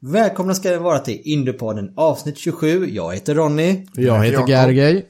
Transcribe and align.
Välkomna 0.00 0.54
ska 0.54 0.70
det 0.70 0.78
vara 0.78 0.98
till 0.98 1.20
Indiepodden 1.24 1.92
avsnitt 1.96 2.38
27. 2.38 2.86
Jag 2.86 3.14
heter 3.14 3.34
Ronny. 3.34 3.86
Jag 3.94 4.24
heter. 4.24 4.46
Gergej. 4.48 5.06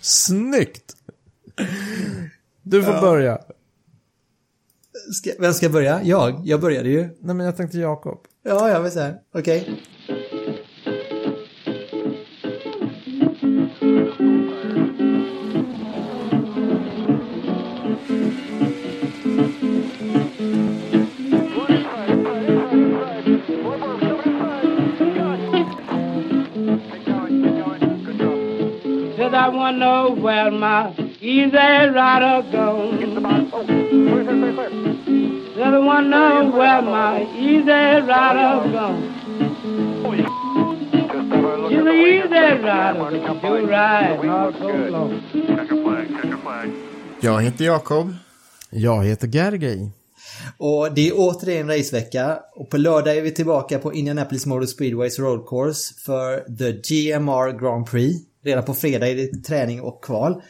Snyggt! 0.00 0.96
Du 2.62 2.82
får 2.82 3.00
börja. 3.00 3.38
Ska, 5.12 5.30
vem 5.38 5.54
ska 5.54 5.68
börja? 5.68 6.02
Jag. 6.02 6.40
Jag 6.44 6.60
började 6.60 6.88
ju. 6.88 7.00
Nej 7.20 7.34
men 7.34 7.46
jag 7.46 7.56
tänkte 7.56 7.78
Jakob. 7.78 8.18
Ja, 8.44 8.70
jag 8.70 8.80
vill 8.80 8.92
säga. 8.92 9.14
Okej. 9.34 9.82
Said 10.06 10.37
I 29.48 29.50
wanna 29.50 29.78
know 29.78 30.10
where 30.10 30.50
my 30.50 30.92
easy 31.22 31.56
rider 31.56 32.42
goes. 32.52 33.00
Said 35.54 35.74
I 35.74 35.78
wanna 35.78 36.08
know 36.08 36.50
where 36.50 36.82
my 36.82 37.22
easy 37.34 37.70
rider 38.10 38.68
goes. 38.76 39.02
She's 41.68 41.80
an 41.80 41.88
easy 41.88 42.28
rider, 42.62 43.08
do 43.40 43.66
ride 43.66 44.28
all 44.28 44.52
so 44.52 44.68
long. 44.90 45.22
Jag 47.20 47.42
heter 47.42 47.64
Jakob. 47.64 48.14
Jag 48.70 49.04
heter 49.04 49.28
Gergej. 49.28 49.90
Och 50.56 50.94
det 50.94 51.08
är 51.08 51.12
återigen 51.16 51.68
racevecka. 51.68 52.38
Och 52.54 52.70
på 52.70 52.76
lördag 52.76 53.16
är 53.16 53.22
vi 53.22 53.30
tillbaka 53.30 53.78
på 53.78 53.94
Indianapolis 53.94 54.46
Motor 54.46 54.66
Speedways 54.66 55.18
Road 55.18 55.46
Course 55.48 55.94
för 56.06 56.56
The 56.58 56.72
GMR 56.72 57.60
Grand 57.60 57.86
Prix. 57.86 58.27
Redan 58.44 58.64
på 58.64 58.74
fredag 58.74 59.08
är 59.08 59.16
det 59.16 59.44
träning 59.44 59.80
och 59.80 60.04
kval. 60.04 60.42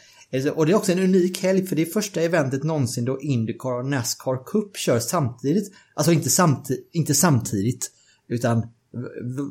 Och 0.54 0.66
det 0.66 0.72
är 0.72 0.76
också 0.76 0.92
en 0.92 0.98
unik 0.98 1.42
helg 1.42 1.66
för 1.66 1.76
det 1.76 1.82
är 1.82 1.86
första 1.86 2.20
eventet 2.20 2.64
någonsin 2.64 3.04
då 3.04 3.20
Indycar 3.20 3.78
och 3.78 3.86
Nascar 3.86 4.44
Cup 4.46 4.76
kör 4.76 4.98
samtidigt. 4.98 5.72
Alltså 5.94 6.12
inte, 6.12 6.30
samti 6.30 6.76
inte 6.92 7.14
samtidigt 7.14 7.90
utan 8.28 8.66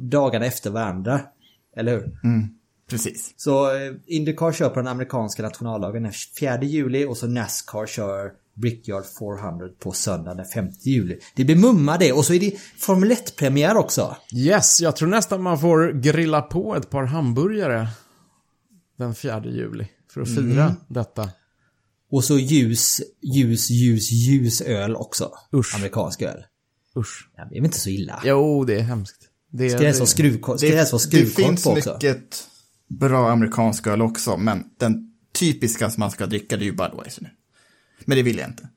dagarna 0.02 0.46
efter 0.46 0.70
varandra. 0.70 1.22
Eller 1.76 1.92
hur? 1.92 2.20
Precis. 2.90 3.34
Så 3.38 3.76
eh, 3.76 3.94
Indycar 4.06 4.52
kör 4.52 4.70
på 4.70 4.76
den 4.76 4.88
amerikanska 4.88 5.44
nationaldagen 5.44 6.04
den 6.04 6.12
4 6.40 6.64
juli 6.64 7.06
och 7.06 7.18
så 7.18 7.28
Nascar 7.28 7.86
kör 7.86 8.32
Brickyard 8.54 9.04
400 9.20 9.68
på 9.80 9.92
söndag 9.92 10.34
den 10.34 10.46
5 10.46 10.68
juli. 10.82 11.20
Det 11.36 11.46
blir 11.46 11.56
mumma 11.56 11.98
det 11.98 12.12
och 12.12 12.26
så 12.26 12.34
är 12.34 12.40
det 12.40 12.54
Formel 12.78 13.12
1-premiär 13.12 13.78
också. 13.78 14.18
Yes, 14.36 14.82
jag 14.82 14.96
tror 14.96 15.08
nästan 15.10 15.42
man 15.42 15.60
får 15.60 16.02
grilla 16.02 16.42
på 16.42 16.76
ett 16.76 16.90
par 16.90 17.04
hamburgare 17.04 17.88
den 18.98 19.16
4 19.16 19.44
juli 19.46 19.88
för 20.14 20.22
att 20.22 20.36
fira 20.36 20.76
detta. 20.88 21.30
Och 22.12 22.24
så 22.24 22.38
ljus, 22.40 23.02
ljus, 23.22 23.70
ljus, 23.70 24.12
ljus 24.12 24.62
öl 24.62 24.96
också. 24.96 25.32
Usch. 25.56 25.76
Amerikansk 25.76 26.22
öl. 26.22 26.44
Usch. 26.98 27.30
Ja, 27.38 27.46
det 27.50 27.56
är 27.56 27.60
väl 27.60 27.66
inte 27.66 27.80
så 27.80 27.90
illa? 27.90 28.22
Jo, 28.26 28.64
det 28.66 28.76
är 28.76 28.82
hemskt. 28.84 29.18
Det, 29.52 29.70
Ska 29.70 29.80
det 29.80 29.86
helst 29.86 30.00
vara 30.00 30.08
skruv- 30.08 30.42
ska 30.58 30.68
det 30.68 30.76
helst 30.76 30.94
vara 30.94 31.00
det 31.00 31.08
skruvkork 31.08 31.46
finns 31.48 31.64
på 31.64 31.70
också? 31.72 31.94
mycket 31.94 32.44
bra 32.88 33.32
amerikansk 33.32 33.88
öl 33.88 34.02
också, 34.02 34.38
men 34.38 34.64
den 34.80 35.14
typiska 35.40 35.90
som 35.90 36.00
man 36.00 36.12
ska 36.12 36.26
dricka 36.26 36.58
det 36.58 36.64
är 36.64 36.66
ju 36.66 36.72
Budweiser 36.76 37.22
nu. 37.24 37.30
Men 38.06 38.18
det 38.18 38.24
vill 38.24 38.38
jag 38.38 38.50
inte. 38.50 38.70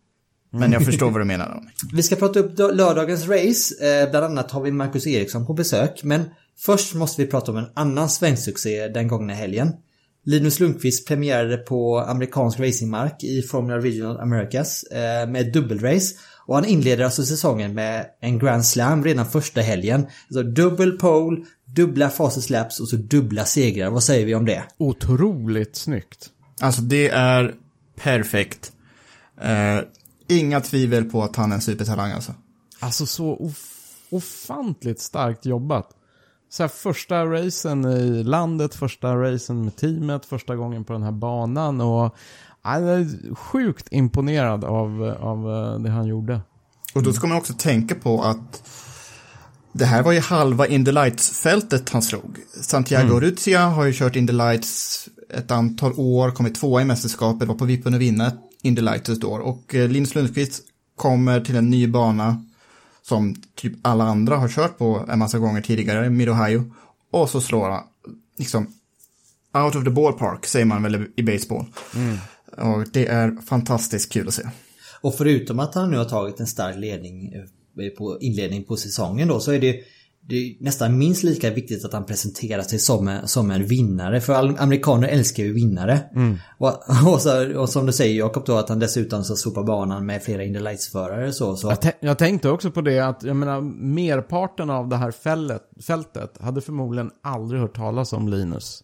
Men 0.52 0.72
jag 0.72 0.84
förstår 0.84 1.10
vad 1.10 1.20
du 1.20 1.24
menar 1.24 1.54
om. 1.54 1.68
Vi 1.92 2.02
ska 2.02 2.16
prata 2.16 2.38
upp 2.40 2.58
lördagens 2.58 3.26
race. 3.28 3.86
Eh, 4.02 4.10
bland 4.10 4.24
annat 4.24 4.50
har 4.50 4.60
vi 4.62 4.70
Marcus 4.72 5.06
Eriksson 5.06 5.46
på 5.46 5.54
besök. 5.54 6.00
Men 6.04 6.24
först 6.58 6.94
måste 6.94 7.22
vi 7.24 7.30
prata 7.30 7.52
om 7.52 7.58
en 7.58 7.66
annan 7.74 8.08
svensk 8.08 8.44
succé 8.44 8.88
den 8.88 9.08
gångna 9.08 9.34
helgen. 9.34 9.72
Linus 10.24 10.60
Lundqvist 10.60 11.08
premiärade 11.08 11.56
på 11.56 11.98
amerikansk 11.98 12.60
racingmark 12.60 13.24
i 13.24 13.42
Formula 13.42 13.78
Regional 13.78 14.20
Americas 14.20 14.82
eh, 14.82 15.28
med 15.28 15.40
ett 15.40 15.52
dubbelrace. 15.52 16.14
Och 16.46 16.54
han 16.54 16.64
inleder 16.64 17.04
alltså 17.04 17.24
säsongen 17.24 17.74
med 17.74 18.06
en 18.20 18.38
Grand 18.38 18.66
Slam 18.66 19.04
redan 19.04 19.26
första 19.26 19.60
helgen. 19.60 20.06
Så 20.30 20.42
dubbel 20.42 20.98
pole, 20.98 21.44
dubbla 21.64 22.08
fastest 22.08 22.50
laps 22.50 22.80
och 22.80 22.88
så 22.88 22.96
dubbla 22.96 23.44
segrar. 23.44 23.90
Vad 23.90 24.02
säger 24.02 24.26
vi 24.26 24.34
om 24.34 24.44
det? 24.44 24.64
Otroligt 24.78 25.76
snyggt. 25.76 26.30
Alltså 26.60 26.82
det 26.82 27.08
är 27.08 27.54
perfekt. 27.96 28.72
Eh, 29.40 29.78
inga 30.28 30.60
tvivel 30.60 31.04
på 31.04 31.22
att 31.22 31.36
han 31.36 31.50
är 31.50 31.54
en 31.54 31.62
supertalang 31.62 32.12
alltså. 32.12 32.34
Alltså 32.80 33.06
så 33.06 33.36
of 33.36 33.76
ofantligt 34.10 35.00
starkt 35.00 35.46
jobbat. 35.46 35.90
Så 36.50 36.62
här, 36.62 36.68
första 36.68 37.24
racen 37.24 37.84
i 37.84 38.24
landet, 38.24 38.74
första 38.74 39.16
racen 39.16 39.64
med 39.64 39.76
teamet, 39.76 40.26
första 40.26 40.56
gången 40.56 40.84
på 40.84 40.92
den 40.92 41.02
här 41.02 41.12
banan 41.12 41.80
och 41.80 42.16
han 42.62 42.84
är 42.84 43.34
sjukt 43.34 43.88
imponerad 43.90 44.64
av, 44.64 45.16
av 45.20 45.50
eh, 45.50 45.80
det 45.80 45.90
han 45.90 46.06
gjorde. 46.06 46.40
Och 46.94 47.02
då 47.02 47.12
ska 47.12 47.26
man 47.26 47.38
också 47.38 47.52
tänka 47.52 47.94
på 47.94 48.22
att 48.22 48.68
det 49.72 49.84
här 49.84 50.02
var 50.02 50.12
ju 50.12 50.20
halva 50.20 50.66
Indy 50.66 50.92
Lights-fältet 50.92 51.90
han 51.90 52.02
slog. 52.02 52.38
Santiago 52.60 53.20
Ruzia 53.20 53.66
har 53.66 53.84
ju 53.84 53.92
kört 53.92 54.16
Indy 54.16 54.32
Lights 54.32 55.08
ett 55.34 55.50
antal 55.50 55.92
år, 55.96 56.30
kommit 56.30 56.54
tvåa 56.54 56.82
i 56.82 56.84
mästerskapet, 56.84 57.48
var 57.48 57.54
på 57.54 57.64
vippen 57.64 57.94
att 57.94 58.00
vinna 58.00 58.32
Indy 58.62 58.82
Lights 58.82 59.08
ett 59.08 59.24
år. 59.24 59.40
Och 59.40 59.74
eh, 59.74 59.88
Linus 59.88 60.14
Lundqvist 60.14 60.62
kommer 60.96 61.40
till 61.40 61.56
en 61.56 61.70
ny 61.70 61.86
bana 61.86 62.44
som 63.02 63.34
typ 63.54 63.72
alla 63.82 64.04
andra 64.04 64.36
har 64.36 64.48
kört 64.48 64.78
på 64.78 65.04
en 65.08 65.18
massa 65.18 65.38
gånger 65.38 65.60
tidigare, 65.60 66.10
Mid-Ohio. 66.10 66.72
Och 67.10 67.30
så 67.30 67.40
slår 67.40 67.68
han, 67.70 67.84
liksom, 68.38 68.66
out 69.54 69.76
of 69.76 69.84
the 69.84 69.90
ballpark 69.90 70.46
säger 70.46 70.66
man 70.66 70.82
väl 70.82 71.06
i 71.16 71.22
baseball. 71.22 71.66
Och 72.56 72.84
det 72.92 73.06
är 73.06 73.36
fantastiskt 73.46 74.12
kul 74.12 74.28
att 74.28 74.34
se. 74.34 74.42
Och 75.00 75.14
förutom 75.14 75.58
att 75.58 75.74
han 75.74 75.90
nu 75.90 75.96
har 75.96 76.04
tagit 76.04 76.40
en 76.40 76.46
stark 76.46 76.76
ledning 76.76 77.32
eh, 77.32 77.88
på 77.98 78.18
inledning 78.20 78.64
på 78.64 78.76
säsongen 78.76 79.28
då 79.28 79.40
så 79.40 79.52
är 79.52 79.60
det, 79.60 79.80
det 80.30 80.36
är 80.36 80.64
nästan 80.64 80.98
minst 80.98 81.22
lika 81.22 81.50
viktigt 81.50 81.84
att 81.84 81.92
han 81.92 82.06
presenterar 82.06 82.62
sig 82.62 82.78
som 82.78 83.08
en, 83.08 83.28
som 83.28 83.50
en 83.50 83.66
vinnare. 83.66 84.20
För 84.20 84.34
amerikaner 84.62 85.08
älskar 85.08 85.44
ju 85.44 85.52
vinnare. 85.52 86.00
Och, 86.58 86.68
och, 87.12 87.20
så, 87.20 87.58
och 87.58 87.68
som 87.68 87.86
du 87.86 87.92
säger 87.92 88.18
Jakob 88.18 88.46
då 88.46 88.56
att 88.56 88.68
han 88.68 88.78
dessutom 88.78 89.24
så 89.24 89.36
sopar 89.36 89.62
banan 89.62 90.06
med 90.06 90.22
flera 90.22 90.44
Indy 90.44 90.60
Lights-förare 90.60 91.32
så. 91.32 91.56
så. 91.56 91.68
Jag, 91.82 91.92
jag 92.00 92.18
tänkte 92.18 92.50
också 92.50 92.70
på 92.70 92.80
det 92.80 92.98
att, 92.98 93.22
jag 93.22 93.36
menar, 93.36 93.60
merparten 93.94 94.70
av 94.70 94.88
det 94.88 94.96
här 94.96 95.10
fället, 95.10 95.62
fältet 95.86 96.38
hade 96.40 96.60
förmodligen 96.60 97.10
aldrig 97.22 97.60
hört 97.60 97.76
talas 97.76 98.12
om 98.12 98.28
Linus 98.28 98.82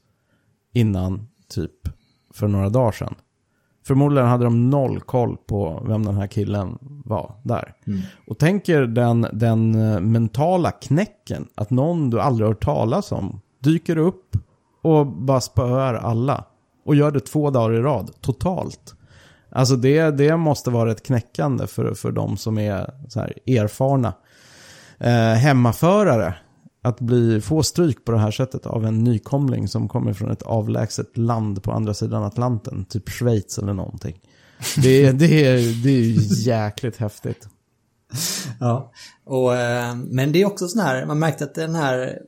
innan 0.72 1.28
typ 1.48 1.72
för 2.34 2.48
några 2.48 2.68
dagar 2.68 2.92
sedan. 2.92 3.14
Förmodligen 3.86 4.28
hade 4.28 4.44
de 4.44 4.70
noll 4.70 5.00
koll 5.00 5.36
på 5.36 5.82
vem 5.88 6.04
den 6.04 6.14
här 6.14 6.26
killen 6.26 6.78
var 7.04 7.34
där. 7.42 7.74
Och 8.26 8.38
tänker 8.38 8.82
den, 8.82 9.26
den 9.32 9.74
eh, 9.74 10.00
mentala 10.00 10.70
knäcken 10.70 11.46
att 11.54 11.70
någon 11.70 12.10
du 12.10 12.20
aldrig 12.20 12.48
hört 12.48 12.64
talas 12.64 13.12
om 13.12 13.40
dyker 13.58 13.98
upp 13.98 14.36
och 14.82 15.06
bara 15.06 15.40
spöar 15.40 15.94
alla. 15.94 16.44
Och 16.84 16.94
gör 16.96 17.10
det 17.10 17.20
två 17.20 17.50
dagar 17.50 17.74
i 17.74 17.80
rad, 17.80 18.10
totalt. 18.20 18.94
Alltså 19.50 19.76
det, 19.76 20.10
det 20.10 20.36
måste 20.36 20.70
vara 20.70 20.90
ett 20.90 21.06
knäckande 21.06 21.66
för, 21.66 21.94
för 21.94 22.12
de 22.12 22.36
som 22.36 22.58
är 22.58 22.90
så 23.08 23.20
här 23.20 23.32
erfarna 23.46 24.12
eh, 24.98 25.32
hemmaförare. 25.32 26.34
Att 26.86 27.00
bli, 27.00 27.40
få 27.40 27.62
stryk 27.62 28.04
på 28.04 28.12
det 28.12 28.18
här 28.18 28.30
sättet 28.30 28.66
av 28.66 28.86
en 28.86 29.04
nykomling 29.04 29.68
som 29.68 29.88
kommer 29.88 30.12
från 30.12 30.30
ett 30.30 30.42
avlägset 30.42 31.16
land 31.16 31.62
på 31.62 31.72
andra 31.72 31.94
sidan 31.94 32.22
Atlanten. 32.22 32.84
Typ 32.84 33.10
Schweiz 33.10 33.58
eller 33.58 33.72
någonting. 33.72 34.20
Det, 34.76 35.12
det, 35.12 35.44
är, 35.44 35.82
det 35.82 35.90
är 35.90 36.00
ju 36.00 36.20
jäkligt 36.50 36.96
häftigt. 36.96 37.48
Ja. 38.60 38.92
Och, 39.24 39.56
eh, 39.56 39.96
men 39.96 40.32
det 40.32 40.42
är 40.42 40.46
också 40.46 40.68
sån 40.68 40.82
här, 40.82 41.06
man 41.06 41.18
märkte 41.18 41.44
att 41.44 41.54
den 41.54 41.74
här 41.74 42.18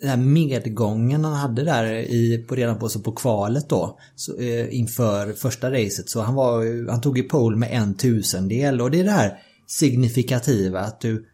den 0.00 0.08
här 0.10 0.16
medgången 0.16 1.24
han 1.24 1.34
hade 1.34 1.64
där 1.64 1.92
i, 1.94 2.44
på 2.48 2.54
redan 2.54 2.78
på, 2.78 2.88
så 2.88 3.00
på 3.00 3.12
kvalet 3.12 3.68
då 3.68 3.98
så, 4.16 4.38
eh, 4.38 4.74
inför 4.74 5.32
första 5.32 5.70
racet 5.70 6.08
så 6.08 6.20
han 6.20 6.34
var 6.34 6.90
han 6.90 7.00
tog 7.00 7.18
ju 7.18 7.24
pole 7.24 7.56
med 7.56 7.68
en 7.72 7.94
tusendel 7.94 8.80
och 8.80 8.90
det 8.90 9.00
är 9.00 9.04
det 9.04 9.10
här 9.10 9.38
signifikativa 9.66 10.80
att 10.80 11.00
du 11.00 11.26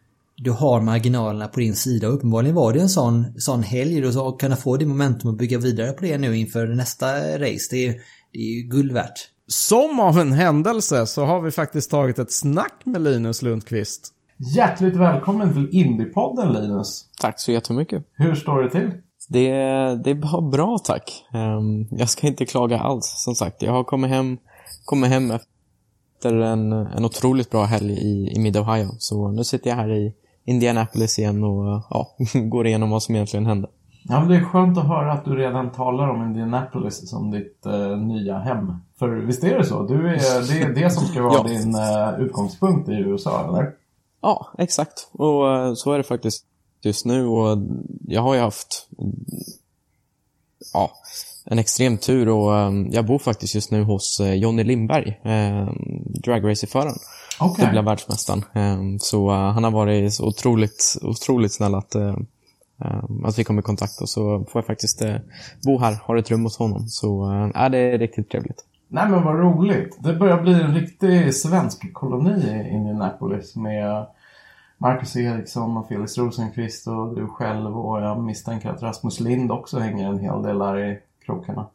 du 0.43 0.51
har 0.51 0.81
marginalerna 0.81 1.47
på 1.47 1.59
din 1.59 1.75
sida 1.75 2.07
och 2.07 2.13
uppenbarligen 2.13 2.55
var 2.55 2.73
det 2.73 2.79
en 2.79 2.89
sån, 2.89 3.33
sån 3.37 3.63
helg 3.63 4.05
och 4.05 4.13
så 4.13 4.31
kunna 4.31 4.55
få 4.55 4.77
det 4.77 4.85
momentum 4.85 5.29
och 5.29 5.37
bygga 5.37 5.57
vidare 5.57 5.91
på 5.91 6.05
det 6.05 6.17
nu 6.17 6.37
inför 6.37 6.67
nästa 6.67 7.05
race. 7.39 7.67
Det 7.71 7.87
är, 7.87 7.93
det 8.33 8.39
är 8.39 8.55
ju 8.55 8.61
guld 8.61 8.91
värt. 8.91 9.29
Som 9.47 9.99
av 9.99 10.19
en 10.19 10.31
händelse 10.31 11.05
så 11.05 11.25
har 11.25 11.41
vi 11.41 11.51
faktiskt 11.51 11.91
tagit 11.91 12.19
ett 12.19 12.31
snack 12.31 12.81
med 12.83 13.01
Linus 13.01 13.41
Lundqvist. 13.41 14.13
Hjärtligt 14.55 14.95
välkommen 14.95 15.53
till 15.53 15.69
Indiepodden 15.71 16.53
Linus. 16.53 17.05
Tack 17.21 17.39
så 17.39 17.51
jättemycket. 17.51 18.03
Hur 18.13 18.35
står 18.35 18.63
det 18.63 18.69
till? 18.69 18.91
Det, 19.29 19.49
det 20.03 20.09
är 20.09 20.15
bara 20.15 20.41
bra 20.41 20.77
tack. 20.77 21.25
Ehm, 21.33 21.87
jag 21.91 22.09
ska 22.09 22.27
inte 22.27 22.45
klaga 22.45 22.79
alls 22.79 23.13
som 23.17 23.35
sagt. 23.35 23.61
Jag 23.61 23.71
har 23.71 23.83
kommit 23.83 24.09
hem, 24.09 24.37
kommit 24.85 25.09
hem 25.09 25.31
efter 25.31 26.33
en, 26.33 26.71
en 26.71 27.05
otroligt 27.05 27.49
bra 27.49 27.63
helg 27.63 27.93
i, 27.93 28.33
i 28.35 28.39
Mid-Ohio. 28.39 28.89
Så 28.97 29.31
nu 29.31 29.43
sitter 29.43 29.69
jag 29.69 29.77
här 29.77 29.91
i 29.91 30.13
Indianapolis 30.45 31.19
igen 31.19 31.43
och 31.43 31.81
ja, 31.89 32.15
går 32.39 32.67
igenom 32.67 32.89
vad 32.89 33.03
som 33.03 33.15
egentligen 33.15 33.45
hände. 33.45 33.67
Ja, 34.03 34.19
men 34.19 34.29
det 34.29 34.35
är 34.35 34.43
skönt 34.43 34.77
att 34.77 34.87
höra 34.87 35.13
att 35.13 35.25
du 35.25 35.35
redan 35.35 35.71
talar 35.71 36.09
om 36.09 36.21
Indianapolis 36.23 37.09
som 37.09 37.31
ditt 37.31 37.65
eh, 37.65 37.97
nya 37.97 38.39
hem. 38.39 38.73
För 38.99 39.09
visst 39.09 39.43
är 39.43 39.57
det 39.57 39.65
så? 39.65 39.83
Du 39.87 40.09
är, 40.09 40.47
det 40.47 40.61
är 40.61 40.83
det 40.83 40.89
som 40.89 41.05
ska 41.07 41.21
vara 41.23 41.33
Ja. 41.37 41.43
din 41.43 41.75
eh, 41.75 42.25
utgångspunkt 42.25 42.89
i 42.89 42.93
USA, 42.93 43.47
eller? 43.49 43.71
Ja, 44.21 44.47
exakt. 44.57 45.09
Och 45.11 45.55
eh, 45.55 45.73
så 45.73 45.91
är 45.91 45.97
det 45.97 46.03
faktiskt 46.03 46.45
just 46.81 47.05
nu. 47.05 47.25
Och 47.25 47.57
jag 48.07 48.21
har 48.21 48.35
ju 48.35 48.41
haft 48.41 48.87
ja, 50.73 50.91
en 51.45 51.59
extrem 51.59 51.97
tur 51.97 52.29
och 52.29 52.57
eh, 52.57 52.71
jag 52.91 53.05
bor 53.05 53.19
faktiskt 53.19 53.55
just 53.55 53.71
nu 53.71 53.83
hos 53.83 54.19
eh, 54.19 54.33
Jonny 54.33 54.63
Lindberg, 54.63 55.19
eh, 55.23 55.73
dragracerföraren. 56.23 56.95
Okej. 57.41 57.65
dubbla 57.65 57.81
världsmästaren. 57.81 58.43
Ehm, 58.53 58.99
Så 58.99 59.29
eh, 59.31 59.51
han 59.51 59.63
har 59.63 59.71
varit 59.71 60.13
så 60.13 60.27
otroligt, 60.27 60.97
otroligt 61.01 61.53
snäll 61.53 61.75
att, 61.75 61.95
eh, 61.95 62.15
eh, 62.83 63.03
att 63.25 63.39
vi 63.39 63.43
kom 63.43 63.59
i 63.59 63.61
kontakt 63.61 64.01
och 64.01 64.09
så 64.09 64.45
får 64.49 64.59
jag 64.59 64.65
faktiskt 64.65 65.01
bo 65.65 65.79
här, 65.79 65.99
har 66.03 66.15
ett 66.15 66.31
rum 66.31 66.43
hos 66.43 66.57
honom. 66.57 66.87
Så 66.87 67.31
ja, 67.53 67.69
det 67.69 67.77
är 67.77 67.97
riktigt 67.97 68.29
trevligt. 68.29 68.65
Nej 68.87 69.09
men 69.09 69.23
vad 69.23 69.39
roligt. 69.39 69.97
Det 69.99 70.13
börjar 70.13 70.41
bli 70.41 70.53
en 70.53 70.73
riktig 70.73 71.35
svensk 71.35 71.93
koloni 71.93 72.31
i 72.31 72.69
Indianapolis 72.69 73.55
med 73.55 74.05
Marcus 74.77 75.15
Eriksson 75.15 75.77
och 75.77 75.87
Felix 75.87 76.17
Rosenqvist 76.17 76.87
och 76.87 77.15
du 77.15 77.27
själv 77.27 77.77
och 77.77 78.01
jag 78.01 78.23
misstänker 78.23 78.69
att 78.69 78.81
Rasmus 78.83 79.19
Lind 79.19 79.51
också 79.51 79.79
hänger 79.79 80.09
en 80.09 80.19
hel 80.19 80.43
del 80.43 80.59
där 80.59 80.79
i 80.79 80.99
krokarna. 81.25 81.65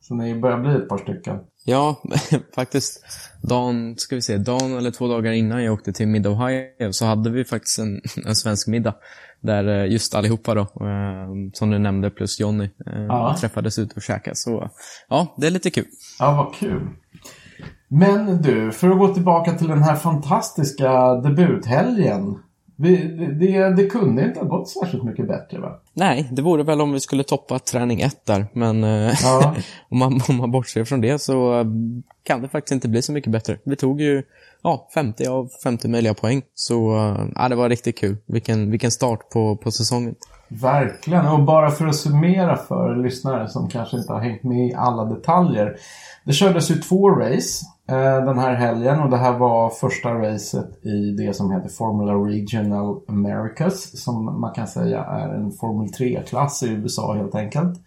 Så 0.00 0.14
ni 0.14 0.34
börjar 0.40 0.58
bli 0.58 0.74
ett 0.76 0.88
par 0.88 0.98
stycken. 0.98 1.38
Ja, 1.64 2.02
faktiskt 2.54 3.04
dagen, 3.42 3.94
ska 3.96 4.14
vi 4.14 4.22
se, 4.22 4.36
dagen 4.36 4.76
eller 4.78 4.90
två 4.90 5.08
dagar 5.08 5.32
innan 5.32 5.64
jag 5.64 5.74
åkte 5.74 5.92
till 5.92 6.08
Mid-Ohio 6.08 6.92
så 6.92 7.04
hade 7.06 7.30
vi 7.30 7.44
faktiskt 7.44 7.78
en, 7.78 8.00
en 8.26 8.36
svensk 8.36 8.68
middag. 8.68 8.94
Där 9.40 9.68
eh, 9.68 9.92
just 9.92 10.14
allihopa 10.14 10.54
då, 10.54 10.60
eh, 10.60 11.28
som 11.52 11.70
du 11.70 11.78
nämnde, 11.78 12.10
plus 12.10 12.40
Jonny, 12.40 12.64
eh, 12.86 13.02
Ja. 13.02 13.36
träffades 13.40 13.78
ut 13.78 13.92
och 13.92 14.02
käkade. 14.02 14.36
Så 14.36 14.70
ja, 15.08 15.34
det 15.36 15.46
är 15.46 15.50
lite 15.50 15.70
kul. 15.70 15.86
Ja, 16.18 16.32
vad 16.44 16.54
kul. 16.54 16.88
Men 17.88 18.42
du, 18.42 18.72
för 18.72 18.90
att 18.90 18.98
gå 18.98 19.14
tillbaka 19.14 19.52
till 19.52 19.68
den 19.68 19.82
här 19.82 19.96
fantastiska 19.96 21.14
debuthelgen. 21.14 22.38
Det, 22.82 22.96
det, 23.40 23.74
det 23.76 23.86
kunde 23.86 24.24
inte 24.24 24.40
ha 24.40 24.46
gått 24.46 24.68
särskilt 24.68 25.04
mycket 25.04 25.28
bättre 25.28 25.58
va? 25.58 25.80
Nej, 25.92 26.28
det 26.32 26.42
vore 26.42 26.62
väl 26.62 26.80
om 26.80 26.92
vi 26.92 27.00
skulle 27.00 27.22
toppa 27.22 27.58
träning 27.58 28.00
ett 28.00 28.26
där, 28.26 28.46
men 28.52 28.84
eh, 28.84 29.12
Ja. 29.22 29.54
om, 29.90 29.98
man, 29.98 30.20
om 30.28 30.36
man 30.36 30.50
bortser 30.50 30.84
från 30.84 31.00
det 31.00 31.18
så 31.18 31.60
eh, 31.60 31.66
kan 32.22 32.42
det 32.42 32.48
faktiskt 32.48 32.72
inte 32.72 32.88
bli 32.88 33.02
så 33.02 33.12
mycket 33.12 33.32
bättre. 33.32 33.58
Vi 33.64 33.76
tog 33.76 34.00
ju 34.00 34.22
ja, 34.62 34.88
50 34.94 35.26
av 35.26 35.48
50 35.62 35.88
möjliga 35.88 36.14
poäng, 36.14 36.42
så 36.54 36.96
eh, 36.96 37.24
ja, 37.34 37.48
det 37.48 37.56
var 37.56 37.68
riktigt 37.68 37.98
kul. 37.98 38.16
Vilken, 38.26 38.70
vilken 38.70 38.90
start 38.90 39.30
på, 39.30 39.56
på 39.56 39.70
säsongen. 39.70 40.14
Verkligen. 40.48 41.26
Och 41.26 41.42
bara 41.42 41.70
för 41.70 41.86
att 41.86 41.96
summera 41.96 42.56
för 42.56 42.96
lyssnare 43.02 43.48
som 43.48 43.68
kanske 43.68 43.96
inte 43.96 44.12
har 44.12 44.20
hängt 44.20 44.42
med 44.42 44.66
i 44.66 44.74
alla 44.74 45.04
detaljer. 45.04 45.76
Det 46.24 46.32
kördes 46.32 46.70
ju 46.70 46.74
två 46.74 47.10
race 47.10 47.64
Eh, 47.90 48.24
den 48.24 48.38
här 48.38 48.54
helgen 48.54 49.00
och 49.00 49.10
det 49.10 49.16
här 49.16 49.38
var 49.38 49.70
första 49.70 50.14
racet 50.14 50.84
i 50.86 51.10
det 51.10 51.34
som 51.34 51.52
heter 51.52 51.68
Formula 51.68 52.12
Regional 52.12 53.00
Americas. 53.08 54.02
Som 54.02 54.40
man 54.40 54.54
kan 54.54 54.66
säga 54.66 55.04
är 55.04 55.28
en 55.28 55.52
Formel 55.52 55.88
3-klass 55.88 56.62
i 56.62 56.68
USA 56.68 57.14
helt 57.14 57.34
enkelt. 57.34 57.78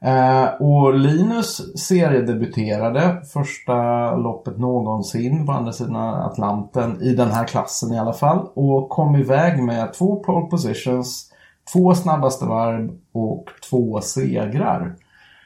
Eh, 0.00 0.44
och 0.44 0.94
Linus 0.94 1.78
seriedebuterade 1.88 3.22
första 3.32 4.16
loppet 4.16 4.58
någonsin 4.58 5.46
på 5.46 5.52
andra 5.52 5.72
sidan 5.72 5.96
Atlanten 5.96 7.02
i 7.02 7.14
den 7.14 7.30
här 7.30 7.44
klassen 7.44 7.92
i 7.92 7.98
alla 7.98 8.12
fall. 8.12 8.48
Och 8.54 8.88
kom 8.88 9.16
iväg 9.16 9.62
med 9.62 9.92
två 9.92 10.22
pole 10.22 10.46
positions, 10.46 11.32
två 11.72 11.94
snabbaste 11.94 12.44
varv 12.44 12.90
och 13.12 13.44
två 13.70 14.00
segrar. 14.00 14.94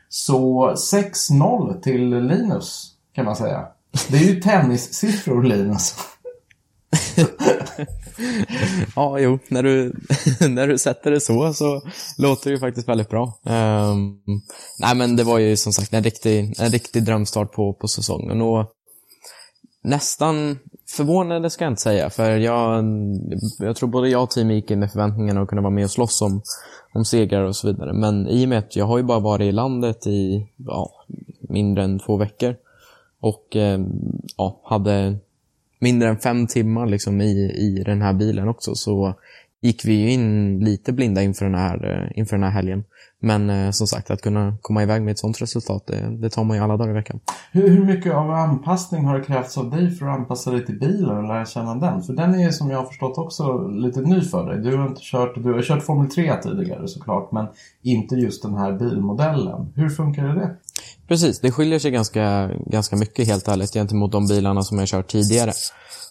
Så 0.09 0.71
6-0 0.75 1.81
till 1.81 2.17
Linus 2.17 2.93
kan 3.15 3.25
man 3.25 3.37
säga. 3.37 3.69
Det 4.09 4.17
är 4.17 4.23
ju 4.23 4.41
tennissiffror 4.41 5.43
Linus. 5.43 5.95
Ja, 8.97 9.19
jo, 9.19 9.39
när 9.49 9.63
du, 9.63 9.93
när 10.49 10.69
du 10.69 10.79
sätter 10.79 11.11
det 11.11 11.21
så 11.21 11.53
så 11.55 11.83
låter 12.19 12.51
det 12.51 12.55
ju 12.55 12.61
faktiskt 12.61 12.89
väldigt 12.89 13.09
bra. 13.09 13.39
Um, 13.45 14.21
nej, 14.81 14.97
men 14.97 15.17
det 15.17 15.25
var 15.25 15.39
ju 15.39 15.57
som 15.57 15.73
sagt 15.73 15.95
en 15.95 16.03
riktig, 16.03 16.55
en 16.59 16.71
riktig 16.71 17.05
drömstart 17.05 17.53
på, 17.53 17.73
på 17.73 17.89
säsongen. 17.89 18.43
Och 18.43 18.73
nästan 19.83 20.59
förvånande 20.97 21.51
ska 21.51 21.65
jag 21.65 21.73
inte 21.73 21.83
säga, 21.83 22.11
för 22.11 22.37
jag, 22.37 22.85
jag 23.59 23.77
tror 23.77 23.89
både 23.89 24.09
jag 24.09 24.23
och 24.23 24.31
teamet 24.31 24.57
gick 24.57 24.71
in 24.71 24.81
med 24.81 24.93
förväntningarna 24.93 25.43
att 25.43 25.49
kunna 25.49 25.63
vara 25.63 25.75
med 25.75 25.85
och 25.85 25.91
slåss 25.91 26.23
om, 26.23 26.43
om 26.95 27.05
segrar 27.05 27.43
och 27.43 27.57
så 27.57 27.67
vidare. 27.67 27.93
Men 27.93 28.29
i 28.29 28.45
och 28.45 28.49
med 28.49 28.59
att 28.59 28.77
jag 28.77 28.87
har 28.87 28.99
ju 28.99 29.05
bara 29.05 29.21
varit 29.21 29.49
i 29.49 29.53
landet 29.53 30.07
i 30.07 30.49
ja, 30.57 30.91
mindre 31.49 31.85
än 31.85 31.99
två 31.99 32.17
veckor 32.17 32.57
och 33.27 33.57
eh, 33.57 33.81
ja, 34.37 34.61
hade 34.65 35.17
mindre 35.81 36.09
än 36.09 36.19
fem 36.19 36.47
timmar 36.47 36.87
liksom 36.87 37.21
i, 37.21 37.51
i 37.51 37.83
den 37.87 38.03
här 38.03 38.13
bilen 38.13 38.49
också 38.49 38.75
så 38.75 39.15
gick 39.61 39.85
vi 39.85 39.95
ju 39.95 40.11
in 40.11 40.59
lite 40.61 40.93
blinda 40.93 41.23
inför 41.23 41.45
den 41.45 41.55
här, 41.55 41.85
eh, 41.85 42.19
inför 42.19 42.37
den 42.37 42.43
här 42.43 42.51
helgen. 42.51 42.85
Men 43.21 43.51
eh, 43.51 43.71
som 43.71 43.87
sagt, 43.87 44.11
att 44.11 44.23
kunna 44.23 44.57
komma 44.63 44.83
iväg 44.83 45.03
med 45.03 45.13
ett 45.13 45.19
sånt 45.19 45.43
resultat, 45.43 45.87
det, 45.87 46.17
det 46.17 46.31
tar 46.31 46.45
man 46.45 46.57
ju 46.57 46.63
alla 46.63 46.77
dagar 46.77 46.91
i 46.91 46.95
veckan. 46.95 47.21
Hur, 47.53 47.69
hur 47.69 47.85
mycket 47.85 48.15
av 48.15 48.31
anpassning 48.31 49.05
har 49.05 49.19
det 49.19 49.25
krävts 49.25 49.59
av 49.59 49.71
dig 49.71 49.91
för 49.91 50.07
att 50.07 50.19
anpassa 50.19 50.51
dig 50.51 50.67
till 50.67 50.79
bilen 50.79 51.17
och 51.17 51.23
lära 51.23 51.47
känna 51.47 51.75
den? 51.75 52.03
För 52.03 52.13
den 52.13 52.35
är 52.35 52.45
ju 52.45 52.53
som 52.53 52.71
jag 52.71 52.79
har 52.79 52.87
förstått 52.87 53.19
också 53.19 53.69
lite 53.69 54.01
ny 54.01 54.21
för 54.21 54.47
dig. 54.51 54.63
Du 54.63 54.77
har 54.77 54.87
inte 54.89 55.01
kört, 55.05 55.35
du 55.35 55.53
har 55.53 55.63
kört 55.63 55.83
Formel 55.83 56.11
3 56.11 56.37
tidigare 56.43 56.89
såklart, 56.89 57.33
men 57.33 57.47
inte 57.83 58.15
just 58.15 58.43
den 58.43 58.55
här 58.55 58.73
bilmodellen. 58.73 59.73
Hur 59.75 59.89
funkar 59.89 60.23
det? 60.23 60.57
Precis, 61.09 61.41
det 61.41 61.51
skiljer 61.51 61.79
sig 61.79 61.91
ganska, 61.91 62.51
ganska 62.67 62.97
mycket 62.97 63.27
helt 63.27 63.49
ärligt 63.49 63.73
gentemot 63.73 64.13
de 64.13 64.27
bilarna 64.27 64.63
som 64.63 64.79
jag 64.79 64.89
kört 64.89 65.09
tidigare. 65.09 65.53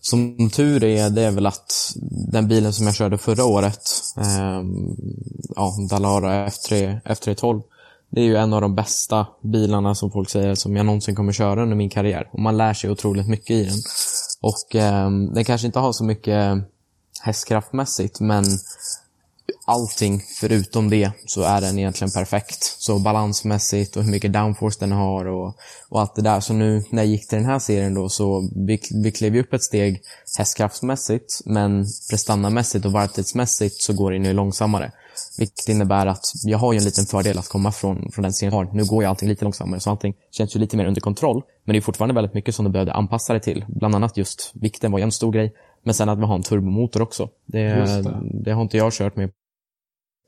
Som 0.01 0.50
tur 0.50 0.84
är, 0.84 1.10
det 1.10 1.22
är 1.22 1.31
väl 1.31 1.45
att 1.45 1.93
den 2.31 2.48
bilen 2.48 2.74
som 2.74 2.86
jag 2.86 2.95
körde 2.95 3.17
förra 3.17 3.45
året, 3.45 3.81
eh, 4.17 4.62
ja, 5.55 5.74
Dalara 5.89 6.48
F3, 6.48 7.01
F312, 7.05 7.62
det 8.10 8.22
är 8.22 8.25
ju 8.25 8.36
en 8.36 8.53
av 8.53 8.62
de 8.62 8.75
bästa 8.75 9.27
bilarna 9.41 9.95
som 9.95 10.12
folk 10.12 10.29
säger 10.29 10.55
som 10.55 10.75
jag 10.75 10.86
någonsin 10.86 11.15
kommer 11.15 11.31
köra 11.31 11.63
under 11.63 11.75
min 11.75 11.89
karriär. 11.89 12.29
Och 12.31 12.39
man 12.39 12.57
lär 12.57 12.74
sig 12.74 12.89
otroligt 12.89 13.27
mycket 13.27 13.51
i 13.51 13.63
den. 13.63 13.77
Och 14.41 14.75
eh, 14.75 15.10
den 15.10 15.45
kanske 15.45 15.67
inte 15.67 15.79
har 15.79 15.91
så 15.91 16.03
mycket 16.03 16.57
hästkraftmässigt, 17.22 18.19
men 18.19 18.45
allting 19.65 20.21
förutom 20.39 20.89
det 20.89 21.11
så 21.25 21.41
är 21.41 21.61
den 21.61 21.79
egentligen 21.79 22.11
perfekt. 22.11 22.63
Så 22.63 22.99
balansmässigt 22.99 23.97
och 23.97 24.03
hur 24.03 24.11
mycket 24.11 24.33
downforce 24.33 24.77
den 24.79 24.91
har 24.91 25.25
och, 25.25 25.55
och 25.89 26.01
allt 26.01 26.15
det 26.15 26.21
där. 26.21 26.39
Så 26.39 26.53
nu 26.53 26.83
när 26.89 27.03
jag 27.03 27.11
gick 27.11 27.27
till 27.27 27.37
den 27.37 27.47
här 27.47 27.59
serien 27.59 27.93
då 27.93 28.09
så 28.09 28.49
vi, 28.67 28.81
vi 29.03 29.11
klev 29.11 29.31
vi 29.31 29.41
upp 29.41 29.53
ett 29.53 29.63
steg 29.63 30.01
hästkraftsmässigt 30.37 31.41
men 31.45 31.85
prestandamässigt 32.09 32.85
och 32.85 32.91
varvtidsmässigt 32.91 33.81
så 33.81 33.93
går 33.93 34.11
det 34.11 34.19
nu 34.19 34.33
långsammare. 34.33 34.91
Vilket 35.37 35.69
innebär 35.69 36.05
att 36.05 36.25
jag 36.43 36.57
har 36.57 36.73
ju 36.73 36.77
en 36.77 36.83
liten 36.83 37.05
fördel 37.05 37.37
att 37.37 37.47
komma 37.47 37.71
från, 37.71 38.11
från 38.11 38.23
den 38.23 38.33
serien 38.33 38.53
jag 38.53 38.65
har. 38.65 38.73
Nu 38.73 38.85
går 38.85 39.03
ju 39.03 39.09
allting 39.09 39.29
lite 39.29 39.45
långsammare 39.45 39.79
så 39.79 39.89
allting 39.89 40.13
känns 40.31 40.55
ju 40.55 40.59
lite 40.59 40.77
mer 40.77 40.85
under 40.85 41.01
kontroll. 41.01 41.43
Men 41.63 41.73
det 41.73 41.79
är 41.79 41.81
fortfarande 41.81 42.15
väldigt 42.15 42.33
mycket 42.33 42.55
som 42.55 42.65
du 42.65 42.71
behövde 42.71 42.93
anpassa 42.93 43.33
dig 43.33 43.41
till. 43.41 43.65
Bland 43.67 43.95
annat 43.95 44.17
just 44.17 44.51
vikten 44.53 44.91
var 44.91 44.99
ju 44.99 45.03
en 45.03 45.11
stor 45.11 45.31
grej. 45.31 45.53
Men 45.86 45.94
sen 45.94 46.10
att 46.10 46.20
vi 46.20 46.24
har 46.24 46.36
en 46.36 46.44
turbomotor 46.44 47.01
också. 47.01 47.30
Det, 47.46 47.63
det. 47.63 48.22
det. 48.44 48.51
har 48.51 48.62
inte 48.62 48.77
jag 48.77 48.94
kört 48.94 49.15
med 49.15 49.32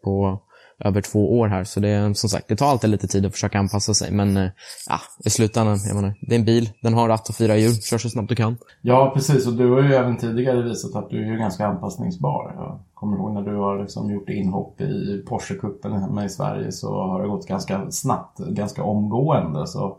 på, 0.04 0.42
över 0.80 1.02
två 1.02 1.40
år 1.40 1.48
här. 1.48 1.64
Så 1.64 1.80
det, 1.80 2.18
som 2.18 2.30
sagt, 2.30 2.48
det 2.48 2.56
tar 2.56 2.68
alltid 2.68 2.90
lite 2.90 3.08
tid 3.08 3.26
att 3.26 3.32
försöka 3.32 3.60
anpassa 3.60 3.94
sig. 3.94 4.12
Men 4.12 4.38
eh, 4.38 4.50
ja, 4.90 5.00
i 5.26 5.30
slutändan, 5.30 5.78
jag 5.88 5.96
menar, 5.96 6.14
det 6.22 6.36
är 6.36 6.40
en 6.40 6.46
bil, 6.46 6.70
den 6.82 6.94
har 6.94 7.08
ratt 7.08 7.30
och 7.30 7.36
fyra 7.36 7.58
hjul, 7.58 7.82
kör 7.82 7.98
så 7.98 8.10
snabbt 8.10 8.30
du 8.30 8.36
kan. 8.36 8.58
Ja, 8.82 9.12
precis. 9.16 9.48
Och 9.48 9.54
du 9.54 9.72
har 9.72 9.82
ju 9.82 9.94
även 9.94 10.18
tidigare 10.18 10.62
visat 10.62 10.96
att 10.96 11.10
du 11.10 11.34
är 11.34 11.38
ganska 11.38 11.68
anpassningsbar. 11.68 12.54
Jag 12.56 12.80
kommer 12.94 13.18
ihåg 13.18 13.34
när 13.34 13.42
du 13.42 13.56
har 13.56 13.80
liksom 13.80 14.12
gjort 14.12 14.30
inhopp 14.30 14.82
i 14.82 15.24
Porsche-cupen 15.28 16.00
hemma 16.00 16.26
i 16.26 16.30
Sverige 16.30 16.72
så 16.72 17.02
har 17.02 17.22
det 17.22 17.28
gått 17.28 17.48
ganska 17.48 17.92
snabbt, 17.92 18.40
ganska 18.40 18.84
omgående. 18.84 19.68
Så 19.68 19.98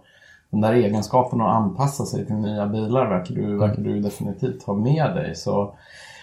den 0.50 0.61
där 0.61 0.73
egenskapen 0.73 1.40
att 1.40 1.57
anpassa 1.57 2.05
sig 2.05 2.26
till 2.26 2.37
nya 2.37 2.67
bilar 2.67 3.09
verkar 3.09 3.35
du, 3.35 3.59
verkar 3.59 3.83
du 3.83 4.00
definitivt 4.00 4.62
ha 4.62 4.75
med 4.75 5.14
dig. 5.14 5.35
Så 5.35 5.75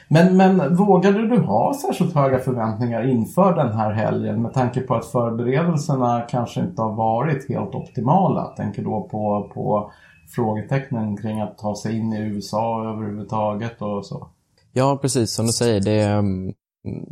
men, 0.07 0.37
men 0.37 0.75
vågade 0.75 1.27
du 1.27 1.39
ha 1.39 1.73
särskilt 1.73 2.15
höga 2.15 2.39
förväntningar 2.39 3.09
inför 3.09 3.55
den 3.55 3.71
här 3.71 3.91
helgen 3.91 4.41
med 4.41 4.53
tanke 4.53 4.81
på 4.81 4.95
att 4.95 5.05
förberedelserna 5.05 6.21
kanske 6.29 6.61
inte 6.61 6.81
har 6.81 6.93
varit 6.93 7.49
helt 7.49 7.75
optimala? 7.75 8.41
Jag 8.41 8.55
tänker 8.55 8.83
då 8.83 9.07
på, 9.11 9.51
på 9.53 9.91
frågetecknen 10.35 11.17
kring 11.17 11.41
att 11.41 11.57
ta 11.57 11.75
sig 11.75 11.97
in 11.97 12.13
i 12.13 12.19
USA 12.19 12.93
överhuvudtaget 12.93 13.81
och 13.81 14.05
så. 14.05 14.27
Ja, 14.73 14.99
precis 15.01 15.33
som 15.33 15.45
du 15.45 15.51
säger. 15.51 15.81
Det, 15.81 16.01
mm, 16.01 16.53
Mm, 16.85 17.05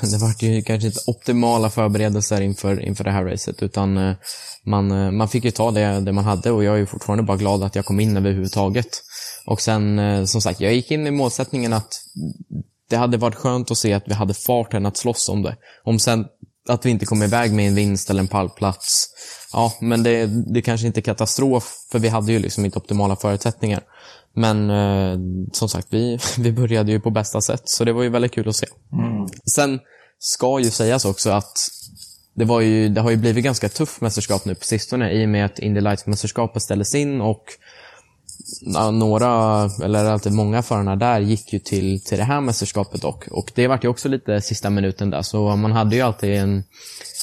det 0.10 0.18
var 0.18 0.34
ju 0.38 0.62
kanske 0.62 0.86
inte 0.86 1.00
optimala 1.06 1.70
förberedelser 1.70 2.40
inför, 2.40 2.80
inför 2.80 3.04
det 3.04 3.10
här 3.10 3.24
racet 3.24 3.62
utan 3.62 3.96
eh, 3.96 4.14
man, 4.64 4.90
eh, 4.90 5.10
man 5.10 5.28
fick 5.28 5.44
ju 5.44 5.50
ta 5.50 5.70
det, 5.70 6.00
det 6.00 6.12
man 6.12 6.24
hade 6.24 6.50
och 6.50 6.64
jag 6.64 6.74
är 6.74 6.78
ju 6.78 6.86
fortfarande 6.86 7.22
bara 7.22 7.36
glad 7.36 7.62
att 7.62 7.76
jag 7.76 7.84
kom 7.84 8.00
in 8.00 8.16
överhuvudtaget. 8.16 9.02
Och 9.46 9.60
sen, 9.60 9.98
eh, 9.98 10.24
som 10.24 10.40
sagt, 10.40 10.60
jag 10.60 10.74
gick 10.74 10.90
in 10.90 11.06
i 11.06 11.10
målsättningen 11.10 11.72
att 11.72 12.00
det 12.90 12.96
hade 12.96 13.16
varit 13.16 13.34
skönt 13.34 13.70
att 13.70 13.78
se 13.78 13.92
att 13.92 14.08
vi 14.08 14.14
hade 14.14 14.34
farten 14.34 14.86
att 14.86 14.96
slåss 14.96 15.28
om 15.28 15.42
det. 15.42 15.56
Om 15.84 15.98
sen 15.98 16.26
att 16.68 16.86
vi 16.86 16.90
inte 16.90 17.06
kom 17.06 17.22
iväg 17.22 17.52
med 17.52 17.68
en 17.68 17.74
vinst 17.74 18.10
eller 18.10 18.20
en 18.20 18.28
pallplats, 18.28 19.06
ja, 19.52 19.72
men 19.80 20.02
det, 20.02 20.26
det 20.26 20.62
kanske 20.62 20.86
inte 20.86 21.00
är 21.00 21.02
katastrof, 21.02 21.74
för 21.92 21.98
vi 21.98 22.08
hade 22.08 22.32
ju 22.32 22.38
liksom 22.38 22.64
inte 22.64 22.78
optimala 22.78 23.16
förutsättningar. 23.16 23.82
Men 24.34 24.70
eh, 24.70 25.18
som 25.52 25.68
sagt, 25.68 25.86
vi, 25.90 26.18
vi 26.38 26.52
började 26.52 26.92
ju 26.92 27.00
på 27.00 27.10
bästa 27.10 27.40
sätt, 27.40 27.62
så 27.64 27.84
det 27.84 27.92
var 27.92 28.02
ju 28.02 28.08
väldigt 28.08 28.32
kul 28.32 28.48
att 28.48 28.56
se. 28.56 28.66
Mm. 28.92 29.28
Sen 29.54 29.80
ska 30.18 30.60
ju 30.60 30.70
sägas 30.70 31.04
också 31.04 31.30
att 31.30 31.68
det, 32.34 32.44
var 32.44 32.60
ju, 32.60 32.88
det 32.88 33.00
har 33.00 33.10
ju 33.10 33.16
blivit 33.16 33.44
ganska 33.44 33.68
tufft 33.68 34.00
mästerskap 34.00 34.44
nu 34.44 34.54
på 34.54 34.64
sistone 34.64 35.12
i 35.12 35.24
och 35.24 35.28
med 35.28 35.44
att 35.44 35.58
Indy 35.58 35.80
Lights-mästerskapet 35.80 36.62
ställdes 36.62 36.94
in 36.94 37.20
och 37.20 37.44
några, 38.92 39.64
eller 39.84 40.04
relativt 40.04 40.32
många 40.32 40.62
förarna 40.62 40.96
där 40.96 41.20
gick 41.20 41.52
ju 41.52 41.58
till, 41.58 42.04
till 42.04 42.18
det 42.18 42.24
här 42.24 42.40
mästerskapet 42.40 43.02
dock. 43.02 43.28
Och 43.28 43.52
det 43.54 43.68
vart 43.68 43.84
ju 43.84 43.88
också 43.88 44.08
lite 44.08 44.40
sista 44.40 44.70
minuten 44.70 45.10
där, 45.10 45.22
så 45.22 45.56
man 45.56 45.72
hade 45.72 45.96
ju 45.96 46.02
alltid 46.02 46.30
en, 46.30 46.64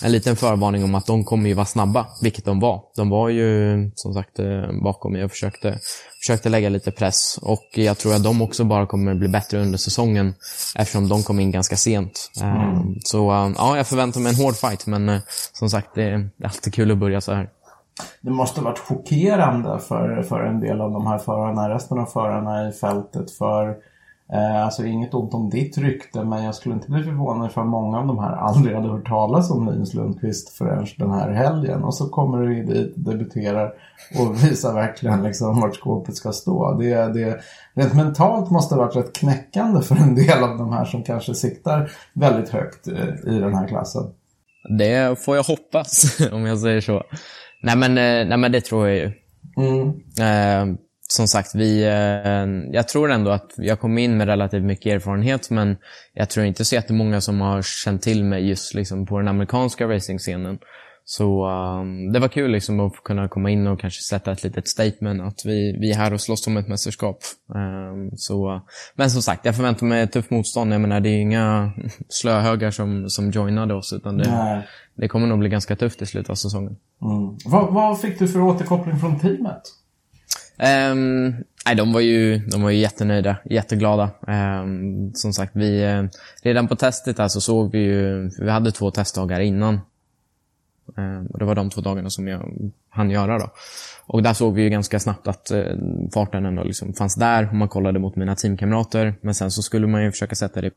en 0.04 0.12
liten 0.12 0.36
förvarning 0.36 0.84
om 0.84 0.96
att 0.96 1.06
de 1.06 1.24
kommer 1.24 1.50
ju 1.50 1.56
vara 1.56 1.66
snabba, 1.66 2.08
vilket 2.22 2.46
de 2.46 2.60
var. 2.60 2.82
De 2.96 3.10
var 3.10 3.30
ju 3.30 3.92
som 3.96 4.14
sagt 4.14 4.40
eh, 4.40 4.72
bakom 4.84 5.14
mig 5.14 5.24
och 5.24 5.32
försökte, 5.32 5.80
försökte 6.20 6.50
lägga 6.50 6.70
lite 6.70 6.92
press. 6.92 7.40
Och 7.42 7.68
jag 7.74 7.98
tror 7.98 8.16
att 8.16 8.24
de 8.24 8.42
också 8.42 8.64
bara 8.64 8.86
kommer 8.86 9.14
bli 9.14 9.28
bättre 9.28 9.62
under 9.62 9.78
säsongen 9.78 10.34
eftersom 10.76 11.10
de 11.10 11.24
kom 11.24 11.40
in 11.40 11.52
ganska 11.52 11.76
sent. 11.76 12.32
Eh, 12.42 12.64
mm. 12.64 12.96
Så 13.00 13.32
eh, 13.32 13.52
ja, 13.58 13.78
jag 13.78 13.88
förväntar 13.88 14.20
mig 14.20 14.30
en 14.30 14.46
hård 14.46 14.56
fight, 14.56 14.88
men 14.88 15.22
som 15.54 15.70
sagt, 15.70 15.90
det 15.96 16.04
är 16.04 16.30
alltid 16.44 16.74
kul 16.74 16.92
att 16.92 16.98
börja 16.98 17.22
så 17.22 17.34
här 17.34 17.50
det 18.22 18.32
måste 18.32 18.62
varit 18.62 18.80
chockerande 18.80 19.80
för, 19.80 20.24
för 20.24 20.44
en 20.44 20.60
del 20.60 20.82
av 20.82 20.92
de 20.92 21.08
här 21.08 21.18
förarna, 21.18 21.70
resten 21.70 22.00
av 22.00 22.06
förarna 22.06 22.70
i 22.70 22.72
fältet. 22.72 23.32
För 23.32 23.70
eh, 23.70 23.76
alltså 24.36 24.86
inget 24.86 25.14
ont 25.14 25.34
om 25.34 25.50
ditt 25.50 25.78
rykte, 25.78 26.24
men 26.24 26.44
jag 26.44 26.56
skulle 26.56 26.76
inte 26.76 26.92
bli 26.92 27.04
förvånad 27.04 27.52
för 27.52 27.64
många 27.64 28.00
av 28.00 28.08
de 28.08 28.20
här 28.20 28.32
aldrig 28.32 28.76
hade 28.76 28.90
hört 28.90 29.08
talas 29.08 29.52
om 29.52 29.70
Linus 29.70 29.94
Lundqvist 29.94 30.50
förrän 30.50 30.88
den 30.98 31.12
här 31.12 31.32
helgen. 31.32 31.84
Och 31.84 31.96
så 31.96 32.10
kommer 32.10 32.38
du 32.38 32.64
dit, 32.64 32.94
debuterar 32.96 33.74
och 34.20 34.36
visar 34.44 34.74
verkligen 34.74 35.24
liksom 35.24 35.62
vart 35.62 35.76
skåpet 35.76 36.16
ska 36.16 36.32
stå. 36.32 36.78
Det, 36.78 37.14
det, 37.14 37.40
rent 37.74 37.94
mentalt 37.94 38.52
måste 38.52 38.76
det 38.76 38.80
varit 38.80 38.96
rätt 38.96 39.16
knäckande 39.16 39.82
för 39.82 39.96
en 39.96 40.16
del 40.16 40.44
av 40.44 40.58
de 40.58 40.74
här 40.74 40.86
som 40.86 41.04
kanske 41.04 41.34
siktar 41.34 41.92
väldigt 42.14 42.50
högt 42.50 42.88
eh, 42.88 43.34
i 43.36 43.40
den 43.40 43.56
här 43.56 43.68
klassen. 43.68 44.04
Det 44.78 45.20
får 45.20 45.36
jag 45.36 45.44
hoppas, 45.44 46.20
om 46.32 46.46
jag 46.46 46.60
säger 46.60 46.82
så. 46.82 47.04
Nej 47.64 47.78
men, 47.78 47.92
eh, 47.92 48.28
nej 48.28 48.38
men 48.38 48.52
det 48.52 48.62
tror 48.62 48.88
jag 48.88 48.98
ju. 48.98 49.12
Mm. 49.58 49.88
Eh, 50.20 50.78
som 51.08 51.28
sagt, 51.28 51.56
vi, 51.56 51.84
eh, 51.84 52.74
jag 52.74 52.88
tror 52.88 53.12
ändå 53.12 53.32
att 53.32 53.54
jag 53.56 53.80
kom 53.80 53.98
in 53.98 54.18
med 54.18 54.28
relativt 54.28 54.64
mycket 54.64 54.94
erfarenhet 54.94 55.50
men 55.50 55.78
jag 56.14 56.30
tror 56.30 56.46
inte 56.46 56.66
så 56.66 56.76
jättemånga 56.76 57.22
som 57.22 57.42
har 57.42 57.62
känt 57.62 58.02
till 58.02 58.24
mig 58.24 58.50
just 58.50 58.74
liksom, 58.74 59.06
på 59.06 59.18
den 59.18 59.28
amerikanska 59.28 59.88
racingscenen. 59.88 60.60
Så 61.10 61.48
um, 61.50 62.12
det 62.12 62.20
var 62.20 62.28
kul 62.28 62.52
liksom, 62.52 62.80
att 62.80 63.04
kunna 63.04 63.28
komma 63.28 63.50
in 63.50 63.68
och 63.68 63.80
kanske 63.80 64.02
sätta 64.02 64.32
ett 64.32 64.44
litet 64.44 64.68
statement 64.68 65.22
att 65.22 65.46
vi, 65.46 65.78
vi 65.80 65.92
är 65.92 65.96
här 65.96 66.14
och 66.14 66.22
slåss 66.22 66.48
om 66.48 66.58
ett 66.58 66.68
mästerskap. 66.68 67.20
Um, 67.56 68.12
så, 68.18 68.62
men 68.96 69.12
som 69.12 69.22
sagt, 69.22 69.46
jag 69.46 69.56
förväntar 69.56 69.86
mig 69.86 70.02
ett 70.02 70.12
tufft 70.12 70.30
motstånd. 70.30 70.74
Jag 70.74 70.82
menar, 70.82 71.00
det 71.00 71.10
är 71.10 71.22
inga 71.22 71.72
slöhögar 72.10 72.72
som, 72.72 73.10
som 73.10 73.32
joinade 73.32 73.74
oss 73.74 73.94
utan 73.94 74.18
det, 74.18 74.64
det 74.96 75.08
kommer 75.08 75.28
nog 75.28 75.40
bli 75.40 75.50
ganska 75.50 75.76
tufft 75.76 76.02
i 76.02 76.06
slutet 76.06 76.30
av 76.30 76.36
säsongen. 76.36 76.76
Mm. 77.02 77.38
Vad, 77.46 77.74
vad 77.74 78.02
fick 78.02 78.20
du 78.20 78.28
för 78.28 78.42
återkoppling 78.42 79.00
från 79.00 79.20
teamet? 79.20 79.62
Um, 80.60 81.36
nej, 81.66 81.76
de 81.76 81.94
var 81.94 82.02
ju, 82.02 82.38
de 82.38 82.62
var 82.62 82.70
ju 82.70 82.78
jättenöjda, 82.78 83.38
jätteglada. 83.46 84.10
Um, 84.28 85.12
som 85.14 85.34
sagt, 85.34 85.52
vi, 85.56 85.84
eh, 85.84 86.04
redan 86.44 86.68
på 86.68 86.76
testet 86.76 87.18
här 87.18 87.28
så 87.28 87.42
såg 87.42 87.72
vi 87.72 87.80
ju, 87.80 88.30
vi 88.40 88.50
hade 88.50 88.72
två 88.72 88.92
testdagar 88.92 89.40
innan 89.40 89.80
Um, 90.96 91.26
och 91.26 91.40
det 91.40 91.46
var 91.46 91.56
de 91.56 91.70
två 91.70 91.82
dagarna 91.82 92.10
som 92.10 92.28
jag 92.28 92.72
hann 92.90 93.10
göra. 93.10 93.40
Då. 93.40 93.50
Och 94.06 94.24
där 94.24 94.34
såg 94.34 94.54
vi 94.56 94.62
ju 94.62 94.70
ganska 94.70 95.00
snabbt 95.00 95.28
att 95.28 95.52
eh, 95.52 95.66
farten 96.14 96.46
ändå 96.46 96.64
liksom 96.64 96.94
fanns 96.94 97.16
där 97.16 97.50
om 97.52 97.58
man 97.58 97.70
kollade 97.70 98.00
mot 98.00 98.16
mina 98.16 98.36
teamkamrater. 98.36 99.16
Men 99.22 99.36
sen 99.36 99.52
så 99.52 99.62
skulle 99.62 99.88
man 99.88 100.04
ju 100.04 100.12
försöka 100.12 100.36
sätta 100.36 100.62
det 100.62 100.68
i 100.68 100.72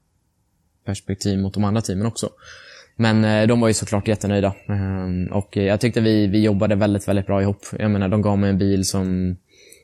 perspektiv 0.85 1.39
mot 1.39 1.55
de 1.55 1.65
andra 1.65 1.81
teamen 1.81 2.07
också. 2.07 2.29
Men 2.97 3.25
eh, 3.25 3.47
de 3.47 3.61
var 3.61 3.69
ju 3.69 3.75
såklart 3.75 4.09
jättenöjda. 4.09 4.55
Och 5.31 5.57
jag 5.57 5.81
tyckte 5.81 6.01
vi, 6.01 6.27
vi 6.27 6.43
jobbade 6.43 6.75
väldigt, 6.75 7.09
väldigt 7.09 7.27
bra 7.27 7.43
ihop. 7.43 7.67
Jag 7.79 7.91
menar, 7.91 8.09
de 8.09 8.23
gav 8.23 8.39
mig 8.39 8.51
en 8.51 8.59
bil 8.59 8.85
som 8.85 9.37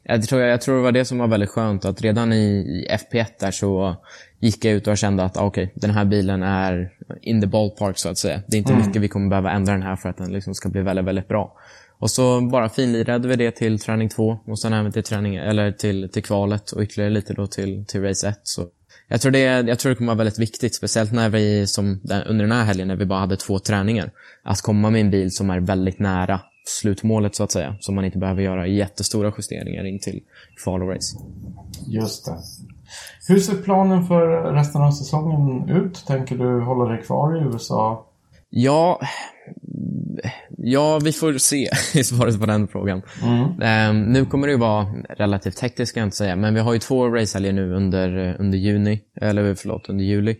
jag 0.08 0.22
tror, 0.22 0.42
jag 0.42 0.60
tror 0.60 0.76
det 0.76 0.82
var 0.82 0.92
det 0.92 1.04
som 1.04 1.18
var 1.18 1.26
väldigt 1.26 1.50
skönt, 1.50 1.84
att 1.84 2.00
redan 2.00 2.32
i, 2.32 2.46
i 2.46 2.86
FP1 2.90 3.26
där 3.40 3.50
så 3.50 3.96
gick 4.40 4.64
jag 4.64 4.74
ut 4.74 4.86
och 4.86 4.98
kände 4.98 5.24
att 5.24 5.36
ah, 5.36 5.46
okay, 5.46 5.68
den 5.74 5.90
här 5.90 6.04
bilen 6.04 6.42
är 6.42 6.92
in 7.22 7.40
the 7.40 7.46
ballpark 7.46 7.98
så 7.98 8.08
att 8.08 8.18
säga. 8.18 8.42
Det 8.46 8.56
är 8.56 8.58
inte 8.58 8.72
mm. 8.72 8.86
mycket 8.86 9.02
vi 9.02 9.08
kommer 9.08 9.28
behöva 9.28 9.50
ändra 9.50 9.72
den 9.72 9.82
här 9.82 9.96
för 9.96 10.08
att 10.08 10.16
den 10.16 10.32
liksom 10.32 10.54
ska 10.54 10.68
bli 10.68 10.82
väldigt, 10.82 11.04
väldigt 11.04 11.28
bra. 11.28 11.56
Och 11.98 12.10
så 12.10 12.40
bara 12.40 12.68
finlirade 12.68 13.28
vi 13.28 13.36
det 13.36 13.50
till 13.50 13.78
träning 13.78 14.08
2 14.08 14.38
och 14.46 14.58
sen 14.58 14.72
även 14.72 14.92
till, 14.92 15.02
träning, 15.02 15.36
eller 15.36 15.72
till, 15.72 16.08
till 16.08 16.22
kvalet 16.22 16.70
och 16.70 16.82
ytterligare 16.82 17.10
lite 17.10 17.32
då 17.34 17.46
till, 17.46 17.84
till 17.86 18.02
race 18.02 18.28
1. 18.28 18.40
Så 18.42 18.66
jag 19.08 19.20
tror, 19.20 19.32
det, 19.32 19.40
jag 19.40 19.78
tror 19.78 19.90
det 19.90 19.96
kommer 19.96 20.12
vara 20.12 20.18
väldigt 20.18 20.38
viktigt, 20.38 20.74
speciellt 20.74 21.12
när 21.12 21.28
vi, 21.28 21.66
som 21.66 22.00
under 22.26 22.44
den 22.44 22.52
här 22.52 22.64
helgen, 22.64 22.88
när 22.88 22.96
vi 22.96 23.04
bara 23.04 23.20
hade 23.20 23.36
två 23.36 23.58
träningar, 23.58 24.10
att 24.42 24.60
komma 24.60 24.90
med 24.90 25.00
en 25.00 25.10
bil 25.10 25.30
som 25.30 25.50
är 25.50 25.60
väldigt 25.60 25.98
nära 25.98 26.40
slutmålet 26.68 27.34
så 27.34 27.44
att 27.44 27.52
säga. 27.52 27.76
Så 27.80 27.92
man 27.92 28.04
inte 28.04 28.18
behöver 28.18 28.42
göra 28.42 28.66
jättestora 28.66 29.32
justeringar 29.38 29.84
in 29.84 29.98
till 29.98 30.22
kval 30.62 30.82
och 30.82 30.88
race. 30.88 31.16
Just 31.86 32.24
det. 32.24 32.36
Hur 33.28 33.38
ser 33.38 33.54
planen 33.54 34.06
för 34.06 34.52
resten 34.52 34.82
av 34.82 34.90
säsongen 34.90 35.68
ut? 35.68 36.06
Tänker 36.06 36.36
du 36.36 36.60
hålla 36.60 36.92
dig 36.92 37.02
kvar 37.02 37.36
i 37.36 37.44
USA? 37.44 38.06
Ja, 38.50 39.00
ja 40.58 41.00
vi 41.04 41.12
får 41.12 41.38
se 41.38 41.68
i 41.94 42.04
svaret 42.04 42.40
på 42.40 42.46
den 42.46 42.68
frågan. 42.68 43.02
Mm. 43.22 43.90
Um, 43.90 44.12
nu 44.12 44.26
kommer 44.26 44.46
det 44.46 44.52
ju 44.52 44.58
vara 44.58 44.86
relativt 45.08 45.60
hektiskt 45.60 45.90
ska 45.90 46.00
jag 46.00 46.06
inte 46.06 46.16
säga, 46.16 46.36
men 46.36 46.54
vi 46.54 46.60
har 46.60 46.72
ju 46.72 46.78
två 46.78 47.08
racehelger 47.08 47.52
nu 47.52 47.74
under, 47.74 48.36
under 48.38 48.58
juni, 48.58 49.00
eller 49.20 49.54
förlåt, 49.54 49.88
under 49.88 50.04
juli. 50.04 50.36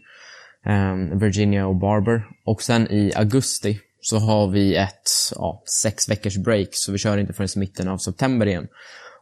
Um, 0.66 1.18
Virginia 1.18 1.66
och 1.66 1.76
Barber. 1.76 2.26
Och 2.44 2.62
sen 2.62 2.90
i 2.90 3.12
augusti 3.16 3.80
så 4.08 4.18
har 4.18 4.48
vi 4.48 4.76
ett 4.76 5.10
ja, 5.34 5.62
sex 5.82 6.08
veckors 6.08 6.36
break, 6.36 6.68
så 6.72 6.92
vi 6.92 6.98
kör 6.98 7.18
inte 7.18 7.32
förrän 7.32 7.48
mitten 7.56 7.88
av 7.88 7.98
september 7.98 8.46
igen. 8.46 8.68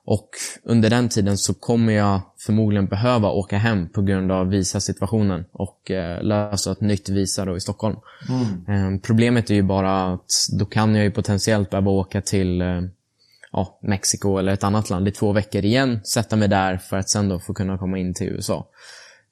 Och 0.05 0.29
under 0.63 0.91
den 0.91 1.09
tiden 1.09 1.39
så 1.39 1.55
kommer 1.55 1.93
jag 1.93 2.21
förmodligen 2.47 2.87
behöva 2.87 3.29
åka 3.29 3.59
hem 3.59 3.89
på 3.89 4.03
grund 4.03 4.33
av 4.33 4.49
visasituationen 4.49 5.45
och 5.53 5.91
eh, 5.91 6.23
lösa 6.23 6.73
ett 6.73 6.81
nytt 6.81 7.09
visa 7.09 7.45
då 7.45 7.57
i 7.57 7.61
Stockholm. 7.61 7.97
Mm. 8.29 8.95
Eh, 8.95 9.01
problemet 9.01 9.51
är 9.51 9.55
ju 9.55 9.63
bara 9.63 10.13
att 10.13 10.31
då 10.59 10.65
kan 10.65 10.95
jag 10.95 11.05
ju 11.05 11.11
potentiellt 11.11 11.71
behöva 11.71 11.91
åka 11.91 12.21
till 12.21 12.61
eh, 12.61 12.83
ja, 13.53 13.79
Mexiko 13.83 14.39
eller 14.39 14.53
ett 14.53 14.65
annat 14.65 14.91
land 14.91 15.09
i 15.09 15.13
två 15.13 15.33
veckor 15.33 15.65
igen, 15.65 16.01
sätta 16.05 16.37
mig 16.37 16.49
där 16.49 16.77
för 16.77 16.97
att 16.97 17.11
sen 17.11 17.29
då 17.29 17.41
få 17.41 17.55
kunna 17.55 17.79
komma 17.79 17.99
in 17.99 18.15
till 18.15 18.27
USA. 18.27 18.69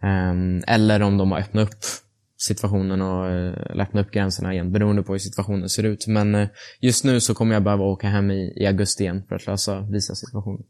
Ehm, 0.02 0.62
eller 0.66 1.02
om 1.02 1.18
de 1.18 1.32
har 1.32 1.38
öppnat 1.38 1.68
upp 1.68 1.84
situationen 2.46 3.02
och 3.02 3.26
eh, 3.26 3.80
öppna 3.80 4.00
upp 4.00 4.10
gränserna 4.10 4.52
igen 4.52 4.72
beroende 4.72 5.02
på 5.02 5.12
hur 5.12 5.18
situationen 5.18 5.68
ser 5.68 5.82
ut. 5.82 6.06
Men 6.06 6.34
eh, 6.34 6.48
just 6.80 7.04
nu 7.04 7.20
så 7.20 7.34
kommer 7.34 7.54
jag 7.54 7.62
behöva 7.62 7.84
åka 7.84 8.08
hem 8.08 8.30
i, 8.30 8.52
i 8.56 8.66
augusti 8.66 9.04
igen 9.04 9.22
för 9.28 9.36
att 9.36 9.46
lösa 9.46 9.80
visa 9.80 10.14
situationen. 10.14 10.62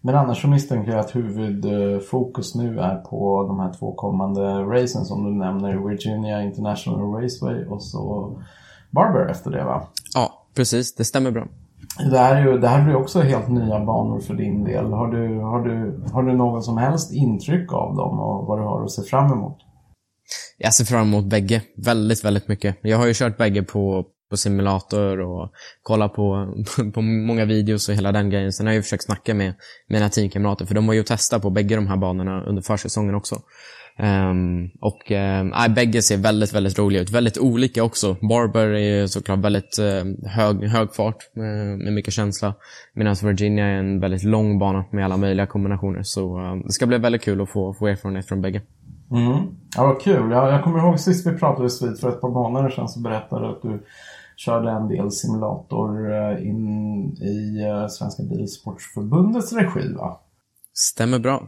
Men 0.00 0.14
annars 0.14 0.42
så 0.42 0.48
misstänker 0.48 0.90
jag 0.90 1.00
att 1.00 1.16
huvudfokus 1.16 2.54
nu 2.54 2.78
är 2.80 2.96
på 2.96 3.46
de 3.48 3.60
här 3.60 3.72
två 3.78 3.94
kommande 3.94 4.40
racen 4.42 5.04
som 5.04 5.24
du 5.24 5.30
nämner. 5.30 5.88
Virginia 5.88 6.42
International 6.42 7.22
Raceway 7.22 7.64
och 7.64 7.82
så 7.82 8.32
Barber 8.90 9.30
efter 9.30 9.50
det 9.50 9.64
va? 9.64 9.88
Ja, 10.14 10.46
precis. 10.54 10.94
Det 10.94 11.04
stämmer 11.04 11.30
bra. 11.30 11.46
Det 12.10 12.18
här, 12.18 12.36
är 12.36 12.46
ju, 12.46 12.58
det 12.58 12.68
här 12.68 12.84
blir 12.84 12.96
också 12.96 13.20
helt 13.20 13.48
nya 13.48 13.84
banor 13.84 14.20
för 14.20 14.34
din 14.34 14.64
del. 14.64 14.92
Har 14.92 15.06
du, 15.06 15.38
har, 15.40 15.60
du, 15.60 16.02
har 16.12 16.22
du 16.22 16.32
någon 16.32 16.62
som 16.62 16.78
helst 16.78 17.12
intryck 17.12 17.72
av 17.72 17.96
dem 17.96 18.20
och 18.20 18.46
vad 18.46 18.58
du 18.58 18.62
har 18.62 18.84
att 18.84 18.90
se 18.90 19.02
fram 19.02 19.32
emot? 19.32 19.58
Jag 20.58 20.74
ser 20.74 20.84
fram 20.84 21.08
emot 21.08 21.24
bägge 21.24 21.62
väldigt, 21.76 22.24
väldigt 22.24 22.48
mycket. 22.48 22.76
Jag 22.82 22.98
har 22.98 23.06
ju 23.06 23.14
kört 23.14 23.36
bägge 23.36 23.62
på, 23.62 24.06
på 24.30 24.36
simulator 24.36 25.20
och 25.20 25.52
kollat 25.82 26.14
på, 26.14 26.54
på 26.94 27.02
många 27.02 27.44
videos 27.44 27.88
och 27.88 27.94
hela 27.94 28.12
den 28.12 28.30
grejen. 28.30 28.52
Sen 28.52 28.66
har 28.66 28.72
jag 28.72 28.78
ju 28.78 28.82
försökt 28.82 29.04
snacka 29.04 29.34
med 29.34 29.54
mina 29.88 30.08
teamkamrater 30.08 30.66
för 30.66 30.74
de 30.74 30.88
har 30.88 30.94
ju 30.94 31.02
testat 31.02 31.42
på 31.42 31.50
bägge 31.50 31.74
de 31.74 31.86
här 31.86 31.96
banorna 31.96 32.44
under 32.44 32.62
försäsongen 32.62 33.14
också. 33.14 33.42
Um, 33.98 34.70
och 34.80 35.10
um, 35.10 35.74
bägge 35.74 36.02
ser 36.02 36.16
väldigt, 36.16 36.54
väldigt 36.54 36.78
roliga 36.78 37.02
ut. 37.02 37.10
Väldigt 37.10 37.38
olika 37.38 37.84
också. 37.84 38.16
Barber 38.28 38.66
är 38.66 39.00
ju 39.00 39.08
såklart 39.08 39.38
väldigt 39.38 39.78
uh, 39.80 40.28
hög, 40.28 40.64
hög 40.64 40.94
fart 40.94 41.16
med, 41.34 41.78
med 41.78 41.92
mycket 41.92 42.14
känsla. 42.14 42.54
Medan 42.94 43.16
Virginia 43.22 43.66
är 43.66 43.78
en 43.78 44.00
väldigt 44.00 44.24
lång 44.24 44.58
bana 44.58 44.84
med 44.92 45.04
alla 45.04 45.16
möjliga 45.16 45.46
kombinationer. 45.46 46.02
Så 46.02 46.38
uh, 46.40 46.64
det 46.66 46.72
ska 46.72 46.86
bli 46.86 46.98
väldigt 46.98 47.22
kul 47.22 47.40
att 47.40 47.50
få, 47.50 47.74
få 47.74 47.86
erfarenhet 47.86 48.28
från 48.28 48.42
bägge. 48.42 48.62
Mm. 49.12 49.56
Ja, 49.76 49.86
vad 49.86 50.00
kul. 50.00 50.30
Jag, 50.30 50.52
jag 50.52 50.64
kommer 50.64 50.78
ihåg 50.78 51.00
sist 51.00 51.26
vi 51.26 51.38
pratade 51.38 51.68
vid 51.80 51.98
för 51.98 52.08
ett 52.08 52.20
par 52.20 52.30
månader 52.30 52.70
sedan 52.70 52.88
så 52.88 53.00
berättade 53.00 53.46
du 53.46 53.52
att 53.52 53.62
du 53.62 53.84
körde 54.36 54.70
en 54.70 54.88
del 54.88 55.10
simulator 55.10 56.10
uh, 56.10 56.46
in 56.48 57.12
i 57.16 57.66
uh, 57.66 57.88
Svenska 57.88 58.22
Bilsportförbundets 58.22 59.52
regi 59.52 59.92
va? 59.92 60.20
Stämmer 60.74 61.18
bra. 61.18 61.42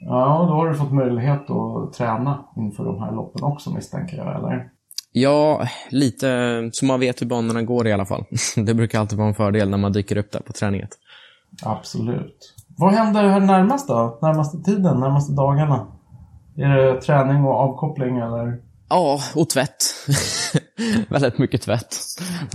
Ja, 0.00 0.46
då 0.48 0.54
har 0.54 0.68
du 0.68 0.74
fått 0.74 0.92
möjlighet 0.92 1.50
att 1.50 1.92
träna 1.92 2.44
inför 2.56 2.84
de 2.84 3.02
här 3.02 3.12
loppen 3.12 3.44
också 3.44 3.70
misstänker 3.70 4.16
jag, 4.16 4.36
eller? 4.36 4.70
Ja, 5.12 5.68
lite 5.90 6.70
så 6.72 6.84
man 6.84 7.00
vet 7.00 7.22
hur 7.22 7.26
banorna 7.26 7.62
går 7.62 7.86
i 7.86 7.92
alla 7.92 8.06
fall. 8.06 8.24
Det 8.56 8.74
brukar 8.74 9.00
alltid 9.00 9.18
vara 9.18 9.28
en 9.28 9.34
fördel 9.34 9.70
när 9.70 9.78
man 9.78 9.92
dyker 9.92 10.16
upp 10.16 10.32
där 10.32 10.40
på 10.40 10.52
träninget. 10.52 10.90
Absolut. 11.62 12.54
Vad 12.78 12.92
händer 12.92 13.28
här 13.28 13.40
närmast 13.40 13.88
då? 13.88 14.18
Närmaste 14.22 14.58
tiden, 14.58 15.00
närmaste 15.00 15.32
dagarna? 15.32 15.86
Är 16.58 16.68
det 16.68 17.00
träning 17.00 17.44
och 17.44 17.54
avkoppling 17.54 18.18
eller? 18.18 18.58
Ja, 18.88 19.20
och 19.34 19.50
tvätt. 19.50 19.94
Väldigt 21.08 21.38
mycket 21.38 21.62
tvätt 21.62 21.96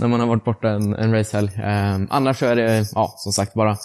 när 0.00 0.08
man 0.08 0.20
har 0.20 0.26
varit 0.26 0.44
borta 0.44 0.68
en, 0.68 0.94
en 0.94 1.12
racehelg. 1.12 1.50
Eh, 1.56 2.00
annars 2.10 2.38
så 2.38 2.46
är 2.46 2.56
det, 2.56 2.84
ja, 2.94 3.14
som 3.16 3.32
sagt, 3.32 3.54
bara 3.54 3.76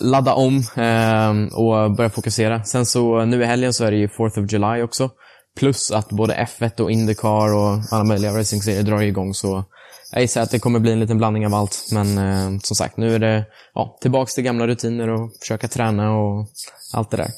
ladda 0.00 0.34
om 0.34 0.56
eh, 0.56 1.58
och 1.58 1.96
börja 1.96 2.10
fokusera. 2.10 2.62
Sen 2.62 2.86
så 2.86 3.24
nu 3.24 3.42
i 3.42 3.44
helgen 3.44 3.72
så 3.72 3.84
är 3.84 3.90
det 3.90 3.96
ju 3.96 4.06
4th 4.06 4.44
of 4.44 4.52
July 4.52 4.82
också. 4.82 5.10
Plus 5.58 5.90
att 5.90 6.08
både 6.08 6.34
F1 6.34 6.80
och 6.80 6.90
Indycar 6.90 7.54
och 7.54 7.78
alla 7.90 8.04
möjliga 8.04 8.38
racingserier 8.38 8.82
drar 8.82 9.02
igång. 9.02 9.34
Så 9.34 9.64
jag 10.12 10.22
gissar 10.22 10.42
att 10.42 10.50
det 10.50 10.58
kommer 10.58 10.78
bli 10.78 10.92
en 10.92 11.00
liten 11.00 11.18
blandning 11.18 11.46
av 11.46 11.54
allt. 11.54 11.88
Men 11.92 12.18
eh, 12.18 12.58
som 12.62 12.76
sagt, 12.76 12.96
nu 12.96 13.14
är 13.14 13.18
det 13.18 13.44
ja, 13.74 13.98
tillbaka 14.00 14.30
till 14.34 14.44
gamla 14.44 14.66
rutiner 14.66 15.08
och 15.08 15.30
försöka 15.40 15.68
träna 15.68 16.16
och 16.16 16.46
allt 16.94 17.10
det 17.10 17.16
där. 17.16 17.30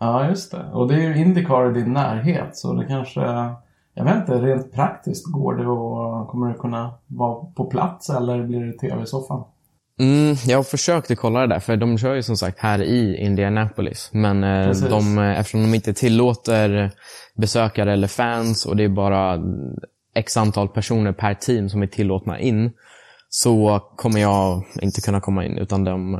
Ja, 0.00 0.28
just 0.28 0.50
det. 0.50 0.64
Och 0.72 0.88
det 0.88 0.94
är 0.94 1.00
ju 1.00 1.16
Indycar 1.16 1.70
i 1.70 1.74
din 1.74 1.92
närhet, 1.92 2.56
så 2.56 2.72
det 2.72 2.86
kanske 2.86 3.20
jag 3.98 4.04
vet 4.04 4.16
inte, 4.16 4.32
rent 4.32 4.72
praktiskt, 4.72 5.32
går 5.32 5.54
det 5.54 5.66
och 5.66 6.28
kommer 6.28 6.46
du 6.46 6.54
kunna 6.54 6.94
vara 7.06 7.44
på 7.56 7.64
plats 7.64 8.10
eller 8.10 8.42
blir 8.42 8.60
det 8.60 8.72
tv-soffan? 8.72 9.44
Mm, 10.00 10.36
jag 10.46 10.58
har 10.58 10.62
försökt 10.62 11.10
att 11.10 11.18
kolla 11.18 11.40
det 11.40 11.46
där, 11.46 11.60
för 11.60 11.76
de 11.76 11.98
kör 11.98 12.14
ju 12.14 12.22
som 12.22 12.36
sagt 12.36 12.58
här 12.60 12.82
i 12.82 13.16
Indianapolis. 13.16 14.10
Men 14.12 14.44
eh, 14.44 14.70
de, 14.90 15.18
eftersom 15.18 15.62
de 15.62 15.74
inte 15.74 15.94
tillåter 15.94 16.90
besökare 17.36 17.92
eller 17.92 18.08
fans 18.08 18.66
och 18.66 18.76
det 18.76 18.84
är 18.84 18.88
bara 18.88 19.38
x 20.14 20.36
antal 20.36 20.68
personer 20.68 21.12
per 21.12 21.34
team 21.34 21.68
som 21.68 21.82
är 21.82 21.86
tillåtna 21.86 22.40
in, 22.40 22.72
så 23.28 23.80
kommer 23.96 24.20
jag 24.20 24.62
inte 24.82 25.00
kunna 25.00 25.20
komma 25.20 25.44
in. 25.44 25.58
Utan 25.58 25.84
de, 25.84 26.12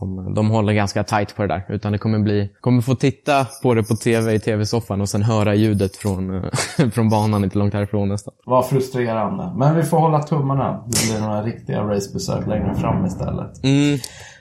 de, 0.00 0.34
de 0.34 0.50
håller 0.50 0.72
ganska 0.72 1.04
tight 1.04 1.36
på 1.36 1.42
det 1.42 1.48
där. 1.48 1.66
Utan 1.68 1.92
det 1.92 1.98
kommer 1.98 2.18
bli, 2.18 2.52
kommer 2.60 2.82
få 2.82 2.94
titta 2.94 3.46
på 3.62 3.74
det 3.74 3.82
på 3.82 3.94
tv 3.94 4.34
i 4.34 4.38
tv-soffan 4.38 5.00
och 5.00 5.08
sen 5.08 5.22
höra 5.22 5.54
ljudet 5.54 5.96
från, 5.96 6.50
från 6.92 7.08
banan 7.08 7.44
inte 7.44 7.58
långt 7.58 7.74
härifrån 7.74 8.08
nästan. 8.08 8.34
Vad 8.46 8.66
frustrerande. 8.66 9.52
Men 9.56 9.76
vi 9.76 9.82
får 9.82 9.98
hålla 9.98 10.22
tummarna. 10.22 10.84
Det 10.86 11.12
blir 11.12 11.26
några 11.26 11.42
riktiga 11.42 11.82
racebesök 11.82 12.46
längre 12.46 12.74
fram 12.74 13.06
istället. 13.06 13.64
Mm. 13.64 13.98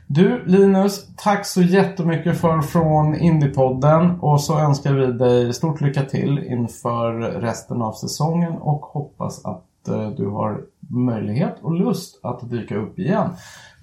Du 0.08 0.44
Linus, 0.46 1.16
tack 1.18 1.46
så 1.46 1.62
jättemycket 1.62 2.42
för 2.42 2.62
från 2.62 3.16
Indiepodden 3.16 4.20
och 4.20 4.42
så 4.42 4.60
önskar 4.60 4.94
vi 4.94 5.06
dig 5.06 5.54
stort 5.54 5.82
lycka 5.82 6.02
till 6.02 6.40
inför 6.40 7.12
resten 7.42 7.82
av 7.82 7.94
säsongen 7.94 8.54
och 8.54 8.82
hoppas 8.82 9.46
att 9.46 9.69
du 10.18 10.28
har 10.28 10.62
möjlighet 10.90 11.56
och 11.62 11.74
lust 11.74 12.20
att 12.24 12.50
dyka 12.50 12.78
upp 12.78 13.00
igen 13.00 13.30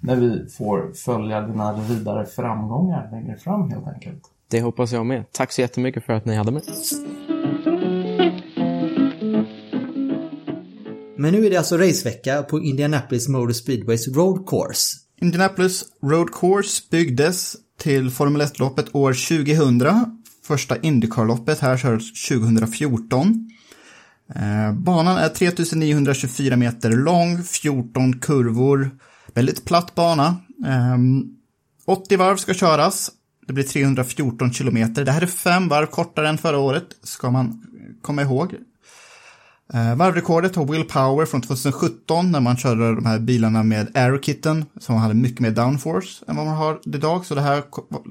när 0.01 0.15
vi 0.15 0.49
får 0.49 0.91
följa 0.93 1.41
dina 1.41 1.73
vidare 1.73 2.25
framgångar 2.25 3.09
längre 3.11 3.37
fram 3.37 3.71
helt 3.71 3.87
enkelt. 3.87 4.23
Det 4.49 4.61
hoppas 4.61 4.91
jag 4.91 5.05
med. 5.05 5.31
Tack 5.31 5.51
så 5.51 5.61
jättemycket 5.61 6.03
för 6.05 6.13
att 6.13 6.25
ni 6.25 6.35
hade 6.35 6.51
mig. 6.51 6.63
Men 11.19 11.33
nu 11.33 11.45
är 11.45 11.49
det 11.49 11.57
alltså 11.57 11.77
racevecka 11.77 12.43
på 12.43 12.59
Indianapolis 12.59 13.27
Motor 13.27 13.51
Speedways 13.51 14.07
Road 14.07 14.49
Course. 14.49 14.97
Indianapolis 15.21 15.85
Road 16.01 16.33
Course 16.33 16.83
byggdes 16.91 17.55
till 17.79 18.11
Formel 18.11 18.41
1-loppet 18.41 18.95
år 18.95 19.13
2000. 19.45 20.17
Första 20.43 20.77
Indycar-loppet 20.77 21.59
här 21.59 21.77
kördes 21.77 22.27
2014. 22.29 23.49
Eh, 24.35 24.73
banan 24.73 25.17
är 25.17 25.29
3924 25.29 26.55
meter 26.55 26.91
lång, 26.91 27.43
14 27.43 28.19
kurvor, 28.19 28.89
väldigt 29.33 29.65
platt 29.65 29.95
bana. 29.95 30.35
Ehm, 30.65 31.23
80 31.85 32.17
varv 32.17 32.37
ska 32.37 32.53
köras, 32.53 33.11
det 33.47 33.53
blir 33.53 33.63
314 33.63 34.53
kilometer. 34.53 35.05
Det 35.05 35.11
här 35.11 35.21
är 35.21 35.27
fem 35.27 35.67
varv 35.67 35.85
kortare 35.85 36.29
än 36.29 36.37
förra 36.37 36.57
året, 36.57 36.85
ska 37.03 37.31
man 37.31 37.63
komma 38.01 38.21
ihåg. 38.21 38.55
Eh, 39.73 39.95
varvrekordet 39.95 40.55
har 40.55 40.65
Will 40.65 40.83
Power 40.83 41.25
från 41.25 41.41
2017 41.41 42.31
när 42.31 42.39
man 42.39 42.57
körde 42.57 42.95
de 42.95 43.05
här 43.05 43.19
bilarna 43.19 43.63
med 43.63 43.97
Aerokitten 43.97 44.65
som 44.79 44.95
hade 44.95 45.13
mycket 45.13 45.39
mer 45.39 45.51
downforce 45.51 46.25
än 46.27 46.35
vad 46.35 46.45
man 46.45 46.57
har 46.57 46.79
idag. 46.85 47.25
Så 47.25 47.35
det 47.35 47.41
här 47.41 47.63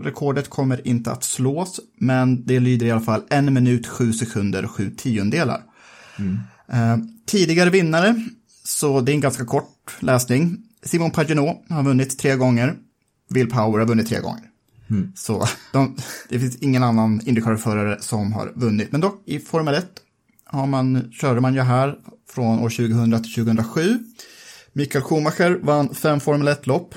rekordet 0.05 0.51
kommer 0.51 0.87
inte 0.89 1.13
att 1.13 1.25
slås, 1.25 1.81
men 1.99 2.47
det 2.47 2.61
lyder 2.61 2.87
i 2.87 2.91
alla 2.91 3.01
fall 3.01 3.23
en 3.29 3.55
minut, 3.55 3.87
sju 3.87 4.13
sekunder 4.13 4.65
och 4.65 4.71
sju 4.71 4.91
tiondelar. 4.91 5.63
Mm. 6.19 7.09
Tidigare 7.27 7.71
vinnare, 7.71 8.15
så 8.65 9.01
det 9.01 9.13
är 9.13 9.15
en 9.15 9.21
ganska 9.21 9.45
kort 9.45 9.97
läsning. 10.01 10.57
Simon 10.83 11.11
Pagenaud 11.11 11.57
har 11.69 11.83
vunnit 11.83 12.19
tre 12.19 12.37
gånger. 12.37 12.75
Will 13.31 13.51
Power 13.51 13.79
har 13.79 13.87
vunnit 13.87 14.09
tre 14.09 14.21
gånger. 14.21 14.45
Mm. 14.91 15.13
Så 15.17 15.49
de, 15.73 15.97
det 16.29 16.41
finns 16.41 16.57
ingen 16.57 16.83
annan 16.83 17.21
Indycar-förare 17.25 17.99
som 18.01 18.33
har 18.33 18.53
vunnit. 18.55 18.93
Men 18.93 19.01
dock 19.01 19.23
i 19.27 19.39
Formel 19.39 19.75
1 19.75 19.87
har 20.45 20.67
man, 20.67 21.13
körde 21.13 21.41
man 21.41 21.55
ju 21.55 21.61
här 21.61 21.99
från 22.31 22.59
år 22.59 22.71
2000 22.71 23.23
till 23.23 23.35
2007. 23.35 23.99
Mikael 24.73 25.05
Schumacher 25.05 25.59
vann 25.63 25.95
fem 25.95 26.21
Formel 26.21 26.49
1-lopp, 26.49 26.95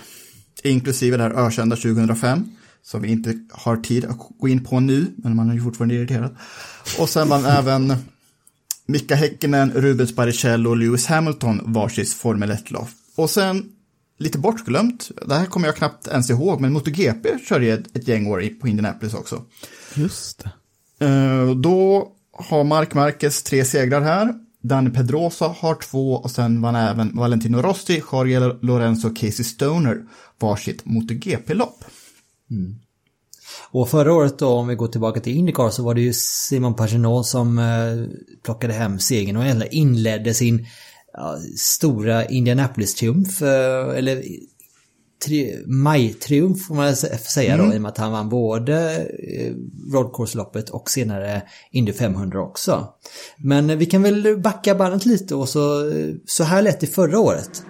inklusive 0.63 1.17
det 1.17 1.23
här 1.23 1.47
ökända 1.47 1.75
2005, 1.75 2.51
som 2.82 3.01
vi 3.01 3.12
inte 3.12 3.39
har 3.51 3.77
tid 3.77 4.05
att 4.05 4.17
gå 4.39 4.47
in 4.47 4.65
på 4.65 4.79
nu, 4.79 5.05
men 5.17 5.36
man 5.36 5.49
är 5.49 5.53
ju 5.53 5.62
fortfarande 5.62 5.95
irriterad. 5.95 6.38
Och 6.99 7.10
sen 7.10 7.29
vann 7.29 7.45
även 7.45 7.93
Mika 8.89 9.15
Häkkinen, 9.15 9.71
Rubens 9.71 10.15
Barrichello 10.15 10.69
och 10.69 10.78
Lewis 10.78 11.08
Hamilton 11.08 11.62
varsitt 11.63 12.13
Formel 12.13 12.52
1-lopp. 12.52 12.89
Och 13.15 13.30
sen, 13.30 13.65
lite 14.17 14.38
bortglömt, 14.38 15.12
det 15.28 15.36
här 15.36 15.45
kommer 15.45 15.67
jag 15.67 15.75
knappt 15.75 16.08
ens 16.08 16.30
ihåg, 16.30 16.62
men 16.62 16.73
MotoGP 16.73 17.39
körde 17.45 17.67
ett, 17.67 17.95
ett 17.95 18.08
gäng 18.08 18.28
år 18.28 18.60
på 18.62 18.67
Indianapolis 18.67 19.13
också. 19.13 19.43
Just 19.95 20.43
det. 20.99 21.06
Uh, 21.06 21.56
då 21.56 22.08
har 22.34 22.63
Mark 22.63 22.93
Marquez 22.93 23.43
tre 23.43 23.65
segrar 23.65 24.02
här. 24.02 24.34
Danny 24.62 24.89
Pedrosa 24.89 25.47
har 25.47 25.75
två 25.75 26.13
och 26.13 26.32
sen 26.32 26.62
vann 26.62 26.75
även 26.75 27.15
Valentino 27.15 27.62
Rossi, 27.62 28.04
Jorge 28.12 28.39
Lorenzo 28.62 29.08
och 29.08 29.17
Casey 29.17 29.45
Stoner 29.45 30.04
varsitt 30.39 30.86
MotoGP-lopp. 30.86 31.84
Mm. 32.52 32.75
Och 33.71 33.89
förra 33.89 34.13
året 34.13 34.39
då, 34.39 34.47
om 34.47 34.67
vi 34.67 34.75
går 34.75 34.87
tillbaka 34.87 35.19
till 35.19 35.35
Indycar, 35.35 35.69
så 35.69 35.83
var 35.83 35.93
det 35.93 36.01
ju 36.01 36.13
Simon 36.13 36.75
Pagenaud 36.75 37.25
som 37.25 37.59
eh, 37.59 38.19
plockade 38.43 38.73
hem 38.73 38.99
segern 38.99 39.37
och 39.37 39.65
inledde 39.71 40.33
sin 40.33 40.65
ja, 41.13 41.37
stora 41.57 42.25
Indianapolis-triumf. 42.25 43.41
Eh, 43.41 43.97
eller 43.97 44.23
tri 45.25 45.63
maj-triumf 45.67 46.67
får 46.67 46.75
man 46.75 46.95
säga 46.95 47.57
då, 47.57 47.63
mm. 47.63 47.75
i 47.75 47.77
och 47.77 47.81
med 47.81 47.89
att 47.89 47.97
han 47.97 48.11
vann 48.11 48.29
både 48.29 49.05
eh, 49.05 49.53
Road 49.93 50.13
Course-loppet 50.13 50.69
och 50.69 50.89
senare 50.89 51.41
Indy 51.71 51.93
500 51.93 52.41
också. 52.41 52.87
Men 53.37 53.77
vi 53.77 53.85
kan 53.85 54.03
väl 54.03 54.37
backa 54.37 54.75
bandet 54.75 55.05
lite 55.05 55.35
och 55.35 55.49
så, 55.49 55.91
så 56.25 56.43
här 56.43 56.61
lät 56.61 56.79
det 56.79 56.87
förra 56.87 57.19
året. 57.19 57.63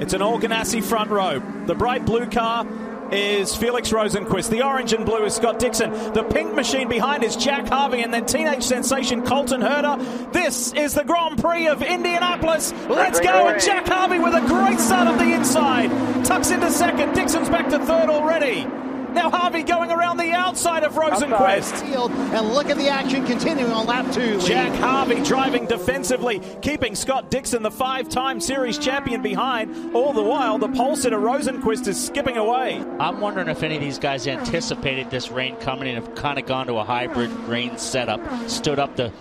It's 0.00 0.14
an 0.14 0.22
Organassi 0.22 0.82
front 0.82 1.10
row. 1.10 1.42
The 1.66 1.74
bright 1.74 2.06
blue 2.06 2.26
car 2.26 2.91
is 3.12 3.54
Felix 3.54 3.90
Rosenquist. 3.90 4.50
The 4.50 4.62
orange 4.62 4.92
and 4.92 5.04
blue 5.04 5.24
is 5.24 5.34
Scott 5.34 5.58
Dixon. 5.58 5.90
The 6.12 6.22
pink 6.22 6.54
machine 6.54 6.88
behind 6.88 7.22
is 7.24 7.36
Jack 7.36 7.68
Harvey 7.68 8.02
and 8.02 8.12
then 8.12 8.26
teenage 8.26 8.62
sensation 8.62 9.24
Colton 9.24 9.60
Herder. 9.60 10.02
This 10.32 10.72
is 10.72 10.94
the 10.94 11.04
Grand 11.04 11.38
Prix 11.38 11.68
of 11.68 11.82
Indianapolis. 11.82 12.72
Let's 12.88 13.20
go. 13.20 13.48
And 13.48 13.60
Jack 13.62 13.86
Harvey 13.86 14.18
with 14.18 14.34
a 14.34 14.46
great 14.46 14.80
start 14.80 15.08
of 15.08 15.18
the 15.18 15.32
inside. 15.32 15.90
Tucks 16.24 16.50
into 16.50 16.70
second. 16.70 17.12
Dixon's 17.14 17.48
back 17.48 17.68
to 17.70 17.78
third 17.78 18.08
already. 18.08 18.66
Now 19.14 19.30
Harvey 19.30 19.62
going 19.62 19.90
around 19.90 20.16
the 20.16 20.32
outside 20.32 20.84
of 20.84 20.94
Rosenquist. 20.94 21.82
And 21.82 22.54
look 22.54 22.70
at 22.70 22.76
the 22.76 22.88
action 22.88 23.26
continuing 23.26 23.72
on 23.72 23.86
lap 23.86 24.12
two. 24.12 24.38
Lee. 24.38 24.46
Jack 24.46 24.72
Harvey 24.80 25.22
driving 25.22 25.66
defensively, 25.66 26.40
keeping 26.62 26.94
Scott 26.94 27.30
Dixon, 27.30 27.62
the 27.62 27.70
five 27.70 28.08
time 28.08 28.40
series 28.40 28.78
champion, 28.78 29.22
behind. 29.22 29.94
All 29.94 30.12
the 30.12 30.22
while, 30.22 30.58
the 30.58 30.68
pole 30.68 30.96
sitter 30.96 31.18
Rosenquist 31.18 31.86
is 31.86 32.02
skipping 32.02 32.36
away. 32.36 32.82
I'm 32.98 33.20
wondering 33.20 33.48
if 33.48 33.62
any 33.62 33.76
of 33.76 33.80
these 33.82 33.98
guys 33.98 34.26
anticipated 34.26 35.10
this 35.10 35.30
rain 35.30 35.56
coming 35.56 35.88
and 35.88 36.04
have 36.04 36.14
kind 36.14 36.38
of 36.38 36.46
gone 36.46 36.66
to 36.68 36.76
a 36.76 36.84
hybrid 36.84 37.30
rain 37.48 37.76
setup, 37.78 38.20
stood 38.48 38.78
up 38.78 38.96
the 38.96 39.12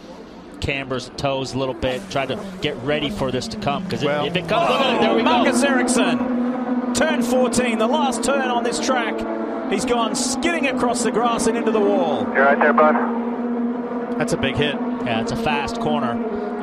cambers 0.62 1.08
and 1.10 1.18
toes 1.18 1.54
a 1.54 1.58
little 1.58 1.74
bit, 1.74 2.02
tried 2.10 2.28
to 2.28 2.40
get 2.62 2.78
ready 2.78 3.10
for 3.10 3.32
this 3.32 3.48
to 3.50 3.58
come. 3.60 3.84
Because 3.84 4.04
Well, 4.04 4.26
if 4.26 4.36
it 4.36 4.48
comes, 4.48 4.70
look 4.70 4.80
at 4.82 4.96
it, 4.96 5.02
there 5.02 5.16
we 5.16 5.24
Marcus 5.24 5.62
go. 5.62 5.68
Ericsson, 5.68 6.94
turn 6.94 7.22
14, 7.24 7.78
the 7.78 7.88
last 7.88 8.24
turn 8.24 8.48
on 8.50 8.64
this 8.64 8.80
track. 8.80 9.20
He's 9.72 9.86
gone 9.86 10.16
skidding 10.16 10.68
across 10.68 11.04
the 11.04 11.12
grass 11.12 11.48
and 11.48 11.58
into 11.58 11.72
the 11.72 11.80
wall. 11.80 12.24
You're 12.34 12.44
right 12.46 12.60
there, 12.60 12.74
bud. 12.74 14.20
That's 14.20 14.34
a 14.34 14.38
big 14.38 14.56
hit. 14.56 14.76
Yeah, 15.06 15.22
it's 15.22 15.32
a 15.32 15.36
fast 15.38 15.80
corner 15.80 16.12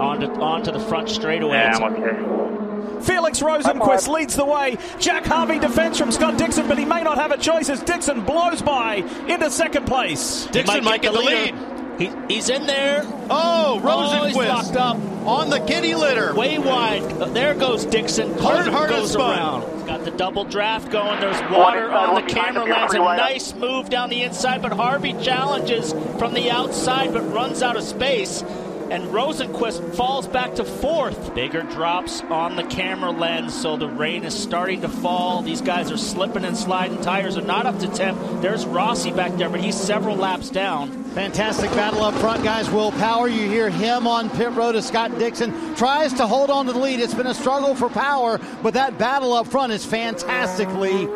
onto 0.00 0.26
onto 0.40 0.70
the 0.70 0.80
front 0.80 1.08
straightaway. 1.08 1.56
Yeah, 1.56 1.76
It's- 1.76 1.80
I'm 1.82 1.94
okay. 1.94 3.04
Felix 3.04 3.40
Rosenquist 3.40 4.08
leads 4.08 4.34
the 4.34 4.44
way. 4.44 4.76
Jack 4.98 5.24
Harvey 5.24 5.58
defends 5.60 5.98
from 5.98 6.10
Scott 6.10 6.36
Dixon, 6.36 6.66
but 6.68 6.78
he 6.78 6.84
may 6.84 7.02
not 7.02 7.16
have 7.16 7.30
a 7.30 7.36
choice 7.38 7.68
as 7.70 7.80
Dixon 7.82 8.22
blows 8.22 8.60
by 8.60 8.96
into 9.28 9.50
second 9.50 9.86
place. 9.86 10.48
He 10.52 10.62
might 10.80 11.00
get 11.02 11.12
the 11.12 11.20
lead. 11.20 11.54
He, 11.98 12.10
he's 12.28 12.48
in 12.48 12.66
there. 12.66 13.02
Oh, 13.30 13.80
Oh, 13.84 14.24
he's 14.26 14.36
Rosenquist 14.36 14.48
locked 14.48 14.76
up. 14.76 14.96
On 15.28 15.50
the 15.50 15.58
giddy 15.58 15.94
litter. 15.94 16.34
Way 16.34 16.58
wide. 16.58 17.02
There 17.34 17.54
goes 17.54 17.84
Dixon. 17.84 18.30
Hard, 18.38 18.60
Hard 18.60 18.68
hard 18.68 18.90
goes 18.90 19.12
spun. 19.12 19.38
around. 19.38 19.72
He's 19.74 19.82
got 19.84 20.04
the 20.04 20.10
double 20.12 20.44
draft 20.44 20.90
going. 20.90 21.20
There's 21.20 21.40
water 21.50 21.90
on 21.90 22.14
the 22.14 22.22
camera 22.22 22.64
lens. 22.64 22.76
A 22.76 22.86
pretty 22.86 23.00
wide 23.00 23.20
up. 23.20 23.28
nice 23.30 23.54
move 23.54 23.90
down 23.90 24.08
the 24.10 24.22
inside, 24.22 24.62
but 24.62 24.72
Harvey 24.72 25.12
challenges 25.22 25.92
from 26.18 26.32
the 26.34 26.50
outside 26.50 27.12
but 27.12 27.22
runs 27.32 27.62
out 27.62 27.76
of 27.76 27.82
space. 27.84 28.42
And 28.90 29.04
Rosenquist 29.12 29.94
falls 29.96 30.26
back 30.26 30.54
to 30.54 30.64
fourth. 30.64 31.34
Bigger 31.34 31.60
drops 31.62 32.22
on 32.22 32.56
the 32.56 32.62
camera 32.64 33.10
lens, 33.10 33.52
so 33.54 33.76
the 33.76 33.86
rain 33.86 34.24
is 34.24 34.34
starting 34.34 34.80
to 34.80 34.88
fall. 34.88 35.42
These 35.42 35.60
guys 35.60 35.92
are 35.92 35.98
slipping 35.98 36.46
and 36.46 36.56
sliding. 36.56 37.02
Tires 37.02 37.36
are 37.36 37.42
not 37.42 37.66
up 37.66 37.78
to 37.80 37.88
temp. 37.88 38.18
There's 38.40 38.64
Rossi 38.64 39.12
back 39.12 39.32
there, 39.36 39.50
but 39.50 39.60
he's 39.60 39.78
several 39.78 40.16
laps 40.16 40.48
down. 40.48 41.04
Fantastic 41.18 41.72
battle 41.72 42.04
up 42.04 42.14
front, 42.14 42.44
guys. 42.44 42.70
Will 42.70 42.92
Power, 42.92 43.26
you 43.26 43.48
hear 43.48 43.70
him 43.70 44.07
on 44.07 44.31
pit 44.31 44.52
road 44.52 44.76
as 44.76 44.87
Scott 44.87 45.18
Dixon 45.18 45.74
tries 45.74 46.12
to 46.12 46.28
hold 46.28 46.48
on 46.48 46.66
to 46.66 46.72
the 46.72 46.78
lead. 46.78 47.00
It's 47.00 47.12
been 47.12 47.26
a 47.26 47.35
struggle 47.35 47.74
for 47.74 47.88
Power, 47.88 48.38
but 48.62 48.74
that 48.74 48.98
battle 48.98 49.33
up 49.33 49.48
front 49.48 49.72
is 49.72 49.85
fantastically. 49.85 51.09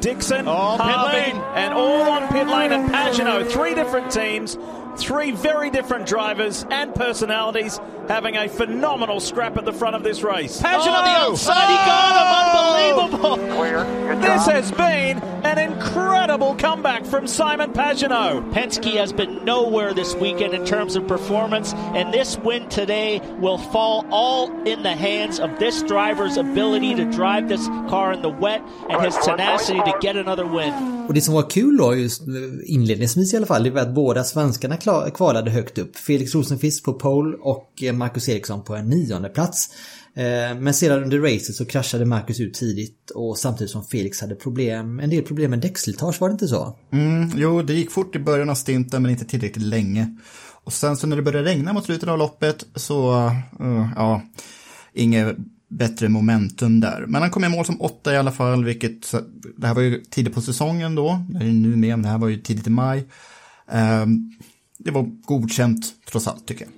Dixon, 0.00 0.48
Oh, 0.48 0.78
pit 0.78 0.86
Harvey, 0.86 1.16
lane. 1.32 1.42
and 1.54 1.74
all 1.74 2.10
on 2.10 2.26
pit 2.28 2.46
lane 2.46 2.72
and 2.72 2.88
Pagano. 2.88 3.46
Three 3.50 3.74
different 3.74 4.10
teams, 4.10 4.56
three 4.96 5.32
very 5.32 5.70
different 5.70 6.06
drivers 6.06 6.64
and 6.70 6.94
personalities 6.94 7.80
having 8.08 8.36
a 8.36 8.48
phenomenal 8.48 9.20
scrap 9.20 9.56
at 9.56 9.64
the 9.64 9.72
front 9.72 9.96
of 9.96 10.02
this 10.02 10.22
race. 10.22 10.60
Pagano 10.60 10.92
on 10.92 11.04
the 11.04 11.10
oh! 11.10 11.32
outside, 11.32 11.68
he 11.68 11.74
got 11.74 12.96
him. 12.96 13.08
Unbelievable. 13.12 13.56
Clear. 13.56 13.84
This 14.16 14.46
has 14.46 14.70
been 14.72 15.18
an 15.44 15.58
incredible 15.58 16.54
comeback 16.56 17.04
from 17.04 17.26
Simon 17.26 17.72
Pagano. 17.72 18.52
Penske 18.52 18.94
has 18.94 19.12
been 19.12 19.44
nowhere 19.44 19.94
this 19.94 20.14
weekend 20.14 20.54
in 20.54 20.64
terms 20.64 20.96
of 20.96 21.06
performance, 21.06 21.72
and 21.74 22.12
this 22.12 22.36
win 22.38 22.68
today 22.68 23.20
will 23.38 23.58
fall 23.58 24.06
all 24.10 24.50
in 24.66 24.82
the 24.82 24.94
hands 24.94 25.40
of 25.40 25.58
this 25.58 25.82
driver's 25.82 26.36
ability 26.36 26.94
to 26.94 27.04
drive 27.10 27.48
this 27.48 27.66
car 27.88 28.12
in 28.12 28.22
the 28.22 28.28
wet 28.28 28.62
and 28.88 29.02
his 29.02 29.16
tenacity 29.18 29.80
to 29.80 29.96
get 30.00 30.16
another 30.16 30.46
win. 30.46 31.01
Och 31.08 31.14
det 31.14 31.20
som 31.20 31.34
var 31.34 31.50
kul 31.50 31.76
då, 31.76 31.94
just 31.96 32.22
inledningsvis 32.64 33.34
i 33.34 33.36
alla 33.36 33.46
fall, 33.46 33.62
det 33.62 33.70
var 33.70 33.80
att 33.80 33.94
båda 33.94 34.24
svenskarna 34.24 34.76
kvalade 35.14 35.50
högt 35.50 35.78
upp. 35.78 35.96
Felix 35.96 36.34
Rosenqvist 36.34 36.84
på 36.84 36.92
pole 36.92 37.36
och 37.40 37.82
eh, 37.82 37.92
Marcus 37.92 38.28
Eriksson 38.28 38.64
på 38.64 38.76
en 38.76 38.88
nionde 38.88 39.28
plats. 39.28 39.68
Eh, 40.14 40.58
men 40.60 40.74
sedan 40.74 41.02
under 41.02 41.18
racet 41.18 41.54
så 41.54 41.64
kraschade 41.64 42.04
Marcus 42.04 42.40
ut 42.40 42.54
tidigt 42.54 43.10
och 43.10 43.38
samtidigt 43.38 43.70
som 43.70 43.84
Felix 43.84 44.20
hade 44.20 44.34
problem, 44.34 45.00
en 45.00 45.10
del 45.10 45.22
problem 45.22 45.50
med 45.50 45.60
däckslitage, 45.60 46.20
var 46.20 46.28
det 46.28 46.32
inte 46.32 46.48
så? 46.48 46.76
Mm, 46.92 47.30
jo, 47.36 47.62
det 47.62 47.74
gick 47.74 47.90
fort 47.90 48.16
i 48.16 48.18
början 48.18 48.50
av 48.50 48.54
stinten 48.54 49.02
men 49.02 49.10
inte 49.10 49.24
tillräckligt 49.24 49.66
länge. 49.66 50.16
Och 50.64 50.72
sen 50.72 50.96
så 50.96 51.06
när 51.06 51.16
det 51.16 51.22
började 51.22 51.48
regna 51.48 51.72
mot 51.72 51.84
slutet 51.84 52.08
av 52.08 52.18
loppet 52.18 52.66
så, 52.74 53.12
uh, 53.60 53.88
ja, 53.96 54.22
inget 54.94 55.36
bättre 55.72 56.08
momentum 56.08 56.80
där. 56.80 57.04
Men 57.08 57.22
han 57.22 57.30
kom 57.30 57.44
i 57.44 57.48
mål 57.48 57.64
som 57.64 57.80
åtta 57.80 58.14
i 58.14 58.16
alla 58.16 58.32
fall, 58.32 58.64
vilket, 58.64 59.12
det 59.56 59.66
här 59.66 59.74
var 59.74 59.82
ju 59.82 60.04
tidigt 60.04 60.34
på 60.34 60.40
säsongen 60.40 60.94
då, 60.94 61.24
det 61.28 61.38
är 61.38 61.52
nu 61.52 61.76
med, 61.76 61.90
men 61.90 62.02
det 62.02 62.08
här 62.08 62.18
var 62.18 62.28
ju 62.28 62.36
tidigt 62.36 62.66
i 62.66 62.70
maj. 62.70 63.08
Ehm, 63.70 64.32
det 64.78 64.90
var 64.90 65.02
godkänt 65.24 65.94
trots 66.10 66.28
allt 66.28 66.46
tycker 66.46 66.64
jag. 66.64 66.72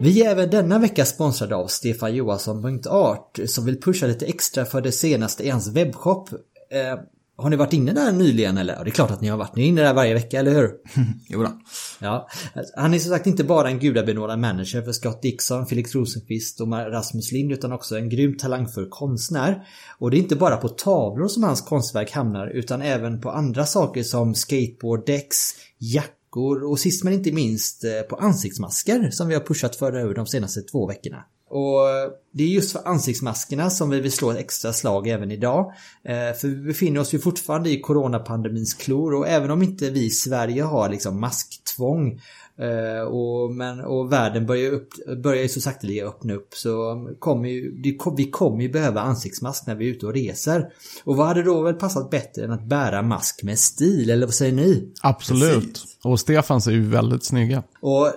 Vi 0.00 0.22
är 0.22 0.30
även 0.30 0.50
denna 0.50 0.78
vecka 0.78 1.04
sponsrade 1.04 1.56
av 1.56 1.66
Stefan 1.66 2.14
Johansson.art 2.14 3.38
som 3.46 3.64
vill 3.64 3.80
pusha 3.80 4.06
lite 4.06 4.26
extra 4.26 4.64
för 4.64 4.80
det 4.80 4.92
senaste 4.92 5.42
i 5.44 5.50
hans 5.50 5.68
webbshop. 5.68 6.28
Ehm, 6.70 6.98
har 7.40 7.50
ni 7.50 7.56
varit 7.56 7.72
inne 7.72 7.92
där 7.92 8.12
nyligen 8.12 8.58
eller? 8.58 8.74
Ja, 8.74 8.84
det 8.84 8.90
är 8.90 8.92
klart 8.92 9.10
att 9.10 9.20
ni 9.20 9.28
har 9.28 9.36
varit. 9.36 9.56
Ni 9.56 9.62
är 9.62 9.66
inne 9.66 9.82
där 9.82 9.94
varje 9.94 10.14
vecka, 10.14 10.38
eller 10.40 10.54
hur? 10.54 10.70
Jo 11.28 11.42
då. 11.42 11.60
Ja, 11.98 12.28
han 12.76 12.94
är 12.94 12.98
som 12.98 13.10
sagt 13.10 13.26
inte 13.26 13.44
bara 13.44 13.68
en 13.68 13.78
gudabenådad 13.78 14.38
manager 14.38 14.82
för 14.82 14.92
Scott 14.92 15.22
Dixon, 15.22 15.66
Felix 15.66 15.94
Rosenqvist 15.94 16.60
och 16.60 16.72
Rasmus 16.72 17.32
Lind 17.32 17.52
utan 17.52 17.72
också 17.72 17.98
en 17.98 18.08
grym 18.08 18.36
talangfull 18.36 18.88
konstnär. 18.90 19.66
Och 19.98 20.10
det 20.10 20.16
är 20.16 20.18
inte 20.18 20.36
bara 20.36 20.56
på 20.56 20.68
tavlor 20.68 21.28
som 21.28 21.42
hans 21.42 21.60
konstverk 21.60 22.10
hamnar 22.10 22.46
utan 22.46 22.82
även 22.82 23.20
på 23.20 23.30
andra 23.30 23.66
saker 23.66 24.02
som 24.02 24.34
skateboard, 24.34 25.06
däcks, 25.06 25.36
jackor 25.78 26.70
och 26.70 26.78
sist 26.78 27.04
men 27.04 27.12
inte 27.12 27.32
minst 27.32 27.84
eh, 27.84 28.00
på 28.10 28.16
ansiktsmasker 28.16 29.10
som 29.10 29.28
vi 29.28 29.34
har 29.34 29.42
pushat 29.42 29.76
för 29.76 29.92
över 29.92 30.14
de 30.14 30.26
senaste 30.26 30.62
två 30.62 30.86
veckorna. 30.86 31.24
Och 31.50 31.86
det 32.32 32.44
är 32.44 32.48
just 32.48 32.72
för 32.72 32.88
ansiktsmaskerna 32.88 33.70
som 33.70 33.90
vi 33.90 34.00
vill 34.00 34.12
slå 34.12 34.30
ett 34.30 34.38
extra 34.38 34.72
slag 34.72 35.08
även 35.08 35.30
idag. 35.30 35.72
Eh, 36.04 36.36
För 36.36 36.48
vi 36.48 36.56
befinner 36.56 37.00
oss 37.00 37.14
ju 37.14 37.18
fortfarande 37.18 37.70
i 37.70 37.80
coronapandemins 37.80 38.74
klor 38.74 39.14
och 39.14 39.28
även 39.28 39.50
om 39.50 39.62
inte 39.62 39.90
vi 39.90 40.04
i 40.04 40.10
Sverige 40.10 40.62
har 40.62 40.88
liksom 40.88 41.20
masktvång 41.20 42.20
eh, 42.58 43.02
och, 43.02 43.54
men, 43.54 43.80
och 43.80 44.12
världen 44.12 44.46
börjar, 44.46 44.72
upp, 44.72 44.88
börjar 45.22 45.42
ju 45.42 45.48
så 45.48 45.60
sakteliga 45.60 46.06
öppna 46.06 46.34
upp 46.34 46.54
så 46.54 47.08
kommer 47.18 47.48
ju, 47.48 47.82
vi 48.16 48.30
kommer 48.30 48.62
ju 48.62 48.68
behöva 48.68 49.00
ansiktsmask 49.00 49.66
när 49.66 49.74
vi 49.74 49.86
är 49.86 49.90
ute 49.90 50.06
och 50.06 50.14
reser. 50.14 50.68
Och 51.04 51.16
vad 51.16 51.26
hade 51.26 51.42
då 51.42 51.62
väl 51.62 51.74
passat 51.74 52.10
bättre 52.10 52.44
än 52.44 52.52
att 52.52 52.64
bära 52.64 53.02
mask 53.02 53.42
med 53.42 53.58
stil, 53.58 54.10
eller 54.10 54.26
vad 54.26 54.34
säger 54.34 54.52
ni? 54.52 54.92
Absolut. 55.02 55.84
Och 56.04 56.20
Stefans 56.20 56.66
är 56.66 56.70
ju 56.70 56.88
väldigt 56.88 57.24
snygga. 57.24 57.62
Och 57.80 58.12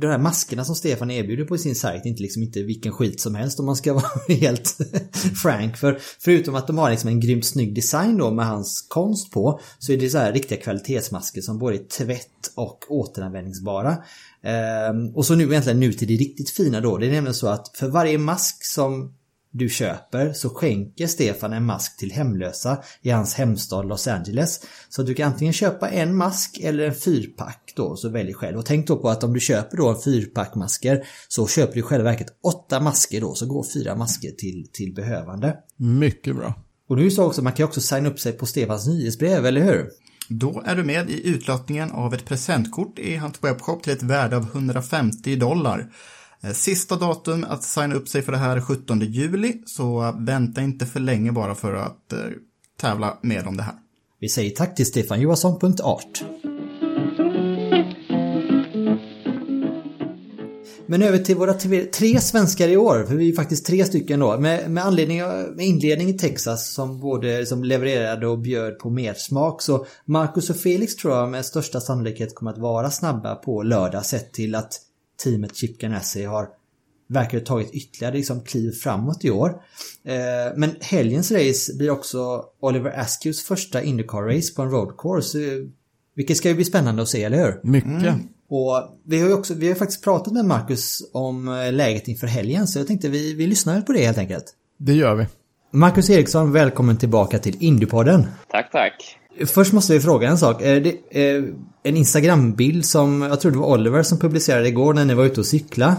de 0.00 0.06
här 0.06 0.18
maskerna 0.18 0.64
som 0.64 0.74
Stefan 0.74 1.10
erbjuder 1.10 1.44
på 1.44 1.58
sin 1.58 1.74
sajt 1.74 2.04
är 2.04 2.08
inte 2.08 2.22
liksom 2.22 2.42
inte 2.42 2.62
vilken 2.62 2.92
skit 2.92 3.20
som 3.20 3.34
helst 3.34 3.60
om 3.60 3.66
man 3.66 3.76
ska 3.76 3.92
vara 3.94 4.04
helt 4.28 4.76
frank. 5.42 5.76
För 5.76 5.98
förutom 6.20 6.54
att 6.54 6.66
de 6.66 6.78
har 6.78 6.90
liksom 6.90 7.08
en 7.08 7.20
grymt 7.20 7.46
snygg 7.46 7.74
design 7.74 8.16
då 8.18 8.30
med 8.30 8.46
hans 8.46 8.86
konst 8.88 9.30
på 9.30 9.60
så 9.78 9.92
är 9.92 9.96
det 9.96 10.10
så 10.10 10.18
här 10.18 10.32
riktiga 10.32 10.60
kvalitetsmasker 10.60 11.40
som 11.40 11.58
både 11.58 11.76
är 11.76 11.84
tvätt 11.84 12.52
och 12.54 12.84
återanvändningsbara. 12.88 13.96
Ehm, 14.42 15.16
och 15.16 15.26
så 15.26 15.34
nu 15.34 15.44
egentligen 15.44 15.80
nu 15.80 15.92
till 15.92 16.08
det 16.08 16.14
riktigt 16.14 16.50
fina 16.50 16.80
då. 16.80 16.98
Det 16.98 17.06
är 17.06 17.12
nämligen 17.12 17.34
så 17.34 17.48
att 17.48 17.76
för 17.76 17.88
varje 17.88 18.18
mask 18.18 18.64
som 18.64 19.14
du 19.50 19.68
köper 19.68 20.32
så 20.32 20.50
skänker 20.50 21.06
Stefan 21.06 21.52
en 21.52 21.64
mask 21.64 21.96
till 21.96 22.12
hemlösa 22.12 22.82
i 23.02 23.10
hans 23.10 23.34
hemstad 23.34 23.88
Los 23.88 24.08
Angeles. 24.08 24.60
Så 24.88 25.02
du 25.02 25.14
kan 25.14 25.32
antingen 25.32 25.52
köpa 25.52 25.88
en 25.88 26.16
mask 26.16 26.58
eller 26.62 26.84
en 26.84 26.94
fyrpack 26.94 27.72
då, 27.76 27.96
så 27.96 28.08
välj 28.08 28.34
själv. 28.34 28.58
Och 28.58 28.66
tänk 28.66 28.86
då 28.86 28.96
på 28.96 29.08
att 29.08 29.24
om 29.24 29.32
du 29.32 29.40
köper 29.40 29.76
då 29.76 29.88
en 29.88 30.00
fyrpack 30.04 30.54
masker 30.54 31.06
så 31.28 31.46
köper 31.46 31.74
du 31.74 31.80
i 31.80 31.82
själva 31.82 32.10
verket 32.10 32.38
åtta 32.42 32.80
masker 32.80 33.20
då, 33.20 33.34
så 33.34 33.46
går 33.46 33.66
fyra 33.74 33.94
masker 33.94 34.30
till, 34.30 34.68
till 34.72 34.94
behövande. 34.94 35.56
Mycket 35.76 36.36
bra. 36.36 36.54
Och 36.88 36.96
nu 36.96 37.10
så 37.10 37.24
också, 37.24 37.42
man 37.42 37.52
kan 37.52 37.66
också 37.66 37.80
signa 37.80 38.08
upp 38.08 38.20
sig 38.20 38.32
på 38.32 38.46
Stefans 38.46 38.86
nyhetsbrev, 38.86 39.46
eller 39.46 39.60
hur? 39.60 39.90
Då 40.28 40.62
är 40.66 40.76
du 40.76 40.84
med 40.84 41.10
i 41.10 41.28
utlottningen 41.28 41.90
av 41.90 42.14
ett 42.14 42.24
presentkort 42.24 42.98
i 42.98 43.16
hans 43.16 43.44
webbshop 43.44 43.82
till 43.82 43.92
ett 43.92 44.02
värde 44.02 44.36
av 44.36 44.42
150 44.42 45.36
dollar. 45.36 45.92
Eh, 46.42 46.52
sista 46.52 46.96
datum 46.96 47.44
att 47.48 47.64
signa 47.64 47.94
upp 47.94 48.08
sig 48.08 48.22
för 48.22 48.32
det 48.32 48.38
här 48.38 48.56
är 48.56 48.60
17 48.60 49.00
juli, 49.00 49.62
så 49.66 50.14
vänta 50.18 50.60
inte 50.60 50.86
för 50.86 51.00
länge 51.00 51.32
bara 51.32 51.54
för 51.54 51.74
att 51.74 52.12
eh, 52.12 52.18
tävla 52.80 53.18
med 53.22 53.46
om 53.46 53.56
det 53.56 53.62
här. 53.62 53.74
Vi 54.20 54.28
säger 54.28 54.50
tack 54.50 54.74
till 54.74 54.86
Stefan 54.86 55.20
Johansson.art. 55.20 56.24
Men 60.90 61.02
över 61.02 61.18
till 61.18 61.36
våra 61.36 61.54
tre, 61.54 61.84
tre 61.84 62.20
svenskar 62.20 62.68
i 62.68 62.76
år, 62.76 63.04
för 63.08 63.14
vi 63.14 63.28
är 63.28 63.36
faktiskt 63.36 63.66
tre 63.66 63.84
stycken 63.84 64.20
då. 64.20 64.38
Med, 64.38 64.70
med 64.70 64.84
anledning 64.84 65.24
av 65.24 65.30
med 65.56 65.66
inledning 65.66 66.08
i 66.08 66.12
Texas 66.12 66.72
som 66.74 67.00
både 67.00 67.46
som 67.46 67.64
levererade 67.64 68.26
och 68.26 68.38
bjöd 68.38 68.78
på 68.78 68.90
mer 68.90 69.14
smak 69.14 69.62
så 69.62 69.86
Marcus 70.04 70.50
och 70.50 70.56
Felix 70.56 70.96
tror 70.96 71.14
jag 71.14 71.28
med 71.28 71.44
största 71.44 71.80
sannolikhet 71.80 72.34
kommer 72.34 72.50
att 72.50 72.58
vara 72.58 72.90
snabba 72.90 73.34
på 73.34 73.62
lördag 73.62 74.06
sett 74.06 74.32
till 74.32 74.54
att 74.54 74.80
teamet 75.24 75.56
Chip 75.56 75.78
Ganassi 75.78 76.24
har 76.24 76.48
verkar 77.08 77.38
ha 77.38 77.44
tagit 77.46 77.70
ytterligare 77.74 78.14
liksom, 78.14 78.40
kliv 78.40 78.72
framåt 78.72 79.24
i 79.24 79.30
år. 79.30 79.48
Eh, 80.04 80.56
men 80.56 80.70
helgens 80.80 81.30
race 81.32 81.74
blir 81.76 81.90
också 81.90 82.44
Oliver 82.60 83.00
Askews 83.00 83.42
första 83.42 83.82
Indycar-race 83.82 84.54
på 84.56 84.62
en 84.62 84.70
road 84.70 84.96
course. 84.98 85.38
eh, 85.38 85.64
Vilket 86.14 86.36
ska 86.36 86.48
ju 86.48 86.54
bli 86.54 86.64
spännande 86.64 87.02
att 87.02 87.08
se, 87.08 87.24
eller 87.24 87.38
hur? 87.38 87.60
Mycket. 87.62 88.14
Och 88.50 88.98
vi 89.04 89.20
har 89.20 89.28
ju 89.28 89.34
också, 89.34 89.54
vi 89.54 89.68
har 89.68 89.74
faktiskt 89.74 90.04
pratat 90.04 90.32
med 90.32 90.44
Marcus 90.44 91.10
om 91.12 91.48
eh, 91.48 91.72
läget 91.72 92.08
inför 92.08 92.26
helgen 92.26 92.66
så 92.66 92.78
jag 92.78 92.86
tänkte 92.86 93.08
vi, 93.08 93.34
vi 93.34 93.46
lyssnar 93.46 93.80
på 93.80 93.92
det 93.92 94.04
helt 94.06 94.18
enkelt. 94.18 94.44
Det 94.76 94.92
gör 94.92 95.14
vi. 95.14 95.26
Marcus 95.70 96.10
Eriksson, 96.10 96.52
välkommen 96.52 96.96
tillbaka 96.96 97.38
till 97.38 97.56
Indypodden. 97.60 98.26
Tack, 98.48 98.72
tack. 98.72 99.18
Först 99.46 99.72
måste 99.72 99.92
vi 99.92 100.00
fråga 100.00 100.28
en 100.28 100.38
sak. 100.38 100.62
Är 100.62 100.80
det 100.80 100.90
eh, 101.10 101.44
en 101.82 101.96
Instagram-bild 101.96 102.84
som, 102.84 103.22
jag 103.22 103.40
tror 103.40 103.52
det 103.52 103.58
var 103.58 103.66
Oliver 103.66 104.02
som 104.02 104.18
publicerade 104.18 104.68
igår 104.68 104.94
när 104.94 105.04
ni 105.04 105.14
var 105.14 105.24
ute 105.24 105.40
och 105.40 105.46
cykla. 105.46 105.96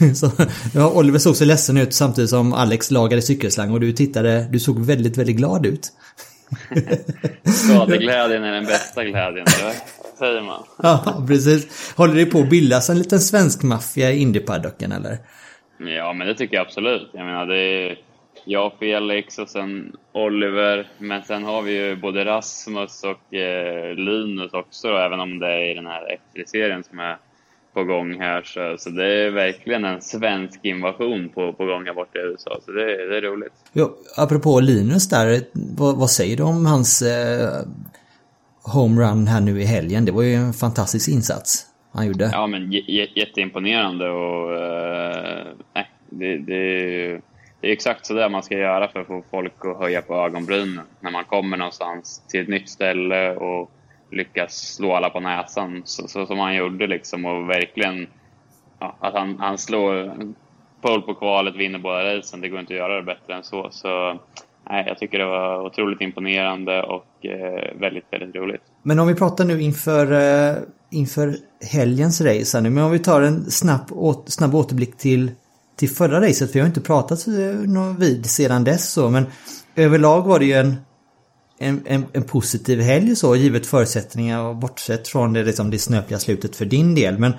Eh, 0.00 0.12
så, 0.14 0.30
ja, 0.74 0.90
Oliver 0.90 1.18
såg 1.18 1.36
så 1.36 1.44
ledsen 1.44 1.76
ut 1.76 1.94
samtidigt 1.94 2.30
som 2.30 2.52
Alex 2.52 2.90
lagade 2.90 3.22
cykelslang 3.22 3.72
och 3.72 3.80
du 3.80 3.92
tittade, 3.92 4.48
du 4.50 4.58
såg 4.58 4.84
väldigt, 4.84 5.16
väldigt 5.16 5.36
glad 5.36 5.66
ut. 5.66 5.92
Skadeglädjen 7.44 8.44
är 8.44 8.52
den 8.52 8.64
bästa 8.64 9.04
glädjen, 9.04 9.46
säger 10.18 10.42
man? 10.42 10.62
Ja, 10.82 11.24
precis. 11.28 11.92
Håller 11.96 12.14
det 12.14 12.26
på 12.26 12.38
att 12.38 12.50
bildas 12.50 12.90
en 12.90 12.98
liten 12.98 13.20
svensk 13.20 13.62
maffia 13.62 14.12
i 14.12 14.18
Indypaddocken 14.18 14.92
eller? 14.92 15.18
Ja, 15.96 16.12
men 16.12 16.26
det 16.26 16.34
tycker 16.34 16.56
jag 16.56 16.66
absolut. 16.66 17.10
Jag 17.12 17.26
menar, 17.26 17.46
det 17.46 17.56
är 17.56 17.96
jag 18.48 18.72
Felix 18.78 19.38
och 19.38 19.48
sen 19.48 19.96
Oliver. 20.12 20.88
Men 20.98 21.22
sen 21.22 21.44
har 21.44 21.62
vi 21.62 21.72
ju 21.72 21.96
både 21.96 22.24
Rasmus 22.24 23.04
och 23.04 23.34
eh, 23.34 23.94
Linus 23.94 24.52
också, 24.52 24.88
då, 24.88 24.96
även 24.96 25.20
om 25.20 25.38
det 25.38 25.46
är 25.46 25.70
i 25.70 25.74
den 25.74 25.86
här 25.86 26.18
F3-serien 26.34 26.84
som 26.84 26.98
är 26.98 27.18
på 27.74 27.84
gång 27.84 28.20
här. 28.20 28.42
Så, 28.42 28.76
så 28.78 28.90
det 28.90 29.06
är 29.06 29.30
verkligen 29.30 29.84
en 29.84 30.02
svensk 30.02 30.60
invasion 30.62 31.28
på, 31.28 31.52
på 31.52 31.64
gång 31.64 31.86
här 31.86 31.94
borta 31.94 32.18
i 32.18 32.22
USA. 32.22 32.60
Så 32.64 32.72
det, 32.72 33.08
det 33.08 33.16
är 33.16 33.22
roligt. 33.22 33.52
Jo, 33.72 33.90
apropå 34.16 34.60
Linus 34.60 35.08
där, 35.08 35.40
vad, 35.52 35.96
vad 35.96 36.10
säger 36.10 36.36
du 36.36 36.42
om 36.42 36.66
hans 36.66 37.02
eh, 37.02 37.62
homerun 38.62 39.26
här 39.26 39.40
nu 39.40 39.60
i 39.60 39.64
helgen? 39.64 40.04
Det 40.04 40.12
var 40.12 40.22
ju 40.22 40.34
en 40.34 40.52
fantastisk 40.52 41.08
insats 41.08 41.66
han 41.92 42.06
gjorde. 42.06 42.30
Ja, 42.32 42.46
men 42.46 42.72
jätteimponerande 43.14 44.10
och 44.10 44.54
eh, 44.54 45.46
nej, 45.74 45.90
det, 46.10 46.38
det, 46.38 47.20
det 47.60 47.68
är 47.68 47.72
exakt 47.72 48.06
så 48.06 48.14
där 48.14 48.28
man 48.28 48.42
ska 48.42 48.58
göra 48.58 48.88
för 48.88 49.00
att 49.00 49.06
få 49.06 49.22
folk 49.30 49.64
att 49.64 49.78
höja 49.78 50.02
på 50.02 50.14
ögonbrynen. 50.14 50.84
När 51.00 51.10
man 51.10 51.24
kommer 51.24 51.56
någonstans 51.56 52.22
till 52.28 52.40
ett 52.40 52.48
nytt 52.48 52.68
ställe 52.68 53.36
och 53.36 53.70
lyckas 54.10 54.74
slå 54.74 54.92
alla 54.92 55.10
på 55.10 55.20
näsan 55.20 55.82
så, 55.84 56.08
så 56.08 56.26
som 56.26 56.38
han 56.38 56.56
gjorde 56.56 56.86
liksom 56.86 57.24
och 57.24 57.50
verkligen 57.50 58.06
ja, 58.78 58.96
att 59.00 59.14
han, 59.14 59.38
han 59.38 59.58
slår 59.58 60.12
pole 60.80 61.02
på 61.02 61.14
kvalet, 61.14 61.56
vinner 61.56 61.78
båda 61.78 62.16
racen. 62.16 62.40
Det 62.40 62.48
går 62.48 62.60
inte 62.60 62.72
att 62.74 62.78
göra 62.78 62.96
det 62.96 63.02
bättre 63.02 63.34
än 63.34 63.44
så. 63.44 63.68
Så 63.70 64.18
nej, 64.70 64.84
jag 64.86 64.98
tycker 64.98 65.18
det 65.18 65.26
var 65.26 65.66
otroligt 65.66 66.00
imponerande 66.00 66.82
och 66.82 67.26
eh, 67.26 67.78
väldigt, 67.80 68.04
väldigt 68.10 68.34
roligt. 68.36 68.62
Men 68.82 68.98
om 68.98 69.08
vi 69.08 69.14
pratar 69.14 69.44
nu 69.44 69.60
inför, 69.60 70.12
eh, 70.12 70.56
inför 70.90 71.34
helgens 71.72 72.20
race 72.20 72.56
här 72.56 72.62
nu, 72.62 72.70
men 72.70 72.84
om 72.84 72.90
vi 72.90 72.98
tar 72.98 73.22
en 73.22 73.50
snabb, 73.50 73.92
åt, 73.92 74.32
snabb 74.32 74.54
återblick 74.54 74.96
till, 74.96 75.30
till 75.78 75.88
förra 75.90 76.20
racet, 76.20 76.48
för 76.48 76.54
vi 76.54 76.60
har 76.60 76.66
inte 76.66 76.80
pratat 76.80 77.26
eh, 77.26 77.96
vid 77.98 78.30
sedan 78.30 78.64
dess 78.64 78.92
så, 78.92 79.10
men 79.10 79.26
överlag 79.76 80.22
var 80.22 80.38
det 80.38 80.44
ju 80.44 80.52
en, 80.52 80.76
en, 81.58 81.82
en, 81.86 82.04
en 82.12 82.22
positiv 82.22 82.80
helg 82.80 83.16
så, 83.16 83.36
givet 83.36 83.66
förutsättningar 83.66 84.42
och 84.42 84.56
bortsett 84.56 85.08
från 85.08 85.32
det, 85.32 85.44
liksom, 85.44 85.70
det 85.70 85.78
snöpliga 85.78 86.18
slutet 86.18 86.56
för 86.56 86.64
din 86.64 86.94
del. 86.94 87.18
Men 87.18 87.32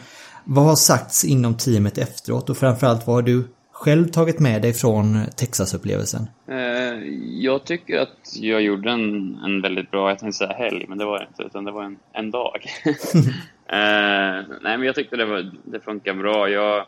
vad 0.43 0.65
har 0.65 0.75
sagts 0.75 1.25
inom 1.25 1.57
teamet 1.57 1.97
efteråt 1.97 2.49
och 2.49 2.57
framförallt 2.57 3.07
vad 3.07 3.15
har 3.15 3.21
du 3.21 3.47
själv 3.71 4.07
tagit 4.07 4.39
med 4.39 4.61
dig 4.61 4.73
från 4.73 5.25
Texas-upplevelsen? 5.35 6.27
Eh, 6.47 6.99
jag 7.39 7.65
tycker 7.65 7.99
att 7.99 8.35
jag 8.35 8.61
gjorde 8.61 8.91
en, 8.91 9.35
en 9.45 9.61
väldigt 9.61 9.91
bra, 9.91 10.09
jag 10.09 10.19
tänkte 10.19 10.37
säga 10.37 10.53
helg, 10.53 10.85
men 10.89 10.97
det 10.97 11.05
var 11.05 11.19
det 11.19 11.25
inte, 11.29 11.43
utan 11.43 11.63
det 11.65 11.71
var 11.71 11.83
en, 11.83 11.97
en 12.13 12.31
dag. 12.31 12.65
eh, 12.85 14.45
nej, 14.61 14.77
men 14.77 14.83
jag 14.83 14.95
tyckte 14.95 15.15
det, 15.15 15.25
var, 15.25 15.51
det 15.63 15.79
funkar 15.79 16.13
bra. 16.13 16.49
Jag, 16.49 16.85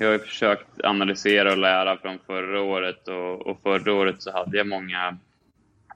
jag 0.00 0.08
har 0.08 0.12
ju 0.12 0.18
försökt 0.18 0.84
analysera 0.84 1.52
och 1.52 1.58
lära 1.58 1.96
från 1.96 2.18
förra 2.26 2.62
året 2.62 3.08
och, 3.08 3.46
och 3.46 3.62
förra 3.62 3.94
året 3.94 4.22
så 4.22 4.32
hade 4.32 4.56
jag 4.56 4.66
många 4.66 5.18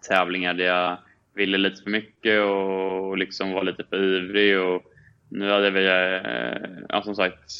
tävlingar 0.08 0.54
där 0.54 0.64
jag 0.64 0.98
ville 1.34 1.58
lite 1.58 1.82
för 1.82 1.90
mycket 1.90 2.40
och, 2.40 3.08
och 3.08 3.18
liksom 3.18 3.52
var 3.52 3.64
lite 3.64 3.84
för 3.90 4.02
ivrig. 4.02 4.60
Och 4.60 4.82
nu 5.28 5.50
hade 5.50 5.70
vi, 5.70 5.86
eh, 5.86 6.84
ja, 6.88 7.02
som 7.02 7.14
sagt, 7.14 7.52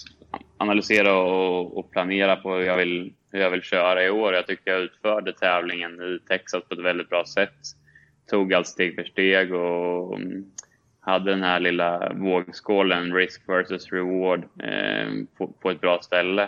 analysera 0.57 1.17
och, 1.17 1.79
och 1.79 1.91
planera 1.91 2.37
på 2.37 2.55
hur 2.55 2.63
jag, 2.63 2.77
vill, 2.77 3.13
hur 3.33 3.41
jag 3.41 3.51
vill 3.51 3.63
köra 3.63 4.05
i 4.05 4.11
år. 4.11 4.35
Jag 4.35 4.47
tycker 4.47 4.71
jag 4.71 4.81
utförde 4.81 5.33
tävlingen 5.33 6.03
i 6.03 6.19
Texas 6.29 6.65
på 6.69 6.75
ett 6.75 6.85
väldigt 6.85 7.09
bra 7.09 7.25
sätt. 7.25 7.59
Tog 8.31 8.55
allt 8.55 8.67
steg 8.67 8.95
för 8.95 9.05
steg 9.05 9.55
och 9.55 10.21
hade 11.05 11.31
den 11.31 11.43
här 11.43 11.61
lilla 11.61 12.13
vågskålen, 12.15 13.15
risk 13.15 13.49
versus 13.49 13.93
reward, 13.93 14.45
eh, 14.59 15.09
på, 15.39 15.47
på, 15.47 15.71
ett 15.71 15.81
bra 15.81 15.99
ställe. 16.03 16.43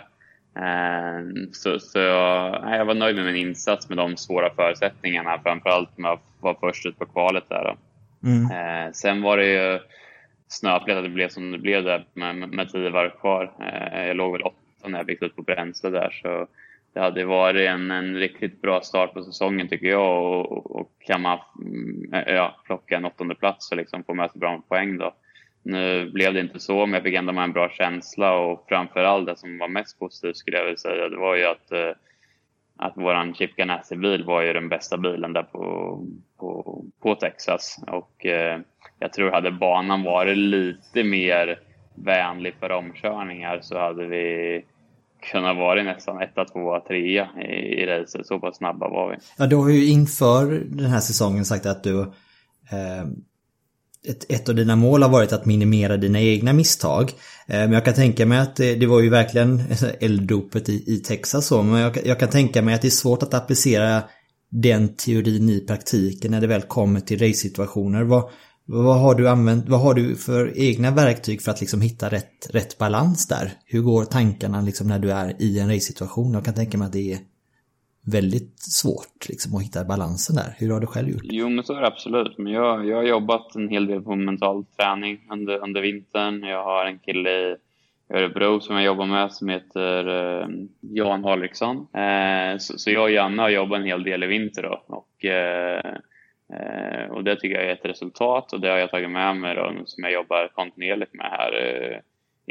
Eh, 0.55 1.47
så, 1.51 1.79
så 1.79 1.99
jag, 1.99 2.77
jag 2.77 2.85
var 2.85 2.93
nöjd 2.93 3.15
med 3.15 3.25
min 3.25 3.35
insats 3.35 3.89
med 3.89 3.97
de 3.97 4.17
svåra 4.17 4.53
förutsättningarna, 4.55 5.39
framförallt 5.43 5.97
med 5.97 6.11
att 6.11 6.23
vara 6.39 6.55
först 6.59 6.85
ut 6.85 6.99
på 6.99 7.05
kvalet 7.05 7.49
där. 7.49 7.75
Mm. 8.23 8.51
Eh, 8.51 8.91
sen 8.91 9.21
var 9.21 9.37
det 9.37 9.45
ju 9.45 9.79
snöpligt 10.47 10.97
att 10.97 11.03
det 11.03 11.09
blev 11.09 11.29
som 11.29 11.51
det 11.51 11.57
blev 11.57 11.83
där 11.83 12.05
med, 12.13 12.35
med 12.35 12.71
tio 12.71 12.89
varv 12.89 13.09
kvar. 13.09 13.51
Eh, 13.59 14.07
jag 14.07 14.17
låg 14.17 14.31
väl 14.31 14.41
åtta 14.41 14.87
när 14.87 14.97
jag 14.97 15.05
fick 15.05 15.21
ut 15.21 15.35
på 15.35 15.41
bränsle 15.41 15.89
där 15.89 16.19
så 16.21 16.47
det 16.97 17.03
hade 17.03 17.25
varit 17.25 17.69
en, 17.69 17.91
en 17.91 18.15
riktigt 18.15 18.61
bra 18.61 18.81
start 18.81 19.13
på 19.13 19.23
säsongen 19.23 19.67
tycker 19.67 19.87
jag 19.87 20.23
och, 20.23 20.75
och 20.75 20.91
kan 20.99 21.21
man 21.21 21.39
mm, 21.61 22.23
ja, 22.27 22.55
plocka 22.65 22.97
en 22.97 23.05
åttonde 23.05 23.35
plats 23.35 23.71
och 23.71 23.77
liksom 23.77 24.03
få 24.03 24.13
med 24.13 24.31
sig 24.31 24.39
bra 24.39 24.61
poäng 24.67 24.97
då. 24.97 25.13
Nu 25.63 26.09
blev 26.09 26.33
det 26.33 26.39
inte 26.39 26.59
så, 26.59 26.85
men 26.85 26.93
jag 26.93 27.03
fick 27.03 27.15
ändå 27.15 27.33
med 27.33 27.43
en 27.43 27.53
bra 27.53 27.69
känsla 27.69 28.37
och 28.37 28.65
framförallt 28.69 29.27
det 29.27 29.37
som 29.37 29.57
var 29.57 29.67
mest 29.67 29.99
positivt 29.99 30.37
skulle 30.37 30.57
jag 30.57 30.63
vilja 30.63 30.77
säga, 30.77 31.09
det 31.09 31.17
var 31.17 31.35
ju 31.35 31.45
att, 31.45 31.71
eh, 31.71 31.91
att 32.77 32.97
våran 32.97 33.33
Chip 33.33 33.55
Ganassi-bil 33.55 34.23
var 34.23 34.41
ju 34.41 34.53
den 34.53 34.69
bästa 34.69 34.97
bilen 34.97 35.33
där 35.33 35.43
på, 35.43 35.99
på, 36.39 36.83
på 37.01 37.15
Texas. 37.15 37.83
Och 37.87 38.25
eh, 38.25 38.59
jag 38.99 39.13
tror 39.13 39.31
hade 39.31 39.51
banan 39.51 40.03
varit 40.03 40.37
lite 40.37 41.03
mer 41.03 41.59
vänlig 41.95 42.53
för 42.59 42.71
omkörningar 42.71 43.59
så 43.61 43.79
hade 43.79 44.05
vi 44.05 44.63
kunna 45.31 45.53
vara 45.53 45.83
nästan 45.83 46.21
etta, 46.21 46.45
tvåa, 46.45 46.79
trea 46.79 47.27
i, 47.41 47.81
i 47.81 47.85
racet. 47.85 48.27
Så 48.27 48.39
pass 48.39 48.57
snabba 48.57 48.89
var 48.89 49.09
vi. 49.09 49.15
Ja, 49.37 49.45
du 49.45 49.55
har 49.55 49.69
ju 49.69 49.85
inför 49.85 50.45
den 50.69 50.89
här 50.89 50.99
säsongen 50.99 51.45
sagt 51.45 51.65
att 51.65 51.83
du 51.83 52.01
eh, 52.71 53.03
ett, 54.07 54.31
ett 54.31 54.49
av 54.49 54.55
dina 54.55 54.75
mål 54.75 55.03
har 55.03 55.09
varit 55.09 55.33
att 55.33 55.45
minimera 55.45 55.97
dina 55.97 56.21
egna 56.21 56.53
misstag. 56.53 57.11
Eh, 57.47 57.59
men 57.59 57.71
jag 57.71 57.85
kan 57.85 57.93
tänka 57.93 58.25
mig 58.25 58.39
att 58.39 58.55
det, 58.55 58.75
det 58.75 58.85
var 58.85 59.01
ju 59.01 59.09
verkligen 59.09 59.61
elddopet 59.99 60.69
i, 60.69 60.93
i 60.93 60.97
Texas 60.97 61.47
så. 61.47 61.63
Men 61.63 61.81
jag, 61.81 61.97
jag 62.05 62.19
kan 62.19 62.29
tänka 62.29 62.61
mig 62.61 62.75
att 62.75 62.81
det 62.81 62.87
är 62.87 62.89
svårt 62.89 63.23
att 63.23 63.33
applicera 63.33 64.03
den 64.49 64.95
teorin 64.95 65.49
i 65.49 65.59
praktiken 65.59 66.31
när 66.31 66.41
det 66.41 66.47
väl 66.47 66.61
kommer 66.61 66.99
till 66.99 67.19
race-situationer. 67.19 68.03
Vad, 68.03 68.29
vad 68.69 68.99
har 68.99 69.15
du 69.15 69.29
använt, 69.29 69.69
vad 69.69 69.79
har 69.79 69.93
du 69.93 70.15
för 70.15 70.59
egna 70.59 70.91
verktyg 70.91 71.41
för 71.41 71.51
att 71.51 71.61
liksom 71.61 71.81
hitta 71.81 72.09
rätt, 72.09 72.49
rätt 72.53 72.77
balans 72.77 73.27
där? 73.27 73.51
Hur 73.65 73.81
går 73.81 74.03
tankarna 74.03 74.61
liksom 74.61 74.87
när 74.87 74.99
du 74.99 75.11
är 75.11 75.41
i 75.41 75.59
en 75.59 75.69
race-situation? 75.69 76.33
Jag 76.33 76.45
kan 76.45 76.53
tänka 76.53 76.77
mig 76.77 76.85
att 76.85 76.93
det 76.93 77.13
är 77.13 77.19
väldigt 78.05 78.59
svårt 78.59 79.29
liksom 79.29 79.55
att 79.55 79.63
hitta 79.63 79.85
balansen 79.85 80.35
där. 80.35 80.55
Hur 80.57 80.71
har 80.71 80.79
du 80.79 80.87
själv 80.87 81.09
gjort? 81.09 81.21
Jo, 81.23 81.49
men 81.49 81.63
så 81.63 81.73
är 81.73 81.81
det 81.81 81.87
absolut. 81.87 82.37
Men 82.37 82.53
jag, 82.53 82.87
jag 82.87 82.95
har 82.95 83.03
jobbat 83.03 83.55
en 83.55 83.69
hel 83.69 83.87
del 83.87 84.01
på 84.01 84.15
mental 84.15 84.65
träning 84.65 85.19
under, 85.31 85.63
under 85.63 85.81
vintern. 85.81 86.43
Jag 86.43 86.63
har 86.63 86.85
en 86.85 86.99
kille 86.99 87.29
i 87.29 87.55
Örebro 88.13 88.59
som 88.59 88.75
jag 88.75 88.85
jobbar 88.85 89.05
med 89.05 89.31
som 89.31 89.49
heter 89.49 90.07
eh, 90.07 90.47
Jan 90.81 91.23
Harliksson. 91.23 91.77
Eh, 91.77 92.57
så, 92.57 92.77
så, 92.77 92.91
jag 92.91 93.03
och 93.03 93.11
Janne 93.11 93.41
har 93.41 93.49
jobbat 93.49 93.79
en 93.79 93.85
hel 93.85 94.03
del 94.03 94.23
i 94.23 94.27
vinter 94.27 94.63
då. 94.63 94.83
Och, 94.87 95.25
Eh, 95.25 95.97
Eh, 96.59 97.11
och 97.11 97.23
det 97.23 97.35
tycker 97.35 97.55
jag 97.55 97.65
är 97.65 97.73
ett 97.73 97.85
resultat 97.85 98.53
och 98.53 98.61
det 98.61 98.69
har 98.69 98.77
jag 98.77 98.91
tagit 98.91 99.09
med 99.09 99.35
mig 99.35 99.55
då, 99.55 99.73
som 99.85 100.03
jag 100.03 100.13
jobbar 100.13 100.47
kontinuerligt 100.47 101.13
med 101.13 101.25
här 101.25 101.53
eh, 101.53 101.99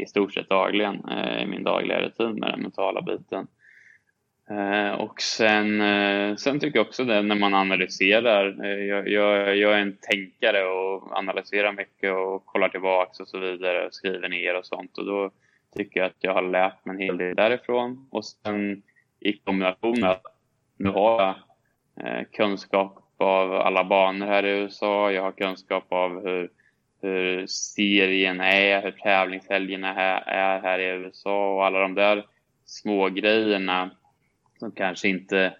i 0.03 0.05
stort 0.05 0.33
sett 0.33 0.49
dagligen 0.49 1.09
eh, 1.09 1.43
i 1.43 1.45
min 1.45 1.63
dagliga 1.63 2.01
rutin 2.01 2.39
med 2.39 2.51
den 2.51 2.61
mentala 2.61 3.01
biten. 3.01 3.47
Eh, 4.49 4.91
och 4.91 5.21
sen, 5.21 5.81
eh, 5.81 6.35
sen 6.35 6.59
tycker 6.59 6.79
jag 6.79 6.87
också 6.87 7.03
det 7.03 7.21
när 7.21 7.35
man 7.35 7.53
analyserar. 7.53 8.65
Eh, 8.65 8.85
jag, 8.85 9.09
jag, 9.09 9.57
jag, 9.57 9.73
är 9.73 9.81
en 9.81 9.97
tänkare 10.01 10.65
och 10.65 11.17
analyserar 11.17 11.71
mycket 11.71 12.13
och 12.13 12.45
kollar 12.45 12.69
tillbaks 12.69 13.19
och 13.19 13.27
så 13.27 13.39
vidare, 13.39 13.85
och 13.85 13.93
skriver 13.93 14.29
ner 14.29 14.57
och 14.57 14.65
sånt. 14.65 14.97
Och 14.97 15.05
då 15.05 15.31
tycker 15.75 15.99
jag 15.99 16.07
att 16.07 16.17
jag 16.19 16.33
har 16.33 16.41
lärt 16.41 16.85
mig 16.85 16.95
en 16.95 17.01
hel 17.01 17.17
del 17.17 17.35
därifrån. 17.35 18.07
Och 18.11 18.25
sen 18.25 18.81
i 19.19 19.33
kombination 19.33 19.99
med 19.99 20.09
att 20.09 20.25
nu 20.77 20.89
har 20.89 21.21
jag 21.21 21.35
eh, 22.07 22.23
kunskap 22.31 23.06
av 23.17 23.53
alla 23.53 23.83
banor 23.83 24.27
här 24.27 24.45
i 24.45 24.49
USA. 24.49 25.11
Jag 25.11 25.21
har 25.21 25.31
kunskap 25.31 25.85
av 25.89 26.25
hur, 26.25 26.49
hur 27.01 27.47
serien 27.47 28.41
är, 28.41 28.81
hur 28.81 28.91
tävlingshelgerna 28.91 29.95
är, 29.95 30.21
är 30.27 30.61
här 30.61 30.79
i 30.79 30.85
USA 30.85 31.55
och 31.55 31.65
alla 31.65 31.79
de 31.79 31.95
där 31.95 32.25
små 32.65 33.09
grejerna 33.09 33.91
som 34.59 34.71
kanske 34.71 35.07
inte 35.07 35.53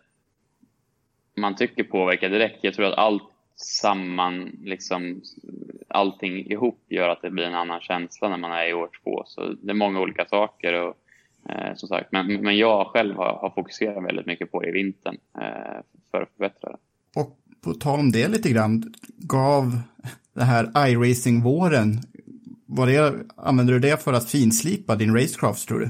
man 1.38 1.56
tycker 1.56 1.84
påverkar 1.84 2.30
direkt. 2.30 2.64
Jag 2.64 2.74
tror 2.74 2.86
att 2.86 2.98
allt 2.98 3.24
samman, 3.56 4.60
liksom 4.64 5.22
allting 5.88 6.52
ihop 6.52 6.84
gör 6.88 7.10
att 7.10 7.22
det 7.22 7.30
blir 7.30 7.44
en 7.44 7.56
annan 7.56 7.82
känsla 7.82 8.30
när 8.30 8.38
man 8.38 8.52
är 8.52 8.70
i 8.70 8.74
år 8.74 8.90
två. 9.04 9.24
Så 9.26 9.54
det 9.62 9.72
är 9.72 9.76
många 9.76 10.02
olika 10.02 10.26
saker. 10.26 10.74
Och, 10.74 10.98
eh, 11.50 11.76
som 11.76 11.90
sagt, 11.90 12.12
men, 12.12 12.34
men 12.34 12.58
jag 12.58 12.88
själv 12.88 13.16
har, 13.16 13.34
har 13.34 13.50
fokuserat 13.50 14.04
väldigt 14.04 14.26
mycket 14.26 14.52
på 14.52 14.62
det 14.62 14.68
i 14.68 14.72
vintern 14.72 15.18
eh, 15.42 15.82
för 16.12 16.22
att 16.22 16.30
förbättra 16.38 16.70
det. 16.70 16.78
Och 17.20 17.38
på 17.64 17.74
tal 17.74 18.00
om 18.00 18.12
det 18.12 18.28
lite 18.28 18.50
grann, 18.50 18.94
gav 19.18 19.80
det 20.34 20.44
här 20.44 20.88
iRacing-våren, 20.88 22.00
vad 22.66 22.88
det, 22.88 23.14
använder 23.38 23.74
du 23.74 23.80
det 23.80 24.04
för 24.04 24.14
att 24.14 24.30
finslipa 24.30 24.96
din 24.96 25.16
racecraft 25.16 25.68
tror 25.68 25.80
du? 25.80 25.90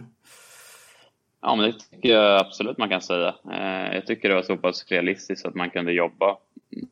Ja, 1.42 1.56
men 1.56 1.66
det 1.66 1.80
tycker 1.80 2.10
jag 2.10 2.40
absolut 2.40 2.78
man 2.78 2.90
kan 2.90 3.02
säga. 3.02 3.36
Eh, 3.52 3.96
jag 3.96 4.06
tycker 4.06 4.30
det 4.30 4.36
var 4.36 4.42
så 4.42 4.58
pass 4.58 4.86
realistiskt 4.88 5.46
att 5.46 5.56
man 5.56 5.70
kunde 5.70 5.92
jobba 5.92 6.38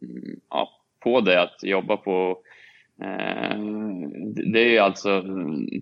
mm, 0.01 0.39
ja, 0.49 0.69
på 0.99 1.21
det, 1.21 1.41
att 1.41 1.63
jobba 1.63 1.97
på 1.97 2.37
eh, 3.01 3.59
det 4.53 4.59
är 4.59 4.69
ju 4.69 4.79
alltså, 4.79 5.23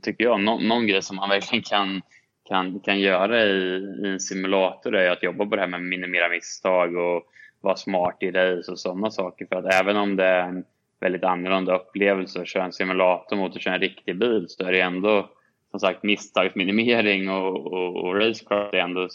tycker 0.01 0.23
jag, 0.23 0.41
någon, 0.41 0.67
någon 0.67 0.87
grej 0.87 1.01
som 1.01 1.15
man 1.15 1.29
verkligen 1.35 1.63
kan, 1.63 2.01
kan, 2.49 2.79
kan 2.79 2.99
göra 2.99 3.43
i, 3.45 3.77
i 4.03 4.07
en 4.07 4.19
simulator 4.19 4.95
är 4.95 5.11
att 5.11 5.23
jobba 5.23 5.45
på 5.45 5.55
det 5.55 5.61
här 5.61 5.69
med 5.69 5.77
att 5.77 5.85
minimera 5.85 6.29
misstag 6.29 6.95
och 6.95 7.23
vara 7.63 7.75
smart 7.75 8.17
i 8.19 8.31
race 8.31 8.71
och 8.71 8.79
sådana 8.79 9.11
saker. 9.11 9.45
För 9.45 9.55
att 9.55 9.73
även 9.73 9.97
om 9.97 10.15
det 10.15 10.25
är 10.25 10.47
en 10.47 10.65
väldigt 10.99 11.23
annorlunda 11.23 11.75
upplevelse 11.75 12.41
att 12.41 12.47
köra 12.47 12.63
en 12.63 12.73
simulator 12.73 13.35
mot 13.35 13.55
att 13.55 13.61
köra 13.61 13.73
en 13.73 13.81
riktig 13.81 14.19
bil 14.19 14.45
så 14.47 14.63
är 14.63 14.71
det 14.71 14.81
ändå 14.81 15.29
som 15.71 15.79
sagt 15.79 16.03
misstagsminimering 16.03 17.29
och, 17.29 17.73
och, 17.73 17.95
och 17.95 18.15
racecraft 18.15 18.73
är 18.73 18.77
ändå 18.77 19.07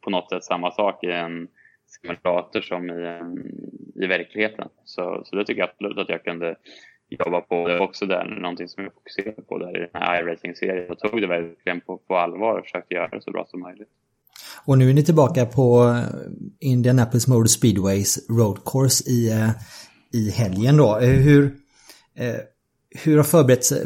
på 0.00 0.10
något 0.10 0.30
sätt 0.30 0.44
samma 0.44 0.70
sak 0.70 1.04
i 1.04 1.10
en 1.10 1.48
simulator 1.86 2.60
som 2.60 2.90
i, 2.90 3.06
en, 3.06 3.36
i 4.02 4.06
verkligheten. 4.06 4.68
Så, 4.84 5.22
så 5.24 5.36
det 5.36 5.44
tycker 5.44 5.60
jag 5.60 5.68
absolut 5.68 5.98
att 5.98 6.08
jag 6.08 6.24
kunde 6.24 6.56
jobba 7.08 7.40
på 7.40 7.68
det 7.68 7.80
också 7.80 8.06
där, 8.06 8.24
någonting 8.24 8.68
som 8.68 8.84
jag 8.84 8.94
fokuserade 8.94 9.42
på 9.42 9.58
där 9.58 9.76
i 9.76 9.80
den 9.80 10.02
här 10.02 10.22
iRacing-serien. 10.22 10.86
Jag 10.88 10.98
tog 10.98 11.20
det 11.20 11.26
verkligen 11.26 11.80
på, 11.80 11.98
på 11.98 12.16
allvar 12.16 12.58
och 12.58 12.64
försökte 12.64 12.94
göra 12.94 13.08
det 13.08 13.22
så 13.22 13.30
bra 13.30 13.44
som 13.44 13.60
möjligt. 13.60 13.88
Och 14.64 14.78
nu 14.78 14.90
är 14.90 14.94
ni 14.94 15.04
tillbaka 15.04 15.46
på 15.46 15.84
eh, 15.84 16.68
Indianapolis 16.68 17.26
Motor 17.26 17.46
Speedways 17.46 18.18
Road 18.28 18.58
Course 18.64 19.04
i, 19.10 19.30
eh, 19.30 19.50
i 20.12 20.30
helgen 20.30 20.76
då. 20.76 20.98
Eh, 20.98 21.08
hur, 21.08 21.54
hur 22.90 23.16
har 23.16 23.24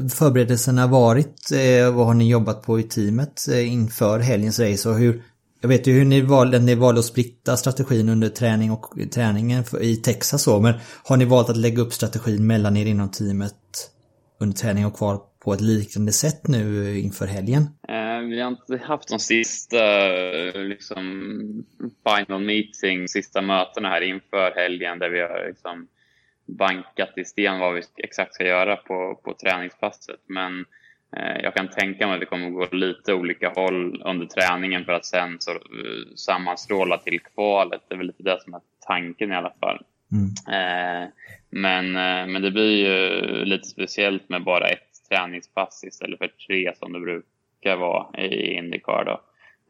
förberedelserna 0.08 0.86
varit? 0.86 1.48
Vad 1.92 2.06
har 2.06 2.14
ni 2.14 2.28
jobbat 2.28 2.62
på 2.62 2.80
i 2.80 2.82
teamet 2.82 3.46
inför 3.48 4.18
helgens 4.18 4.60
race? 4.60 4.88
Och 4.88 4.94
hur, 4.94 5.22
jag 5.60 5.68
vet 5.68 5.86
ju 5.86 5.92
hur 5.92 6.04
ni 6.04 6.20
valde, 6.20 6.58
ni 6.58 6.74
valde 6.74 6.98
att 6.98 7.04
splitta 7.04 7.56
strategin 7.56 8.08
under 8.08 8.28
träning 8.28 8.70
och 8.70 8.84
träningen 9.14 9.64
i 9.80 9.96
Texas 9.96 10.42
så, 10.42 10.60
men 10.60 10.74
har 11.04 11.16
ni 11.16 11.24
valt 11.24 11.50
att 11.50 11.56
lägga 11.56 11.82
upp 11.82 11.92
strategin 11.92 12.46
mellan 12.46 12.76
er 12.76 12.86
inom 12.86 13.08
teamet 13.08 13.54
under 14.40 14.56
träning 14.56 14.86
och 14.86 14.96
kvar 14.96 15.20
på 15.44 15.52
ett 15.52 15.60
liknande 15.60 16.12
sätt 16.12 16.48
nu 16.48 16.98
inför 16.98 17.26
helgen? 17.26 17.62
Eh, 17.88 18.18
vi 18.18 18.40
har 18.40 18.48
inte 18.48 18.86
haft 18.86 19.08
de 19.08 19.18
sista 19.18 20.08
liksom, 20.54 21.02
final 22.08 22.40
meeting, 22.40 23.08
sista 23.08 23.42
mötena 23.42 23.88
här 23.88 24.00
inför 24.00 24.52
helgen 24.56 24.98
där 24.98 25.10
vi 25.10 25.20
har 25.20 25.46
liksom 25.46 25.88
bankat 26.46 27.18
i 27.18 27.24
sten 27.24 27.58
vad 27.58 27.74
vi 27.74 27.82
exakt 27.96 28.34
ska 28.34 28.44
göra 28.44 28.76
på, 28.76 29.20
på 29.24 29.34
träningspasset. 29.34 30.20
Men 30.26 30.64
eh, 31.16 31.42
jag 31.42 31.54
kan 31.54 31.68
tänka 31.68 32.06
mig 32.06 32.14
att 32.14 32.20
det 32.20 32.26
kommer 32.26 32.46
att 32.46 32.70
gå 32.70 32.76
lite 32.76 33.14
olika 33.14 33.48
håll 33.48 34.02
under 34.04 34.26
träningen 34.26 34.84
för 34.84 34.92
att 34.92 35.06
sen 35.06 35.36
så, 35.40 35.50
uh, 35.50 35.58
sammanstråla 36.16 36.98
till 36.98 37.20
kvalet. 37.20 37.80
Det 37.88 37.94
är 37.94 37.98
väl 37.98 38.06
lite 38.06 38.22
det 38.22 38.40
som 38.44 38.54
är 38.54 38.60
tanken 38.86 39.32
i 39.32 39.34
alla 39.34 39.52
fall. 39.60 39.84
Mm. 40.12 40.28
Eh, 40.58 41.08
men, 41.50 41.86
eh, 41.86 42.26
men 42.32 42.42
det 42.42 42.50
blir 42.50 42.86
ju 42.86 43.44
lite 43.44 43.68
speciellt 43.68 44.28
med 44.28 44.44
bara 44.44 44.68
ett 44.68 44.91
träningspass 45.12 45.84
istället 45.84 46.18
för 46.18 46.28
tre 46.28 46.74
som 46.74 46.92
det 46.92 47.00
brukar 47.00 47.76
vara 47.76 48.20
i 48.22 48.54
Indycar. 48.54 49.04
Då. 49.04 49.20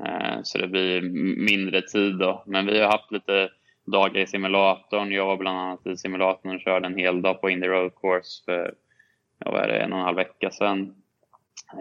Eh, 0.04 0.42
så 0.42 0.58
det 0.58 0.68
blir 0.68 1.02
mindre 1.50 1.82
tid 1.82 2.18
då. 2.18 2.42
Men 2.46 2.66
vi 2.66 2.80
har 2.80 2.90
haft 2.90 3.12
lite 3.12 3.48
dagar 3.84 4.20
i 4.20 4.26
simulatorn. 4.26 5.12
Jag 5.12 5.26
var 5.26 5.36
bland 5.36 5.58
annat 5.58 5.86
i 5.86 5.96
simulatorn 5.96 6.54
och 6.54 6.60
körde 6.60 6.86
en 6.86 6.98
hel 6.98 7.22
dag 7.22 7.40
på 7.40 7.50
Indy 7.50 7.66
Road 7.66 7.92
Course 8.00 8.44
för 8.44 8.74
ja, 9.38 9.50
vad 9.50 9.60
är 9.60 9.68
det, 9.68 9.78
en 9.78 9.92
och 9.92 9.98
en 9.98 10.04
halv 10.04 10.16
vecka 10.16 10.50
sedan. 10.50 10.94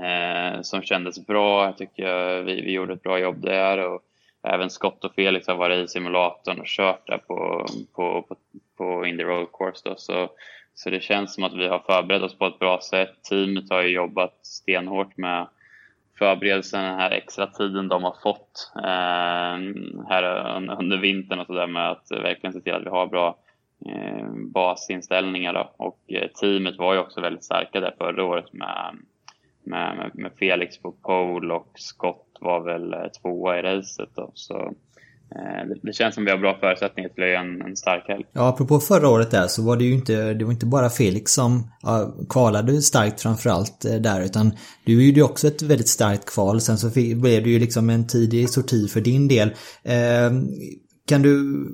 Eh, 0.04 0.62
som 0.62 0.82
kändes 0.82 1.28
bra. 1.28 1.66
Jag 1.66 1.78
tycker 1.78 2.42
vi, 2.42 2.62
vi 2.62 2.72
gjorde 2.72 2.94
ett 2.94 3.04
bra 3.04 3.20
jobb 3.20 3.42
där. 3.42 3.88
Och 3.88 4.02
även 4.44 4.70
Scott 4.70 5.06
och 5.06 5.16
Felix 5.16 5.48
har 5.48 5.56
varit 5.56 5.86
i 5.86 5.88
simulatorn 5.88 6.60
och 6.60 6.68
kört 6.68 7.08
där 7.08 7.18
på, 7.18 7.66
på, 7.96 8.22
på, 8.22 8.36
på 8.78 9.06
Indy 9.06 9.24
Road 9.24 9.48
Course. 9.54 9.90
Då. 9.90 9.96
Så, 9.98 10.30
så 10.84 10.90
det 10.90 11.04
känns 11.04 11.34
som 11.34 11.44
att 11.44 11.54
vi 11.54 11.68
har 11.68 11.80
förberett 11.80 12.22
oss 12.22 12.38
på 12.38 12.46
ett 12.46 12.60
bra 12.60 12.80
sätt. 12.82 13.24
Teamet 13.30 13.70
har 13.70 13.82
ju 13.82 13.90
jobbat 13.90 14.46
stenhårt 14.46 15.18
med 15.18 15.48
förberedelsen, 16.18 16.84
den 16.84 17.00
här 17.00 17.12
extra 17.12 17.48
tiden 17.48 17.88
de 17.88 18.04
har 18.04 18.16
fått 18.24 18.72
eh, 18.76 20.10
här 20.10 20.56
under 20.80 20.98
vintern 20.98 21.40
och 21.40 21.48
sådär 21.48 21.68
med 21.68 21.92
att 21.92 22.12
verkligen 22.12 22.54
se 22.54 22.62
till 22.62 22.74
att 22.74 22.86
vi 22.86 22.90
har 22.90 23.08
bra 23.08 23.38
eh, 23.86 24.28
basinställningar. 24.54 25.54
Då. 25.54 25.72
Och 25.78 26.00
eh, 26.08 26.28
teamet 26.28 26.78
var 26.78 26.94
ju 26.94 27.00
också 27.00 27.22
väldigt 27.22 27.44
starka 27.44 27.80
där 27.80 27.96
förra 27.98 28.24
året 28.24 28.54
med, 28.54 28.98
med, 29.64 30.12
med 30.14 30.32
Felix 30.40 30.78
på 30.78 30.92
pole 30.92 31.54
och 31.54 31.72
Scott 31.76 32.38
var 32.40 32.60
väl 32.60 32.94
eh, 32.94 33.08
tvåa 33.22 33.60
i 33.60 33.62
racet. 33.62 34.10
Då. 34.16 34.32
Så 34.34 34.74
Eh, 35.36 35.76
det 35.84 35.94
känns 35.94 36.16
som 36.16 36.26
vi 36.26 36.32
har 36.32 36.38
bra 36.38 36.58
förutsättningar 36.60 37.10
till 37.10 37.24
att 37.24 37.30
göra 37.30 37.40
en, 37.40 37.62
en 37.62 37.78
stark 37.78 38.08
helg. 38.08 38.26
Ja, 38.34 38.48
apropå 38.48 38.80
förra 38.80 39.10
året 39.10 39.32
där 39.32 39.48
så 39.48 39.64
var 39.64 39.78
det 39.78 39.84
ju 39.84 39.94
inte, 39.94 40.34
det 40.34 40.46
var 40.46 40.52
inte 40.52 40.66
bara 40.66 40.90
Felix 40.90 41.32
som 41.32 41.72
ja, 41.82 42.16
kvalade 42.30 42.82
starkt 42.82 43.22
framförallt 43.22 43.86
eh, 43.86 43.96
där 43.96 44.22
utan 44.22 44.52
du 44.86 45.06
gjorde 45.06 45.20
ju 45.20 45.24
också 45.24 45.48
ett 45.48 45.62
väldigt 45.62 45.88
starkt 45.88 46.26
kval. 46.26 46.62
Sen 46.62 46.78
så 46.78 46.90
blev 47.16 47.44
det 47.44 47.50
ju 47.50 47.60
liksom 47.60 47.90
en 47.90 48.08
tidig 48.08 48.50
sorti 48.50 48.88
för 48.88 49.02
din 49.02 49.28
del. 49.28 49.50
Eh, 49.84 50.32
kan 51.08 51.22
du 51.22 51.66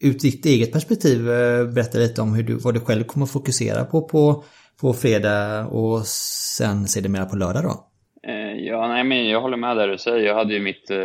ut 0.00 0.20
ditt 0.20 0.46
eget 0.46 0.72
perspektiv 0.72 1.30
eh, 1.30 1.66
berätta 1.66 1.98
lite 1.98 2.22
om 2.22 2.34
hur 2.34 2.42
du, 2.42 2.54
vad 2.54 2.74
du 2.74 2.80
själv 2.80 3.04
kommer 3.04 3.26
att 3.26 3.32
fokusera 3.32 3.84
på 3.84 4.02
på, 4.02 4.44
på 4.80 4.92
fredag 4.92 5.66
och 5.66 6.06
sen 6.06 6.88
sedermera 6.88 7.24
på 7.24 7.36
lördag 7.36 7.62
då? 7.62 7.91
Eh, 8.26 8.56
ja, 8.56 8.88
nej, 8.88 9.04
men 9.04 9.28
jag 9.28 9.40
håller 9.40 9.56
med 9.56 9.76
där 9.76 9.88
du 9.88 9.98
säger. 9.98 10.26
Jag 10.26 10.34
hade 10.34 10.54
ju 10.54 10.60
mitt, 10.60 10.90
eh, 10.90 10.98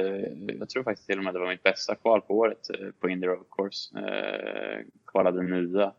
jag 0.60 0.70
tror 0.70 0.84
faktiskt 0.84 1.08
till 1.08 1.18
och 1.18 1.24
med 1.24 1.34
det 1.34 1.40
var 1.40 1.48
mitt 1.48 1.64
bästa 1.64 1.96
kval 1.96 2.22
på 2.22 2.38
året 2.38 2.70
eh, 2.70 2.88
på 3.00 3.10
Indy 3.10 3.28
Road 3.28 3.46
Course. 3.58 3.90
Kvalade 5.12 5.44
nya. 5.44 5.92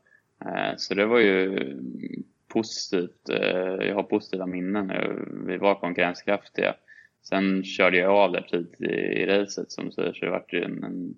Så 0.76 0.94
det 0.94 1.06
var 1.06 1.18
ju 1.18 1.72
positivt. 2.48 3.28
Jag 3.80 3.94
har 3.94 4.02
positiva 4.02 4.46
minnen. 4.46 4.92
Vi 5.46 5.56
var 5.56 5.74
konkurrenskraftiga. 5.74 6.74
Sen 7.22 7.64
körde 7.64 7.98
jag 7.98 8.12
av 8.12 8.32
där 8.32 8.40
tidigt 8.40 8.80
i 8.80 9.26
racet 9.26 9.72
som 9.72 9.92
säger 9.92 10.12
så 10.12 10.24
det 10.24 10.30
var 10.30 10.44
ju 10.48 10.64
en, 10.64 10.84
en, 10.84 11.14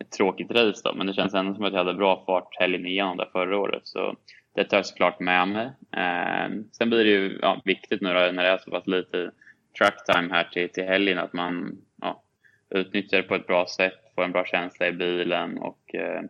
ett 0.00 0.10
tråkigt 0.10 0.50
race 0.50 0.80
då. 0.84 0.94
Men 0.94 1.06
det 1.06 1.12
känns 1.12 1.34
ändå 1.34 1.54
som 1.54 1.64
att 1.64 1.72
jag 1.72 1.84
hade 1.84 1.94
bra 1.94 2.24
fart 2.26 2.56
helgen 2.60 2.86
igenom 2.86 3.16
där 3.16 3.28
förra 3.32 3.58
året. 3.58 3.82
Så 3.84 4.16
det 4.54 4.64
tar 4.64 4.76
jag 4.76 4.86
såklart 4.86 5.20
med 5.20 5.48
mig. 5.48 5.66
Eh, 5.96 6.50
sen 6.72 6.90
blir 6.90 7.04
det 7.04 7.10
ju 7.10 7.38
ja, 7.42 7.60
viktigt 7.64 8.00
nu 8.00 8.08
då, 8.08 8.20
när 8.20 8.42
det 8.42 8.48
är 8.48 8.58
så 8.58 8.70
pass 8.70 8.86
lite 8.86 9.30
tracktime 9.78 10.34
här 10.34 10.44
till, 10.44 10.68
till 10.68 10.84
helgen 10.84 11.18
att 11.18 11.32
man 11.32 11.78
ja, 12.00 12.22
utnyttjar 12.70 13.18
det 13.18 13.22
på 13.22 13.34
ett 13.34 13.46
bra 13.46 13.66
sätt, 13.66 14.14
får 14.14 14.24
en 14.24 14.32
bra 14.32 14.44
känsla 14.44 14.88
i 14.88 14.92
bilen 14.92 15.58
och, 15.58 15.94
eh, 15.94 16.22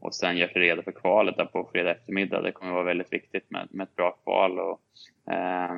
och 0.00 0.14
sen 0.14 0.36
gör 0.36 0.48
sig 0.48 0.62
redo 0.62 0.82
för 0.82 0.92
kvalet 0.92 1.36
där 1.36 1.44
på 1.44 1.70
fredag 1.72 1.90
eftermiddag. 1.90 2.42
Det 2.42 2.52
kommer 2.52 2.72
vara 2.72 2.84
väldigt 2.84 3.12
viktigt 3.12 3.50
med, 3.50 3.68
med 3.70 3.84
ett 3.84 3.96
bra 3.96 4.10
kval. 4.10 4.58
Och, 4.58 4.80
eh, 5.32 5.76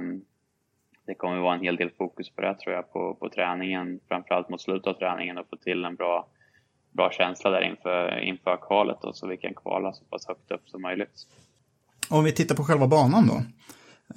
det 1.06 1.14
kommer 1.14 1.38
vara 1.38 1.54
en 1.54 1.62
hel 1.62 1.76
del 1.76 1.90
fokus 1.90 2.30
på 2.30 2.42
det 2.42 2.54
tror 2.54 2.74
jag, 2.74 2.92
på, 2.92 3.14
på 3.14 3.28
träningen, 3.28 4.00
framförallt 4.08 4.48
mot 4.48 4.60
slutet 4.60 4.86
av 4.86 4.94
träningen 4.94 5.38
och 5.38 5.48
få 5.50 5.56
till 5.56 5.84
en 5.84 5.94
bra, 5.94 6.26
bra 6.92 7.10
känsla 7.10 7.50
där 7.50 7.60
inför, 7.60 8.18
inför 8.18 8.56
kvalet 8.56 9.04
och 9.04 9.16
så 9.16 9.26
vi 9.26 9.36
kan 9.36 9.54
kvala 9.54 9.92
så 9.92 10.04
pass 10.04 10.28
högt 10.28 10.50
upp 10.50 10.68
som 10.68 10.82
möjligt. 10.82 11.26
Om 12.10 12.24
vi 12.24 12.32
tittar 12.32 12.54
på 12.54 12.64
själva 12.64 12.86
banan 12.86 13.26
då. 13.26 13.34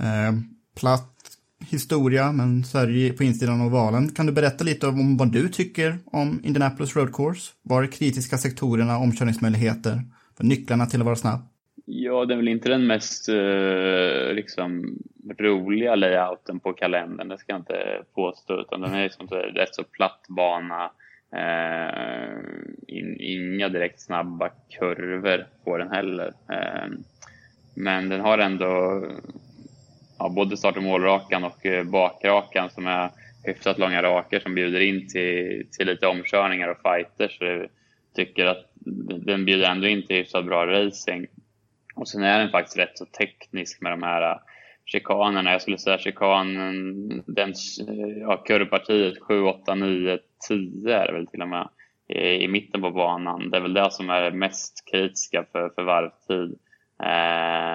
Eh, 0.06 0.34
platt 0.80 1.38
historia, 1.70 2.32
men 2.32 2.64
så 2.64 2.78
här 2.78 3.18
på 3.18 3.24
insidan 3.24 3.62
av 3.62 3.68
ovalen. 3.68 4.10
Kan 4.10 4.26
du 4.26 4.32
berätta 4.32 4.64
lite 4.64 4.88
om 4.88 5.18
vad 5.18 5.32
du 5.32 5.50
tycker 5.50 5.98
om 6.06 6.42
Indianapolis 6.44 6.96
Road 6.96 7.16
Course? 7.16 7.52
Var 7.62 7.84
är 7.84 7.88
kritiska 7.88 8.38
sektorerna, 8.38 8.98
omkörningsmöjligheter, 8.98 10.02
nycklarna 10.40 10.86
till 10.86 11.00
att 11.00 11.06
vara 11.06 11.16
snabb? 11.16 11.40
Ja, 11.86 12.26
det 12.26 12.34
är 12.34 12.38
väl 12.38 12.48
inte 12.48 12.70
den 12.70 12.88
mest 12.88 13.30
eh, 13.30 14.34
liksom, 14.34 14.98
roliga 15.40 15.96
layouten 15.96 16.60
på 16.60 16.74
kalendern, 16.74 17.28
det 17.28 17.38
ska 17.38 17.52
jag 17.52 17.60
inte 17.60 18.04
påstå, 18.16 18.62
utan 18.62 18.82
den 18.82 18.94
är 18.94 19.04
liksom 19.04 19.28
rätt 19.28 19.76
så 19.76 19.84
platt 19.84 20.26
bana. 20.30 20.92
Eh, 21.36 22.40
in, 22.88 23.18
inga 23.20 23.70
direkt 23.70 24.02
snabba 24.02 24.50
kurvor 24.80 25.48
på 25.64 25.78
den 25.78 25.92
heller. 25.92 26.34
Eh, 26.50 26.90
men 27.74 28.10
den 28.10 28.22
har 28.22 28.38
ändå 28.38 29.04
ja, 30.20 30.30
både 30.30 30.58
start 30.58 30.78
och 30.78 30.84
målrakan 30.84 31.44
och 31.44 31.66
eh, 31.66 31.84
bakrakan 31.84 32.70
som 32.70 32.88
är 32.88 33.10
hyfsat 33.44 33.78
långa 33.78 34.04
raker 34.04 34.40
som 34.40 34.56
bjuder 34.56 34.80
in 34.80 35.08
till, 35.08 35.68
till 35.72 35.88
lite 35.88 36.08
omkörningar 36.08 36.68
och 36.68 36.82
fighters. 36.82 37.38
Så 37.38 37.46
jag 37.46 37.68
tycker 38.16 38.46
att 38.46 38.72
den 39.26 39.46
bjuder 39.46 39.70
ändå 39.70 39.88
in 39.88 40.08
till 40.08 40.16
hyfsat 40.16 40.46
bra 40.46 40.68
racing. 40.68 41.28
Och 41.96 42.08
sen 42.08 42.24
är 42.24 42.40
den 42.40 42.50
faktiskt 42.50 42.78
rätt 42.78 42.98
så 42.98 43.06
teknisk 43.06 43.82
med 43.82 43.92
de 43.92 44.04
här 44.04 44.32
eh, 44.32 44.38
chikanerna. 44.86 45.52
Jag 45.52 45.62
skulle 45.62 45.78
säga 45.78 45.98
chikanen, 45.98 47.24
den, 47.26 47.50
eh, 47.88 48.18
ja, 48.22 48.38
kurvpartiet 48.38 49.22
7, 49.22 49.44
8, 49.44 49.76
9, 49.76 50.20
10 50.48 50.96
är 50.96 51.08
det 51.08 51.14
väl 51.14 51.28
till 51.28 51.42
och 51.42 51.48
med 51.48 51.70
i, 52.08 52.44
i 52.44 52.48
mitten 52.48 52.82
på 52.82 52.92
banan. 52.92 53.50
Det 53.50 53.58
är 53.58 53.62
väl 53.62 53.74
det 53.74 53.92
som 53.92 54.10
är 54.10 54.32
mest 54.32 54.92
kritiska 54.92 55.46
för, 55.52 55.70
för 55.70 55.84
varvtid. 55.84 56.60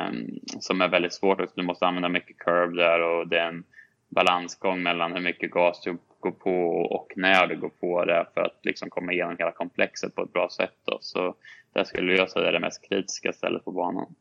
Eh, 0.07 0.13
som 0.61 0.81
är 0.81 0.89
väldigt 0.89 1.15
svårt 1.15 1.41
också. 1.41 1.55
Du 1.57 1.63
måste 1.63 1.87
använda 1.87 2.09
mycket 2.09 2.39
curve 2.39 2.83
där 2.83 3.01
och 3.01 3.29
det 3.29 3.39
är 3.39 3.49
en 3.49 3.65
balansgång 4.09 4.83
mellan 4.83 5.13
hur 5.13 5.21
mycket 5.21 5.51
gas 5.51 5.81
du 5.85 5.99
går 6.21 6.31
på 6.31 6.69
och 6.71 7.13
när 7.17 7.47
du 7.47 7.61
går 7.61 7.69
på 7.69 8.05
det 8.05 8.27
för 8.35 8.41
att 8.41 8.61
liksom 8.63 8.91
komma 8.91 9.13
igenom 9.13 9.37
hela 9.39 9.53
komplexet 9.53 10.15
på 10.15 10.23
ett 10.23 10.33
bra 10.33 10.49
sätt. 10.57 10.75
Då. 10.85 10.99
Så 11.01 11.35
där 11.75 11.85
skulle 11.85 12.17
jag 12.17 12.31
säga 12.31 12.49
är 12.49 12.53
det 12.53 12.61
mest 12.61 12.89
kritiska 12.89 13.33
stället 13.33 13.65
på 13.65 13.73
banan. 13.73 14.15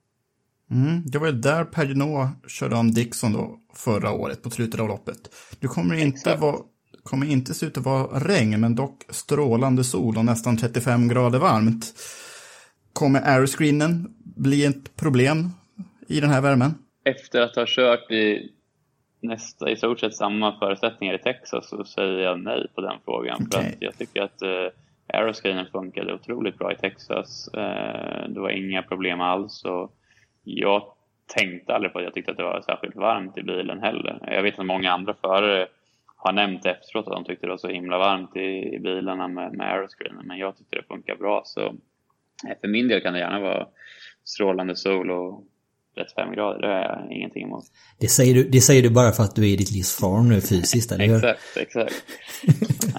Mm, 0.71 1.03
det 1.05 1.17
var 1.17 1.31
där 1.31 1.65
Pagino 1.65 2.29
körde 2.47 2.75
om 2.75 2.91
Dixon 2.91 3.33
då 3.33 3.59
förra 3.73 4.11
året 4.11 4.43
på 4.43 4.49
slutet 4.49 4.79
av 4.79 4.87
loppet. 4.87 5.35
Du 5.59 5.67
kommer 5.67 5.95
inte, 5.95 6.35
vara, 6.35 6.55
kommer 7.03 7.31
inte 7.31 7.53
se 7.53 7.65
ut 7.65 7.77
att 7.77 7.83
vara 7.83 8.19
regn, 8.19 8.61
men 8.61 8.75
dock 8.75 9.03
strålande 9.09 9.83
sol 9.83 10.17
och 10.17 10.25
nästan 10.25 10.57
35 10.57 11.07
grader 11.07 11.39
varmt. 11.39 11.93
Kommer 12.93 13.21
aeroscreenen 13.21 14.15
bli 14.23 14.65
ett 14.65 14.95
problem 14.95 15.49
i 16.07 16.19
den 16.19 16.29
här 16.29 16.41
värmen? 16.41 16.71
Efter 17.03 17.41
att 17.41 17.55
ha 17.55 17.65
kört 17.67 18.11
i 18.11 18.51
nästa, 19.19 19.69
i 19.69 19.75
stort 19.75 19.99
sett 19.99 20.15
samma 20.15 20.59
förutsättningar 20.59 21.13
i 21.13 21.17
Texas 21.17 21.69
så 21.69 21.83
säger 21.83 22.19
jag 22.19 22.39
nej 22.39 22.67
på 22.75 22.81
den 22.81 22.97
frågan. 23.05 23.47
Okay. 23.47 23.61
För 23.61 23.69
att 23.69 23.75
jag 23.79 23.97
tycker 23.97 24.21
att 24.21 24.41
eh, 24.41 24.67
aeroscreenen 25.13 25.65
funkade 25.71 26.13
otroligt 26.13 26.57
bra 26.57 26.71
i 26.71 26.75
Texas. 26.75 27.47
Eh, 27.47 28.29
det 28.29 28.39
var 28.39 28.49
inga 28.49 28.83
problem 28.83 29.21
alls. 29.21 29.65
Och 29.65 29.95
jag 30.43 30.83
tänkte 31.27 31.75
aldrig 31.75 31.93
på 31.93 31.99
att 31.99 32.05
jag 32.05 32.13
tyckte 32.13 32.31
att 32.31 32.37
det 32.37 32.43
var 32.43 32.61
särskilt 32.61 32.95
varmt 32.95 33.37
i 33.37 33.43
bilen 33.43 33.79
heller. 33.79 34.19
Jag 34.27 34.43
vet 34.43 34.59
att 34.59 34.65
många 34.65 34.91
andra 34.91 35.13
förare 35.13 35.67
har 36.15 36.33
nämnt 36.33 36.65
efteråt 36.65 37.07
att 37.07 37.13
de 37.13 37.23
tyckte 37.23 37.45
det 37.45 37.51
var 37.51 37.57
så 37.57 37.67
himla 37.67 37.97
varmt 37.97 38.35
i, 38.35 38.75
i 38.75 38.79
bilarna 38.79 39.27
med, 39.27 39.53
med 39.53 39.71
aeroscreenen. 39.71 40.27
Men 40.27 40.37
jag 40.37 40.57
tyckte 40.57 40.75
det 40.75 40.87
funkar 40.87 41.15
bra. 41.15 41.41
Så 41.45 41.61
eh, 42.47 42.57
för 42.61 42.67
min 42.67 42.87
del 42.87 43.01
kan 43.01 43.13
det 43.13 43.19
gärna 43.19 43.39
vara 43.39 43.67
strålande 44.23 44.75
sol 44.75 45.11
och 45.11 45.43
35 45.95 46.33
grader, 46.35 46.61
det 46.61 46.67
har 46.67 46.73
jag 46.73 47.17
ingenting 47.17 47.43
emot. 47.43 47.65
Det 47.99 48.07
säger, 48.07 48.33
du, 48.33 48.49
det 48.49 48.61
säger 48.61 48.83
du 48.83 48.89
bara 48.89 49.11
för 49.11 49.23
att 49.23 49.35
du 49.35 49.41
är 49.41 49.53
i 49.53 49.55
ditt 49.55 49.71
livs 49.71 49.95
form 49.95 50.29
nu 50.29 50.41
fysiskt, 50.41 50.91
eller 50.91 51.05
hur? 51.05 51.15
exakt, 51.15 51.57
exakt. 51.57 51.93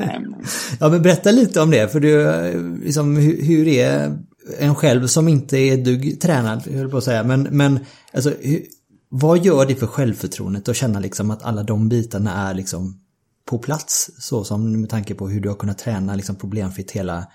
ja, 0.80 0.88
men 0.88 1.02
berätta 1.02 1.30
lite 1.30 1.60
om 1.60 1.70
det, 1.70 1.88
för 1.88 2.00
du, 2.00 2.80
liksom, 2.84 3.16
hur, 3.16 3.42
hur 3.42 3.68
är 3.68 4.18
en 4.58 4.74
själv 4.74 5.06
som 5.06 5.28
inte 5.28 5.58
är 5.58 5.76
dugg 5.76 6.20
tränad, 6.20 6.62
höll 6.66 6.90
på 6.90 6.96
att 6.96 7.04
säga, 7.04 7.22
men, 7.22 7.42
men 7.42 7.84
alltså, 8.12 8.32
hur, 8.40 8.62
vad 9.08 9.44
gör 9.44 9.66
det 9.66 9.74
för 9.74 9.86
självförtroendet 9.86 10.68
att 10.68 10.76
känna 10.76 11.00
liksom 11.00 11.30
att 11.30 11.42
alla 11.42 11.62
de 11.62 11.88
bitarna 11.88 12.48
är 12.50 12.54
liksom 12.54 13.00
på 13.44 13.58
plats, 13.58 14.10
så 14.18 14.44
som 14.44 14.80
med 14.80 14.90
tanke 14.90 15.14
på 15.14 15.28
hur 15.28 15.40
du 15.40 15.48
har 15.48 15.56
kunnat 15.56 15.78
träna 15.78 16.14
liksom 16.14 16.36
problemfritt 16.36 16.90
hela, 16.90 17.26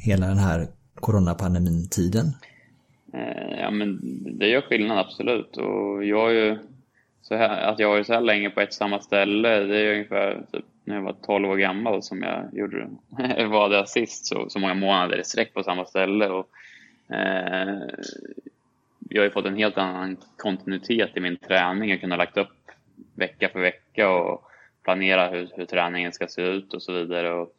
hela 0.00 0.26
den 0.26 0.38
här 0.38 0.68
coronapandemin-tiden? 1.00 2.32
Eh, 3.12 3.60
ja, 3.60 3.70
men 3.70 3.98
det 4.38 4.48
gör 4.48 4.60
skillnad 4.60 4.98
absolut. 4.98 5.56
Och 5.56 6.04
jag 6.04 6.30
är 6.30 6.34
ju 6.34 6.58
så 7.22 7.34
här, 7.34 7.60
att 7.60 7.78
jag 7.78 7.88
varit 7.88 8.06
så 8.06 8.12
här 8.12 8.20
länge 8.20 8.50
på 8.50 8.60
ett 8.60 8.74
samma 8.74 9.00
ställe, 9.00 9.48
det 9.48 9.78
är 9.78 9.92
ungefär 9.92 10.42
typ, 10.52 10.64
när 10.84 10.94
jag 10.94 11.02
var 11.02 11.16
12 11.26 11.50
år 11.50 11.56
gammal 11.56 12.02
som 12.02 12.22
jag 12.22 12.48
gjorde 12.52 12.88
var 13.46 13.68
där 13.68 13.84
sist, 13.84 14.26
så, 14.26 14.48
så 14.48 14.58
många 14.58 14.74
månader 14.74 15.20
i 15.20 15.24
sträck 15.24 15.54
på 15.54 15.62
samma 15.62 15.84
ställe. 15.84 16.28
Och, 16.28 16.48
eh, 17.14 17.78
jag 19.08 19.20
har 19.20 19.24
ju 19.24 19.30
fått 19.30 19.46
en 19.46 19.56
helt 19.56 19.78
annan 19.78 20.16
kontinuitet 20.36 21.16
i 21.16 21.20
min 21.20 21.36
träning. 21.36 21.90
Jag 21.90 22.00
kunde 22.00 22.16
lagt 22.16 22.36
upp 22.36 22.48
vecka 23.14 23.48
för 23.48 23.60
vecka 23.60 24.10
och 24.10 24.44
planera 24.84 25.28
hur, 25.28 25.48
hur 25.56 25.64
träningen 25.64 26.12
ska 26.12 26.26
se 26.26 26.42
ut 26.42 26.74
och 26.74 26.82
så 26.82 26.92
vidare. 26.92 27.32
Och, 27.32 27.54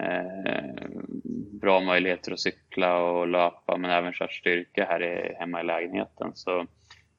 Eh, 0.00 0.88
bra 1.60 1.80
möjligheter 1.80 2.32
att 2.32 2.40
cykla 2.40 2.98
och 3.02 3.28
löpa 3.28 3.76
men 3.76 3.90
även 3.90 4.12
kört 4.12 4.32
styrka 4.32 4.84
här 4.84 5.02
i, 5.02 5.34
hemma 5.38 5.60
i 5.60 5.64
lägenheten. 5.64 6.30
Så 6.34 6.66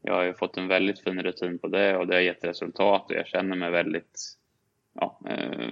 jag 0.01 0.13
har 0.13 0.23
ju 0.23 0.33
fått 0.33 0.57
en 0.57 0.67
väldigt 0.67 1.03
fin 1.03 1.23
rutin 1.23 1.59
på 1.59 1.67
det 1.67 1.97
och 1.97 2.07
det 2.07 2.15
har 2.15 2.21
gett 2.21 2.43
resultat 2.43 3.11
och 3.11 3.17
jag 3.17 3.27
känner 3.27 3.55
mig 3.55 3.71
väldigt, 3.71 4.19
ja, 4.93 5.19
eh, 5.29 5.69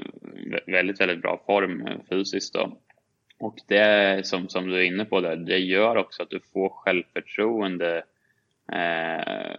väldigt, 0.67 1.01
väldigt 1.01 1.21
bra 1.21 1.41
form 1.45 1.87
eh, 1.87 1.97
fysiskt. 2.09 2.53
Då. 2.53 2.77
Och 3.39 3.55
det 3.67 4.25
som, 4.25 4.49
som 4.49 4.67
du 4.67 4.77
är 4.77 4.83
inne 4.83 5.05
på 5.05 5.21
där, 5.21 5.35
det 5.35 5.57
gör 5.57 5.95
också 5.95 6.23
att 6.23 6.29
du 6.29 6.39
får 6.53 6.69
självförtroende 6.69 8.03
eh, 8.71 9.55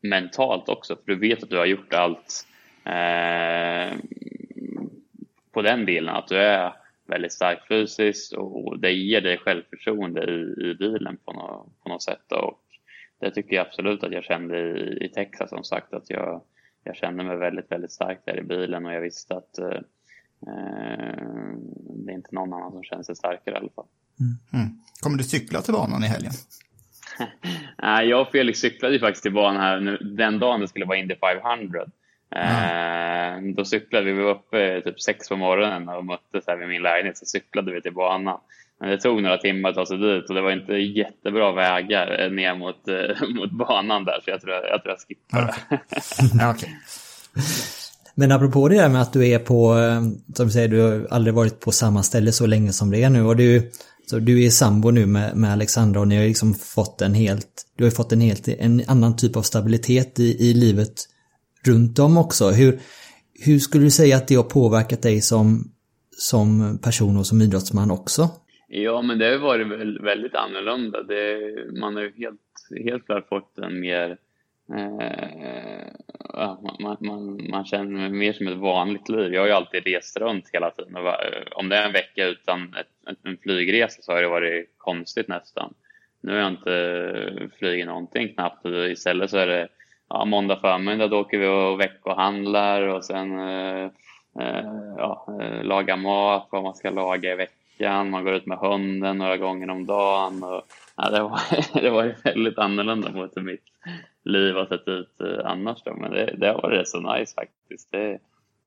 mentalt 0.00 0.68
också, 0.68 0.96
för 0.96 1.02
du 1.06 1.18
vet 1.18 1.42
att 1.42 1.50
du 1.50 1.58
har 1.58 1.66
gjort 1.66 1.94
allt 1.94 2.46
eh, 2.84 3.98
på 5.52 5.62
den 5.62 5.86
delen, 5.86 6.14
att 6.14 6.28
du 6.28 6.36
är 6.36 6.72
väldigt 7.08 7.32
stark 7.32 7.68
fysiskt 7.68 8.32
och 8.32 8.78
det 8.78 8.92
ger 8.92 9.20
dig 9.20 9.38
självförtroende 9.38 10.24
i, 10.24 10.70
i 10.70 10.74
bilen 10.74 11.16
på 11.24 11.32
något, 11.32 11.82
på 11.82 11.88
något 11.88 12.02
sätt. 12.02 12.32
Och 12.32 12.62
det 13.20 13.30
tycker 13.30 13.56
jag 13.56 13.66
absolut 13.66 14.04
att 14.04 14.12
jag 14.12 14.24
kände 14.24 14.58
i, 14.58 15.04
i 15.04 15.08
Texas 15.08 15.50
som 15.50 15.64
sagt 15.64 15.94
att 15.94 16.10
jag, 16.10 16.42
jag 16.84 16.96
kände 16.96 17.24
mig 17.24 17.36
väldigt, 17.36 17.70
väldigt 17.70 17.92
stark 17.92 18.20
där 18.24 18.38
i 18.38 18.42
bilen 18.42 18.86
och 18.86 18.92
jag 18.92 19.00
visste 19.00 19.34
att 19.36 19.58
eh, 19.58 19.80
det 22.04 22.12
är 22.12 22.14
inte 22.14 22.34
någon 22.34 22.52
annan 22.52 22.72
som 22.72 22.82
känner 22.82 23.02
sig 23.02 23.16
starkare 23.16 23.54
i 23.54 23.58
alla 23.58 23.70
fall. 23.70 23.86
Mm. 24.20 24.62
Mm. 24.62 24.76
Kommer 25.00 25.18
du 25.18 25.24
cykla 25.24 25.60
till 25.62 25.74
banan 25.74 26.04
i 26.04 26.06
helgen? 26.06 26.32
Nej, 27.82 28.08
jag 28.08 28.20
och 28.20 28.28
Felix 28.28 28.58
cyklade 28.58 28.94
ju 28.94 29.00
faktiskt 29.00 29.22
till 29.22 29.32
banan 29.32 29.60
här 29.60 29.80
nu, 29.80 29.96
den 29.96 30.38
dagen 30.38 30.60
det 30.60 30.68
skulle 30.68 30.84
vara 30.84 30.98
Indy 30.98 31.14
500. 31.14 31.86
Mm. 32.30 33.54
då 33.54 33.64
cyklade 33.64 34.04
vi, 34.04 34.12
vi 34.12 34.22
var 34.22 34.30
uppe 34.30 34.80
typ 34.84 35.00
sex 35.00 35.28
på 35.28 35.36
morgonen 35.36 35.88
och 35.88 36.04
möttes 36.04 36.44
här 36.46 36.56
vid 36.56 36.68
min 36.68 36.82
lägenhet, 36.82 37.18
så 37.18 37.26
cyklade 37.26 37.72
vi 37.72 37.82
till 37.82 37.94
banan. 37.94 38.38
Men 38.80 38.90
det 38.90 38.98
tog 38.98 39.22
några 39.22 39.38
timmar 39.38 39.70
att 39.70 39.74
ta 39.74 39.86
sig 39.86 39.98
dit 39.98 40.28
och 40.28 40.34
det 40.34 40.42
var 40.42 40.52
inte 40.52 40.72
jättebra 40.72 41.52
vägar 41.52 42.30
ner 42.30 42.54
mot, 42.54 42.88
eh, 42.88 43.28
mot 43.34 43.50
banan 43.50 44.04
där, 44.04 44.20
så 44.24 44.30
jag 44.30 44.40
tror 44.40 44.54
jag, 44.54 44.64
jag, 44.64 44.82
tror 44.82 44.94
jag 44.94 45.00
skippar 45.08 45.54
okay. 45.70 46.50
okay. 46.50 46.70
Men 48.14 48.32
apropå 48.32 48.68
det 48.68 48.74
där 48.74 48.88
med 48.88 49.02
att 49.02 49.12
du 49.12 49.28
är 49.28 49.38
på, 49.38 49.78
eh, 49.78 50.00
som 50.34 50.46
du 50.46 50.52
säger, 50.52 50.68
du 50.68 50.80
har 50.80 51.06
aldrig 51.10 51.34
varit 51.34 51.60
på 51.60 51.72
samma 51.72 52.02
ställe 52.02 52.32
så 52.32 52.46
länge 52.46 52.72
som 52.72 52.90
det 52.90 53.02
är 53.02 53.10
nu 53.10 53.22
och 53.22 53.36
du, 53.36 53.70
så 54.10 54.18
du 54.18 54.44
är 54.44 54.50
sambo 54.50 54.90
nu 54.90 55.06
med, 55.06 55.36
med 55.36 55.52
Alexandra 55.52 56.00
och 56.00 56.08
ni 56.08 56.16
har 56.16 56.24
liksom 56.24 56.54
fått 56.54 57.02
en 57.02 57.14
helt, 57.14 57.66
du 57.76 57.84
har 57.84 57.90
fått 57.90 58.12
en 58.12 58.20
helt, 58.20 58.48
en 58.48 58.82
annan 58.86 59.16
typ 59.16 59.36
av 59.36 59.42
stabilitet 59.42 60.20
i, 60.20 60.50
i 60.50 60.54
livet 60.54 60.92
runt 61.68 61.98
om 61.98 62.18
också. 62.18 62.44
Hur, 62.50 62.78
hur 63.44 63.58
skulle 63.58 63.84
du 63.84 63.90
säga 63.90 64.16
att 64.16 64.28
det 64.28 64.34
har 64.34 64.42
påverkat 64.42 65.02
dig 65.02 65.20
som, 65.20 65.64
som 66.10 66.78
person 66.82 67.16
och 67.16 67.26
som 67.26 67.40
idrottsman 67.40 67.90
också? 67.90 68.28
Ja, 68.68 69.02
men 69.02 69.18
det 69.18 69.30
har 69.30 69.38
varit 69.38 70.00
väldigt 70.02 70.34
annorlunda. 70.34 71.02
Det, 71.02 71.40
man 71.80 71.96
har 71.96 72.02
ju 72.02 72.12
helt, 72.16 72.40
helt 72.84 73.06
klart 73.06 73.28
fått 73.28 73.58
en 73.58 73.80
mer... 73.80 74.16
Eh, 74.74 75.82
man, 76.80 76.96
man, 77.00 77.48
man, 77.50 77.64
känner 77.64 78.08
mer 78.08 78.32
som 78.32 78.48
ett 78.48 78.58
vanligt 78.58 79.08
liv. 79.08 79.34
Jag 79.34 79.40
har 79.40 79.46
ju 79.46 79.52
alltid 79.52 79.86
rest 79.86 80.16
runt 80.16 80.50
hela 80.52 80.70
tiden. 80.70 80.96
Om 81.54 81.68
det 81.68 81.76
är 81.76 81.86
en 81.86 81.92
vecka 81.92 82.26
utan 82.26 82.74
ett, 82.74 83.16
en 83.24 83.36
flygresa 83.42 84.02
så 84.02 84.12
har 84.12 84.22
det 84.22 84.28
varit 84.28 84.74
konstigt 84.78 85.28
nästan. 85.28 85.74
Nu 86.20 86.32
har 86.32 86.38
jag 86.38 86.52
inte 86.52 87.48
flugit 87.58 87.86
någonting 87.86 88.34
knappt. 88.34 88.66
Istället 88.66 89.30
så 89.30 89.36
är 89.36 89.46
det 89.46 89.68
ja, 90.08 90.24
måndag 90.24 90.56
förmiddag 90.56 91.08
då 91.08 91.20
åker 91.20 91.38
vi 91.38 91.46
och 91.46 91.80
veckohandlar 91.80 92.82
och 92.82 93.04
sen 93.04 93.38
eh, 93.38 93.84
eh 94.40 94.64
ja, 94.96 95.26
eh, 95.40 95.62
lagar 95.62 95.96
mat, 95.96 96.48
vad 96.50 96.62
man 96.62 96.74
ska 96.74 96.90
laga 96.90 97.32
i 97.32 97.36
veckan. 97.36 98.10
Man 98.10 98.24
går 98.24 98.34
ut 98.34 98.46
med 98.46 98.58
hunden 98.58 99.18
några 99.18 99.36
gånger 99.36 99.70
om 99.70 99.86
dagen. 99.86 100.42
Och, 100.42 100.62
ja, 100.96 101.10
det, 101.10 101.22
var, 101.22 101.40
det 101.80 101.90
var 101.90 102.14
väldigt 102.24 102.58
annorlunda 102.58 103.10
mot 103.10 103.36
hur 103.36 103.42
mitt 103.42 103.64
liv 104.24 104.54
har 104.54 104.66
sett 104.66 104.88
ut 104.88 105.20
eh, 105.20 105.50
annars. 105.50 105.82
Då. 105.84 105.94
Men 105.94 106.10
det, 106.10 106.34
det 106.36 106.46
har 106.46 106.62
varit 106.62 106.80
rätt 106.80 106.88
så 106.88 107.00
nice 107.00 107.34
faktiskt. 107.34 107.92
Det 107.92 108.18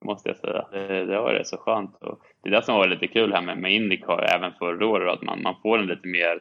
måste 0.06 0.30
jag 0.30 0.38
säga. 0.38 0.66
Det, 0.72 1.06
det 1.06 1.16
har 1.16 1.24
varit 1.24 1.40
rätt 1.40 1.48
så 1.48 1.58
skönt. 1.58 1.96
Och 2.02 2.20
det 2.44 2.50
är 2.50 2.54
det 2.54 2.64
som 2.64 2.74
har 2.74 2.80
varit 2.80 3.02
lite 3.02 3.14
kul 3.14 3.34
här 3.34 3.42
med, 3.42 3.58
med 3.58 3.74
Indycar 3.74 4.36
även 4.36 4.54
förra 4.60 4.88
året. 4.88 5.14
Att 5.14 5.22
man, 5.22 5.42
man 5.42 5.56
får 5.62 5.78
en 5.78 5.88
lite 5.88 6.08
mer 6.08 6.40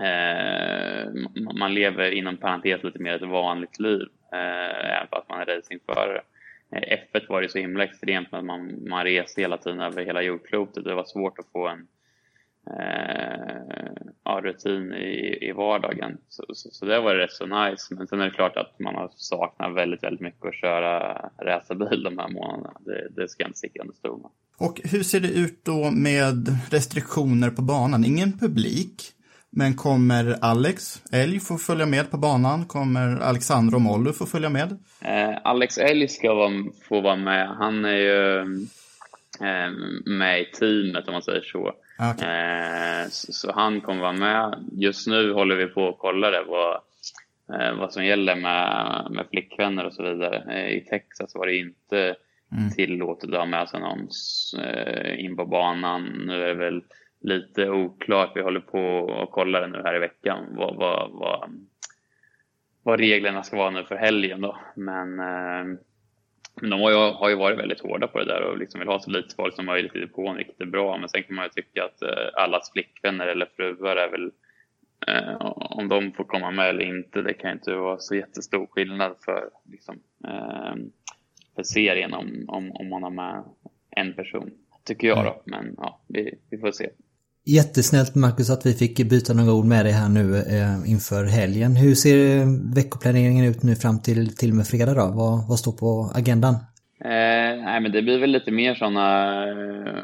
Eh, 0.00 1.12
man 1.58 1.74
lever 1.74 2.10
inom 2.10 2.36
parentes 2.36 2.82
lite 2.82 2.98
mer 2.98 3.14
ett 3.14 3.28
vanligt 3.28 3.80
liv, 3.80 4.06
eh, 4.32 4.96
även 4.96 5.08
fast 5.10 5.28
man 5.28 5.40
är 5.40 5.46
racingförare. 5.46 6.22
Eh, 6.72 6.98
F1 7.12 7.28
var 7.28 7.42
det 7.42 7.48
så 7.48 7.58
himla 7.58 7.84
extremt 7.84 8.28
att 8.30 8.44
man, 8.44 8.88
man 8.88 9.04
reste 9.04 9.40
hela 9.40 9.58
tiden 9.58 9.80
över 9.80 10.04
hela 10.04 10.22
jordklotet. 10.22 10.84
Det 10.84 10.94
var 10.94 11.04
svårt 11.04 11.38
att 11.38 11.52
få 11.52 11.68
en 11.68 11.86
eh, 12.78 13.56
ja, 14.24 14.40
rutin 14.42 14.92
i, 14.92 15.38
i 15.48 15.52
vardagen. 15.52 16.18
Så, 16.28 16.44
så, 16.48 16.68
så, 16.70 16.86
det 16.86 17.00
var 17.00 17.14
rätt 17.14 17.32
så 17.32 17.46
nice. 17.46 17.94
Men 17.94 18.06
sen 18.06 18.20
är 18.20 18.24
det 18.24 18.30
klart 18.30 18.56
att 18.56 18.78
man 18.78 18.94
har 18.94 19.10
saknat 19.16 19.74
väldigt, 19.74 20.02
väldigt 20.02 20.20
mycket 20.20 20.44
att 20.44 20.54
köra 20.54 21.12
racerbil 21.38 22.02
de 22.02 22.18
här 22.18 22.28
månaderna. 22.28 22.72
Det, 22.80 23.08
det 23.10 23.28
ska 23.28 23.42
jag 23.42 23.48
inte 23.48 23.58
sticka 23.58 23.80
under 23.80 23.94
stol 23.94 24.20
med. 24.20 24.30
Och 24.58 24.80
hur 24.84 25.02
ser 25.02 25.20
det 25.20 25.28
ut 25.28 25.64
då 25.64 25.90
med 25.90 26.48
restriktioner 26.70 27.50
på 27.50 27.62
banan? 27.62 28.04
Ingen 28.04 28.38
publik, 28.38 29.12
men 29.56 29.74
kommer 29.74 30.36
Alex 30.40 31.02
Elg 31.12 31.40
få 31.40 31.58
följa 31.58 31.86
med 31.86 32.10
på 32.10 32.16
banan? 32.16 32.64
Kommer 32.64 33.20
Alexandra 33.20 33.76
och 33.76 33.82
Molly 33.82 34.12
få 34.12 34.26
följa 34.26 34.48
med? 34.48 34.78
Eh, 35.00 35.36
Alex 35.44 35.78
Elg 35.78 36.08
ska 36.08 36.34
vara, 36.34 36.52
få 36.88 37.00
vara 37.00 37.16
med. 37.16 37.48
Han 37.48 37.84
är 37.84 37.96
ju 37.96 38.38
eh, 39.40 39.70
med 40.06 40.40
i 40.40 40.44
teamet 40.44 41.08
om 41.08 41.12
man 41.12 41.22
säger 41.22 41.40
så. 41.40 41.72
Okay. 42.12 42.28
Eh, 42.28 43.08
så. 43.08 43.32
så. 43.32 43.52
han 43.52 43.80
kommer 43.80 44.00
vara 44.00 44.12
med. 44.12 44.64
Just 44.72 45.06
nu 45.06 45.32
håller 45.32 45.56
vi 45.56 45.66
på 45.66 45.88
att 45.88 45.98
kolla 45.98 46.30
det, 46.30 46.44
vad, 46.48 46.74
eh, 47.60 47.78
vad 47.78 47.92
som 47.92 48.04
gäller 48.04 48.36
med, 48.36 49.06
med 49.10 49.26
flickvänner 49.30 49.84
och 49.84 49.92
så 49.92 50.02
vidare. 50.02 50.44
Eh, 50.52 50.76
I 50.76 50.80
Texas 50.80 51.34
var 51.34 51.46
det 51.46 51.56
inte 51.56 52.16
mm. 52.52 52.70
tillåtet 52.70 53.30
att 53.30 53.38
ha 53.38 53.46
med 53.46 53.68
sig 53.68 53.80
någon 53.80 54.08
eh, 54.64 55.24
in 55.24 55.36
på 55.36 55.46
banan. 55.46 56.02
Nu 56.26 56.42
är 56.42 56.46
det 56.46 56.54
väl 56.54 56.82
lite 57.20 57.70
oklart. 57.70 58.32
Vi 58.34 58.42
håller 58.42 58.60
på 58.60 59.12
att 59.22 59.30
kolla 59.30 59.60
det 59.60 59.66
nu 59.66 59.82
här 59.84 59.96
i 59.96 59.98
veckan. 59.98 60.44
Vad, 60.50 60.76
vad, 60.76 61.10
vad, 61.10 61.66
vad 62.82 63.00
reglerna 63.00 63.42
ska 63.42 63.56
vara 63.56 63.70
nu 63.70 63.84
för 63.84 63.96
helgen 63.96 64.40
då. 64.40 64.58
Men 64.76 65.20
eh, 65.20 65.78
de 66.60 66.80
har 66.80 66.90
ju, 66.90 66.96
har 66.96 67.28
ju 67.28 67.36
varit 67.36 67.58
väldigt 67.58 67.80
hårda 67.80 68.06
på 68.06 68.18
det 68.18 68.24
där 68.24 68.42
och 68.42 68.58
liksom 68.58 68.80
vill 68.80 68.88
ha 68.88 69.00
så 69.00 69.10
lite 69.10 69.34
folk 69.34 69.54
som 69.54 69.66
möjligt 69.66 69.96
i 69.96 70.00
depån, 70.00 70.36
vilket 70.36 70.60
är 70.60 70.66
bra. 70.66 70.98
Men 70.98 71.08
sen 71.08 71.22
kan 71.22 71.36
man 71.36 71.44
ju 71.44 71.48
tycka 71.48 71.84
att 71.84 72.02
eh, 72.02 72.42
allas 72.42 72.72
flickvänner 72.72 73.26
eller 73.26 73.46
fruar 73.56 73.96
är 73.96 74.10
väl 74.10 74.32
eh, 75.06 75.36
om 75.50 75.88
de 75.88 76.12
får 76.12 76.24
komma 76.24 76.50
med 76.50 76.68
eller 76.68 76.84
inte, 76.84 77.22
det 77.22 77.34
kan 77.34 77.52
inte 77.52 77.74
vara 77.74 77.98
så 77.98 78.14
jättestor 78.14 78.66
skillnad 78.66 79.16
för, 79.24 79.50
liksom, 79.64 80.00
eh, 80.24 80.74
för 81.54 81.62
serien 81.62 82.14
om, 82.14 82.44
om, 82.48 82.72
om 82.72 82.88
man 82.88 83.02
har 83.02 83.10
med 83.10 83.44
en 83.90 84.14
person. 84.14 84.50
Tycker 84.84 85.08
jag 85.08 85.24
då, 85.24 85.42
men 85.44 85.74
ja, 85.78 86.00
vi, 86.08 86.38
vi 86.50 86.58
får 86.58 86.72
se. 86.72 86.90
Jättesnällt 87.48 88.14
Marcus 88.14 88.50
att 88.50 88.66
vi 88.66 88.72
fick 88.74 89.10
byta 89.10 89.34
några 89.34 89.52
ord 89.52 89.64
med 89.64 89.84
dig 89.84 89.92
här 89.92 90.08
nu 90.08 90.36
eh, 90.36 90.90
inför 90.90 91.24
helgen. 91.24 91.76
Hur 91.76 91.94
ser 91.94 92.38
eh, 92.38 92.46
veckoplaneringen 92.74 93.44
ut 93.44 93.62
nu 93.62 93.76
fram 93.76 94.02
till, 94.02 94.36
till 94.36 94.50
och 94.50 94.56
med 94.56 94.66
fredag 94.66 94.94
då? 94.94 95.06
Vad, 95.06 95.48
vad 95.48 95.58
står 95.58 95.72
på 95.72 96.10
agendan? 96.14 96.54
Eh, 97.00 97.54
nej 97.68 97.80
men 97.80 97.92
det 97.92 98.02
blir 98.02 98.18
väl 98.18 98.30
lite 98.30 98.50
mer 98.50 98.74
sådana 98.74 99.34
eh, 99.48 100.02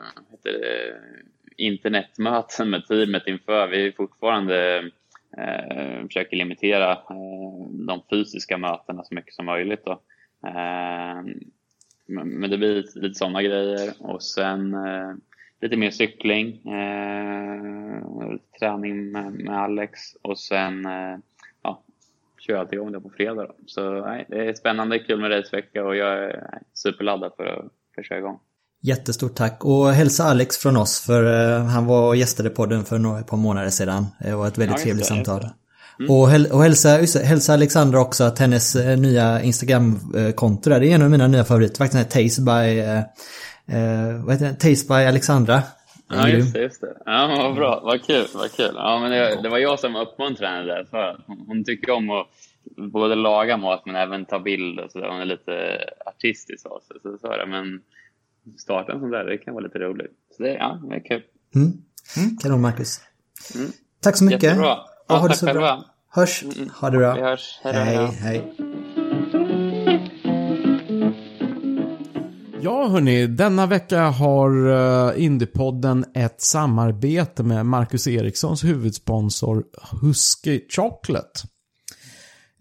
internetmöten 1.57 2.71
med 2.71 2.87
teamet 2.87 3.27
inför. 3.27 3.69
Vi 3.69 3.93
fortfarande 3.93 4.79
eh, 5.39 6.07
försöker 6.07 6.37
limitera 6.37 6.93
eh, 6.93 7.67
de 7.87 8.03
fysiska 8.11 8.59
mötena 8.59 9.05
så 9.05 9.15
mycket 9.15 9.35
som 9.35 9.47
möjligt. 9.47 9.85
Då. 9.85 9.93
Eh, 10.47 11.23
men 12.07 12.51
det 12.51 12.59
blir 12.59 12.75
lite, 12.75 12.99
lite 12.99 13.15
sådana 13.15 13.43
grejer 13.43 13.93
och 13.99 14.23
sen 14.23 14.75
eh, 14.75 15.15
lite 15.63 15.77
mer 15.77 15.91
cykling, 15.91 16.47
eh, 16.49 18.03
träning 18.61 19.13
med, 19.13 19.33
med, 19.33 19.59
Alex 19.59 20.01
och 20.23 20.39
sen 20.39 20.87
eh, 20.87 21.19
ja, 21.63 21.83
kör 22.39 22.55
jag 22.55 22.73
igång 22.73 22.93
det 22.93 23.01
på 23.01 23.11
fredag. 23.17 23.43
Då. 23.43 23.55
Så 23.67 24.07
nej, 24.07 24.27
det 24.29 24.49
är 24.49 24.55
spännande, 24.55 24.99
kul 24.99 25.21
med 25.21 25.31
racevecka 25.31 25.85
och 25.85 25.97
jag 25.97 26.25
är 26.25 26.49
superladdad 26.75 27.33
för 27.37 27.47
att, 27.47 27.65
för 27.95 28.01
att 28.01 28.07
köra 28.07 28.19
igång. 28.19 28.39
Jättestort 28.85 29.35
tack 29.35 29.65
och 29.65 29.89
hälsa 29.89 30.25
Alex 30.25 30.59
från 30.59 30.77
oss 30.77 31.07
för 31.07 31.25
uh, 31.25 31.65
han 31.65 31.87
var 31.87 32.09
och 32.09 32.17
gästade 32.17 32.51
podden 32.51 32.85
för 32.85 32.99
några, 32.99 33.21
ett 33.21 33.27
par 33.27 33.37
månader 33.37 33.71
sedan. 33.71 34.07
Det 34.21 34.35
var 34.35 34.49
ett 34.49 34.59
väldigt 34.59 34.79
ja, 34.79 34.85
trevligt 34.85 35.07
samtal. 35.07 35.41
Mm. 35.99 36.11
Och, 36.11 36.29
häl 36.29 36.47
och 36.53 36.63
hälsa, 36.63 36.89
hälsa 37.25 37.53
Alexandra 37.53 38.01
också 38.01 38.25
att 38.25 38.39
hennes 38.39 38.75
nya 38.75 39.43
Instagram-konto 39.43 40.71
där, 40.71 40.81
det 40.81 40.91
är 40.91 40.95
en 40.95 41.03
av 41.03 41.11
mina 41.11 41.27
nya 41.27 41.45
favoriter. 41.45 41.77
Faktiskt 41.77 41.93
den 41.93 42.23
här 42.23 42.29
Taste 42.29 42.43
by 42.43 42.83
eh, 43.67 44.25
vad 44.25 44.35
heter 44.35 44.47
det? 44.47 44.55
Taste 44.55 44.89
by 44.89 44.95
Alexandra. 44.95 45.63
Ja, 46.09 46.29
just 46.29 46.53
det, 46.53 46.61
just 46.61 46.81
det. 46.81 46.97
Ja, 47.07 47.37
vad 47.39 47.55
bra. 47.55 47.81
Vad 47.85 48.05
kul, 48.05 48.27
vad 48.35 48.53
kul. 48.53 48.73
Ja, 48.75 48.99
men 49.01 49.11
det, 49.11 49.43
det 49.43 49.49
var 49.49 49.59
jag 49.59 49.79
som 49.79 49.97
uppmuntrade 49.97 50.57
henne 50.57 50.67
där. 50.67 50.85
För 50.85 51.21
hon 51.47 51.65
tycker 51.65 51.93
om 51.93 52.11
att 52.11 52.27
både 52.77 53.15
laga 53.15 53.57
mat 53.57 53.83
men 53.87 53.97
även 53.97 54.25
ta 54.25 54.39
bild 54.39 54.81
och 54.81 54.91
sådär. 54.91 55.09
Hon 55.09 55.21
är 55.21 55.25
lite 55.25 55.79
artistisk 56.07 56.67
av 56.67 56.81
sig. 56.81 56.97
Så, 57.03 57.19
så 57.19 57.33
är 57.33 57.39
det. 57.39 57.47
Men 57.47 57.81
starta 58.59 58.93
en 58.93 59.01
sån 59.01 59.11
där, 59.11 59.25
det 59.25 59.39
kan 59.39 59.55
vara 59.55 59.65
lite 59.65 59.79
roligt. 59.79 60.13
Så 60.37 60.43
det, 60.43 60.53
ja, 60.55 60.81
det 60.89 60.95
är 60.95 61.05
kul. 61.05 61.23
Mm. 61.55 61.73
Mm. 62.17 62.37
Kanon, 62.43 62.61
Marcus. 62.61 63.01
Mm. 63.55 63.71
Tack 64.01 64.17
så 64.17 64.25
mycket. 64.25 64.43
Jättebra. 64.43 64.79
Ja, 65.09 65.17
ha 65.17 65.29
det 65.29 65.35
så 65.35 65.47
bra. 65.47 65.85
Hörs. 66.09 66.43
Mm. 66.43 66.71
Ha 66.81 66.91
det 66.91 66.99
bra. 66.99 67.15
Vi 67.15 67.21
hörs. 67.21 67.61
Hej, 67.63 67.75
hej. 67.75 68.07
hej. 68.07 68.55
Ja, 72.65 72.89
hörni, 72.89 73.27
denna 73.27 73.67
vecka 73.67 74.01
har 74.01 74.67
uh, 74.67 75.25
Indiepodden 75.25 76.05
ett 76.15 76.41
samarbete 76.41 77.43
med 77.43 77.67
Marcus 77.67 78.07
Erikssons 78.07 78.65
huvudsponsor 78.65 79.65
Husky 80.01 80.61
Chocolate. 80.69 81.41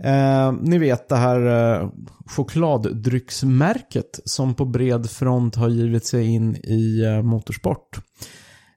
Eh, 0.03 0.53
ni 0.61 0.77
vet 0.77 1.09
det 1.09 1.15
här 1.15 1.45
eh, 1.45 1.89
chokladdrycksmärket 2.25 4.19
som 4.25 4.53
på 4.53 4.65
bred 4.65 5.09
front 5.09 5.55
har 5.55 5.69
givit 5.69 6.05
sig 6.05 6.25
in 6.25 6.55
i 6.55 7.03
eh, 7.03 7.21
motorsport. 7.21 7.99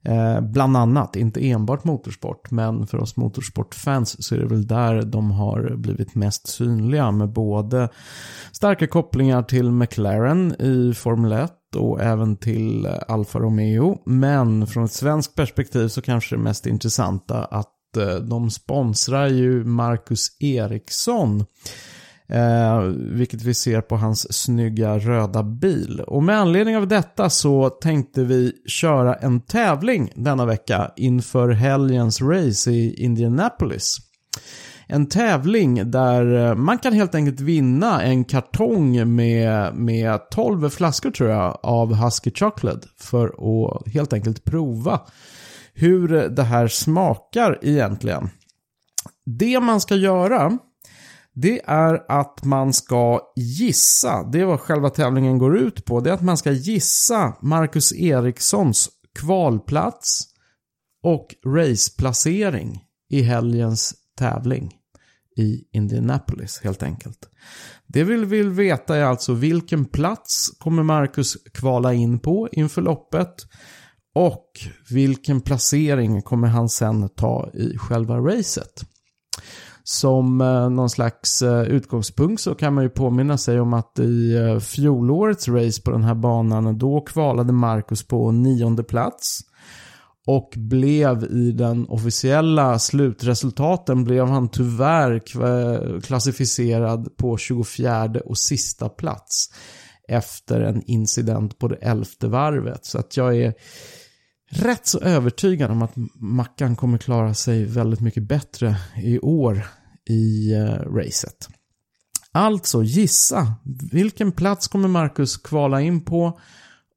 Eh, 0.05 0.41
bland 0.41 0.77
annat, 0.77 1.17
inte 1.17 1.49
enbart 1.51 1.85
motorsport, 1.85 2.51
men 2.51 2.87
för 2.87 2.99
oss 2.99 3.17
motorsportfans 3.17 4.27
så 4.27 4.35
är 4.35 4.39
det 4.39 4.47
väl 4.47 4.67
där 4.67 5.03
de 5.03 5.31
har 5.31 5.77
blivit 5.77 6.15
mest 6.15 6.49
synliga 6.49 7.11
med 7.11 7.29
både 7.29 7.89
starka 8.53 8.87
kopplingar 8.87 9.43
till 9.43 9.71
McLaren 9.71 10.55
i 10.59 10.95
Formel 10.95 11.33
1 11.33 11.53
och 11.77 12.03
även 12.03 12.37
till 12.37 12.87
Alfa 12.87 13.39
Romeo. 13.39 13.99
Men 14.07 14.67
från 14.67 14.85
ett 14.85 14.93
svenskt 14.93 15.35
perspektiv 15.35 15.89
så 15.89 16.03
kanske 16.03 16.37
det 16.37 16.43
mest 16.43 16.67
intressanta 16.67 17.45
att 17.45 17.97
eh, 17.97 18.15
de 18.15 18.51
sponsrar 18.51 19.27
ju 19.27 19.65
Marcus 19.65 20.37
Eriksson 20.41 21.45
Eh, 22.29 22.81
vilket 22.97 23.43
vi 23.43 23.55
ser 23.55 23.81
på 23.81 23.97
hans 23.97 24.43
snygga 24.43 24.99
röda 24.99 25.43
bil. 25.43 26.01
Och 26.01 26.23
med 26.23 26.39
anledning 26.39 26.77
av 26.77 26.89
detta 26.89 27.31
så 27.31 27.69
tänkte 27.69 28.25
vi 28.25 28.53
köra 28.67 29.15
en 29.15 29.41
tävling 29.41 30.13
denna 30.15 30.47
vecka 30.47 30.91
inför 30.97 31.49
helgens 31.49 32.23
race 32.23 32.71
i 32.71 33.05
Indianapolis. 33.05 33.99
En 34.87 35.07
tävling 35.07 35.91
där 35.91 36.49
eh, 36.49 36.55
man 36.55 36.79
kan 36.79 36.93
helt 36.93 37.15
enkelt 37.15 37.41
vinna 37.41 38.03
en 38.03 38.25
kartong 38.25 39.15
med, 39.15 39.75
med 39.75 40.31
12 40.31 40.71
flaskor 40.71 41.11
tror 41.11 41.31
jag 41.31 41.59
av 41.63 41.95
Husky 41.95 42.31
Chocolate 42.31 42.89
för 42.97 43.27
att 43.27 43.93
helt 43.93 44.13
enkelt 44.13 44.45
prova 44.45 45.01
hur 45.75 46.09
det 46.29 46.43
här 46.43 46.69
smakar 46.69 47.59
egentligen. 47.63 48.31
Det 49.27 49.61
man 49.61 49.81
ska 49.81 49.95
göra 49.95 50.59
det 51.35 51.61
är 51.65 52.05
att 52.09 52.45
man 52.45 52.73
ska 52.73 53.21
gissa, 53.37 54.23
det 54.33 54.41
är 54.41 54.45
vad 54.45 54.61
själva 54.61 54.91
tävlingen 54.91 55.39
går 55.39 55.57
ut 55.57 55.85
på, 55.85 56.01
det 56.01 56.11
är 56.11 56.15
att 56.15 56.23
man 56.23 56.37
ska 56.37 56.53
gissa 56.53 57.37
Marcus 57.43 57.93
Erikssons 57.93 58.89
kvalplats 59.19 60.21
och 61.03 61.35
raceplacering 61.47 62.85
i 63.11 63.23
helgens 63.23 63.95
tävling 64.19 64.73
i 65.37 65.65
Indianapolis 65.73 66.61
helt 66.63 66.83
enkelt. 66.83 67.29
Det 67.87 68.05
vi 68.05 68.25
vill 68.25 68.51
veta 68.51 68.97
är 68.97 69.05
alltså 69.05 69.33
vilken 69.33 69.85
plats 69.85 70.51
kommer 70.59 70.83
Marcus 70.83 71.37
kvala 71.55 71.95
in 71.95 72.19
på 72.19 72.49
inför 72.53 72.83
loppet 72.83 73.35
och 74.15 74.51
vilken 74.91 75.41
placering 75.41 76.23
kommer 76.23 76.49
han 76.49 76.69
sen 76.69 77.09
ta 77.09 77.51
i 77.55 77.79
själva 77.79 78.19
racet. 78.19 78.85
Som 79.87 80.41
eh, 80.41 80.71
någon 80.71 80.91
slags 80.91 81.43
eh, 81.43 81.63
utgångspunkt 81.63 82.43
så 82.43 82.55
kan 82.55 82.75
man 82.75 82.85
ju 82.85 82.91
påminna 82.91 83.39
sig 83.39 83.61
om 83.61 83.75
att 83.75 83.99
i 83.99 84.35
eh, 84.37 84.59
fjolårets 84.59 85.49
race 85.49 85.83
på 85.83 85.91
den 85.91 86.05
här 86.05 86.15
banan 86.15 86.79
då 86.79 87.01
kvalade 87.01 87.53
Marcus 87.53 88.07
på 88.07 88.31
nionde 88.31 88.83
plats. 88.83 89.41
Och 90.27 90.55
blev 90.57 91.25
i 91.25 91.53
den 91.53 91.87
officiella 91.89 92.79
slutresultaten 92.79 94.05
blev 94.05 94.27
han 94.27 94.49
tyvärr 94.49 95.21
klassificerad 96.01 97.17
på 97.17 97.37
24 97.37 98.11
och 98.25 98.39
sista 98.39 98.89
plats. 98.89 99.51
Efter 100.09 100.61
en 100.61 100.83
incident 100.87 101.59
på 101.59 101.69
det 101.69 101.77
elfte 101.77 102.29
varvet. 102.29 102.87
Så 102.87 102.99
att 102.99 103.17
jag 103.17 103.37
är 103.37 103.55
rätt 104.55 104.87
så 104.87 105.01
övertygad 105.01 105.71
om 105.71 105.83
att 105.83 105.93
Mackan 106.15 106.77
kommer 106.77 106.99
klara 106.99 107.35
sig 107.35 107.65
väldigt 107.65 108.01
mycket 108.01 108.23
bättre 108.23 108.77
i 108.97 109.19
år 109.19 109.67
i 110.09 110.53
eh, 110.53 110.93
racet. 110.95 111.49
Alltså 112.33 112.83
gissa, 112.83 113.55
vilken 113.93 114.33
plats 114.33 114.69
kommer 114.69 114.89
Marcus 114.89 115.37
kvala 115.37 115.81
in 115.81 116.01
på 116.01 116.41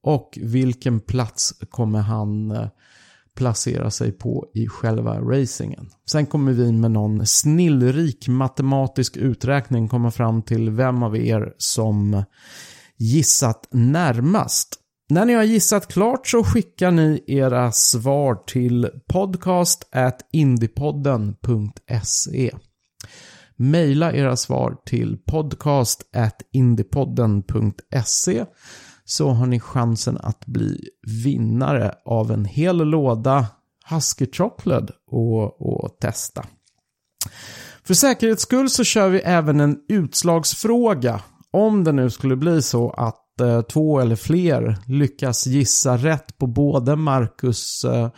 och 0.03 0.37
vilken 0.41 0.99
plats 0.99 1.53
kommer 1.69 1.99
han 1.99 2.51
eh, 2.51 2.67
placera 3.35 3.91
sig 3.91 4.11
på 4.11 4.47
i 4.53 4.67
själva 4.67 5.19
racingen. 5.19 5.89
Sen 6.09 6.25
kommer 6.25 6.51
vi 6.51 6.71
med 6.71 6.91
någon 6.91 7.25
snillrik 7.25 8.27
matematisk 8.27 9.17
uträkning 9.17 9.87
komma 9.87 10.11
fram 10.11 10.41
till 10.41 10.69
vem 10.69 11.03
av 11.03 11.17
er 11.17 11.53
som 11.57 12.23
gissat 12.97 13.67
närmast. 13.71 14.79
När 15.09 15.25
ni 15.25 15.33
har 15.33 15.43
gissat 15.43 15.87
klart 15.87 16.27
så 16.27 16.43
skickar 16.43 16.91
ni 16.91 17.23
era 17.27 17.71
svar 17.71 18.35
till 18.35 18.89
podcast 19.09 19.83
indiepodden.se. 20.33 22.51
Maila 23.55 24.13
era 24.13 24.35
svar 24.35 24.77
till 24.85 25.17
podcast 25.17 26.03
indiepodden.se 26.53 28.45
så 29.05 29.29
har 29.29 29.45
ni 29.45 29.59
chansen 29.59 30.17
att 30.17 30.45
bli 30.45 30.89
vinnare 31.23 31.95
av 32.05 32.31
en 32.31 32.45
hel 32.45 32.77
låda 32.77 33.45
Husky 33.89 34.27
Chocolate 34.31 34.93
och, 35.11 35.61
och 35.61 35.99
testa. 35.99 36.45
För 37.83 37.93
säkerhets 37.93 38.41
skull 38.41 38.69
så 38.69 38.83
kör 38.83 39.09
vi 39.09 39.19
även 39.19 39.59
en 39.59 39.77
utslagsfråga. 39.89 41.21
Om 41.51 41.83
det 41.83 41.91
nu 41.91 42.09
skulle 42.09 42.35
bli 42.35 42.61
så 42.61 42.89
att 42.89 43.26
eh, 43.41 43.61
två 43.61 43.99
eller 43.99 44.15
fler 44.15 44.77
lyckas 44.87 45.47
gissa 45.47 45.97
rätt 45.97 46.37
på 46.37 46.47
både 46.47 46.95
Marcus 46.95 47.85
eh, 47.85 48.09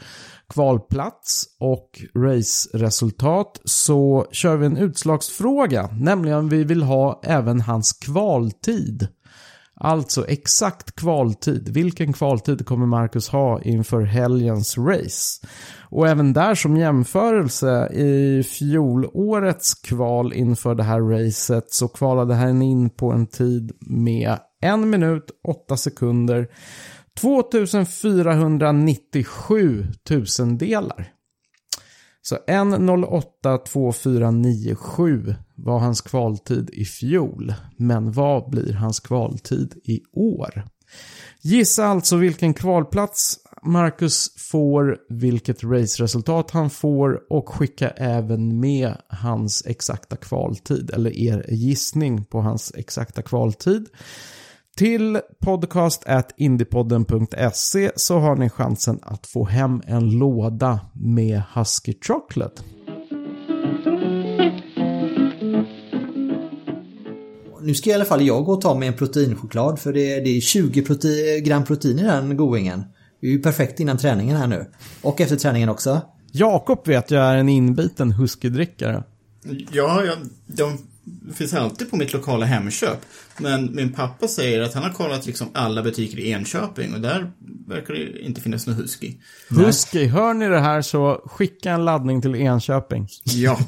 kvalplats 0.50 1.46
och 1.60 2.02
raceresultat 2.16 3.62
så 3.64 4.26
kör 4.32 4.58
vi 4.58 4.66
en 4.66 4.78
utslagsfråga. 4.78 5.90
Nämligen 5.94 6.50
vi 6.50 6.64
vill 6.64 6.84
ha 6.84 7.22
även 7.24 7.62
hans 7.62 7.94
kvaltid. 7.94 9.08
Alltså 9.82 10.28
exakt 10.28 10.96
kvaltid. 10.96 11.70
Vilken 11.70 12.14
kvaltid 12.14 12.66
kommer 12.66 12.86
Marcus 12.86 13.30
ha 13.30 13.62
inför 13.62 14.02
helgens 14.02 14.78
race? 14.78 15.48
Och 15.90 16.08
även 16.08 16.34
där 16.34 16.56
som 16.56 16.78
jämförelse 16.78 17.88
i 17.94 18.44
fjolårets 18.44 19.74
kval 19.74 20.34
inför 20.34 20.76
det 20.76 20.84
här 20.84 21.02
racet 21.02 21.74
så 21.74 21.88
kvalade 21.88 22.34
han 22.34 22.62
in 22.62 22.90
på 22.90 23.12
en 23.12 23.28
tid 23.28 23.72
med 23.80 24.38
en 24.62 24.90
minut, 24.90 25.32
åtta 25.44 25.78
sekunder, 25.78 26.48
2497 27.22 29.88
tusendelar. 30.04 31.14
Så 32.22 32.38
1.08.2497 32.48 35.36
var 35.56 35.80
hans 35.80 36.02
kvaltid 36.02 36.70
i 36.74 36.86
fjol. 36.86 37.54
Men 37.78 38.12
vad 38.12 38.50
blir 38.50 38.74
hans 38.74 39.00
kvaltid 39.00 39.76
i 39.84 40.02
år? 40.14 40.64
Gissa 41.42 41.86
alltså 41.86 42.16
vilken 42.16 42.54
kvalplats 42.54 43.40
Marcus 43.64 44.34
får, 44.38 44.98
vilket 45.10 45.64
raceresultat 45.64 46.52
han 46.52 46.70
får 46.70 47.34
och 47.34 47.50
skicka 47.50 47.90
även 47.90 48.60
med 48.60 48.98
hans 49.08 49.66
exakta 49.66 50.16
kvaltid, 50.16 50.92
eller 50.94 51.18
er 51.18 51.46
gissning 51.50 52.26
på 52.26 52.42
hans 52.42 52.74
exakta 52.76 53.22
kvaltid. 53.22 53.90
Till 54.80 55.20
podcast 55.40 56.06
indiepodden.se 56.38 57.92
så 57.96 58.20
har 58.20 58.36
ni 58.36 58.50
chansen 58.50 59.00
att 59.02 59.28
få 59.28 59.46
hem 59.46 59.82
en 59.88 60.10
låda 60.10 60.80
med 60.94 61.42
Husky 61.54 61.94
Chocolate. 62.02 62.62
Nu 67.62 67.74
ska 67.74 67.90
i 67.90 67.94
alla 67.94 68.06
fall 68.06 68.28
jag 68.28 68.46
gå 68.46 68.54
och 68.54 68.62
ta 68.62 68.76
mig 68.76 68.88
en 68.88 68.94
proteinchoklad 68.94 69.80
för 69.80 69.94
det 69.94 70.14
är, 70.14 70.22
det 70.22 70.38
är 70.38 70.42
20 70.42 70.82
prote 70.82 71.40
gram 71.40 71.66
protein 71.66 72.00
i 72.00 72.04
den 72.04 72.38
godingen. 72.38 72.84
Det 73.22 73.28
är 73.28 73.32
ju 73.32 73.42
perfekt 73.42 73.80
innan 73.80 73.98
träningen 73.98 74.38
här 74.38 74.48
nu. 74.48 74.66
Och 75.02 75.22
efter 75.22 75.36
träningen 75.36 75.70
också. 75.70 76.02
Jakob 76.32 76.88
vet 76.88 77.12
jag 77.12 77.24
är 77.24 77.38
en 77.38 77.50
inbiten 77.50 78.12
huskydrickare. 78.12 79.04
Ja, 79.72 80.04
ja 80.06 80.16
de 80.48 80.78
finns 81.34 81.54
alltid 81.54 81.90
på 81.90 81.98
mitt 81.98 82.14
lokala 82.14 82.46
Hemköp. 82.46 83.06
Men 83.38 83.76
min 83.76 83.94
pappa 83.94 84.28
säger 84.28 84.62
att 84.62 84.74
han 84.74 84.84
har 84.84 84.90
kollat 84.90 85.26
liksom 85.26 85.48
alla 85.54 85.84
butiker 85.84 86.20
i 86.20 86.32
Enköping 86.32 86.94
och 86.94 87.02
där 87.02 87.32
verkar 87.68 87.94
det 87.94 88.20
inte 88.22 88.42
finnas 88.42 88.68
någon 88.68 88.76
Husky. 88.76 89.14
Husky, 89.50 90.08
hör 90.08 90.34
ni 90.34 90.48
det 90.48 90.60
här 90.60 90.82
så 90.82 91.22
skicka 91.26 91.72
en 91.72 91.86
laddning 91.86 92.22
till 92.22 92.36
Enköping. 92.36 93.08
Ja, 93.24 93.60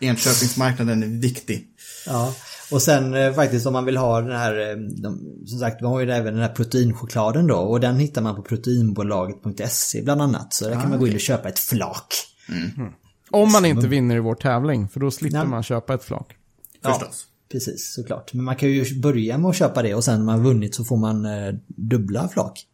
Enköpingsmarknaden 0.00 1.02
är 1.02 1.06
viktig. 1.06 1.66
Ja, 2.06 2.34
och 2.70 2.82
sen 2.82 3.14
eh, 3.14 3.32
faktiskt 3.32 3.66
om 3.66 3.72
man 3.72 3.84
vill 3.84 3.96
ha 3.96 4.20
den 4.20 4.36
här, 4.36 4.70
eh, 4.70 4.76
de, 4.76 5.20
som 5.46 5.58
sagt, 5.58 5.82
vi 5.82 5.86
har 5.86 6.00
ju 6.00 6.10
även 6.10 6.34
den 6.34 6.42
här 6.42 6.54
proteinchokladen 6.54 7.46
då 7.46 7.56
och 7.56 7.80
den 7.80 7.98
hittar 7.98 8.22
man 8.22 8.36
på 8.36 8.42
proteinbolaget.se 8.42 10.02
bland 10.02 10.22
annat. 10.22 10.54
Så 10.54 10.64
där 10.64 10.72
kan 10.72 10.82
Ah, 10.82 10.88
man 10.88 10.98
gå 10.98 11.08
in 11.08 11.14
och 11.14 11.20
köpa 11.20 11.48
ett 11.48 11.58
flak. 11.58 12.14
Mm. 12.48 12.92
Om 13.30 13.52
man 13.52 13.64
inte 13.64 13.88
vinner 13.88 14.16
i 14.16 14.20
vår 14.20 14.34
tävling, 14.34 14.88
för 14.88 15.00
då 15.00 15.10
slipper 15.10 15.38
Nej. 15.38 15.46
man 15.46 15.62
köpa 15.62 15.94
ett 15.94 16.04
flak. 16.04 16.36
Ja, 16.84 17.10
precis, 17.52 17.92
såklart. 17.92 18.32
Men 18.32 18.44
man 18.44 18.56
kan 18.56 18.68
ju 18.68 19.00
börja 19.00 19.38
med 19.38 19.48
att 19.48 19.56
köpa 19.56 19.82
det 19.82 19.94
och 19.94 20.04
sen 20.04 20.18
när 20.18 20.24
man 20.24 20.38
har 20.38 20.44
vunnit 20.44 20.74
så 20.74 20.84
får 20.84 20.96
man 20.96 21.24
eh, 21.24 21.54
dubbla 21.66 22.28
flak. 22.28 22.66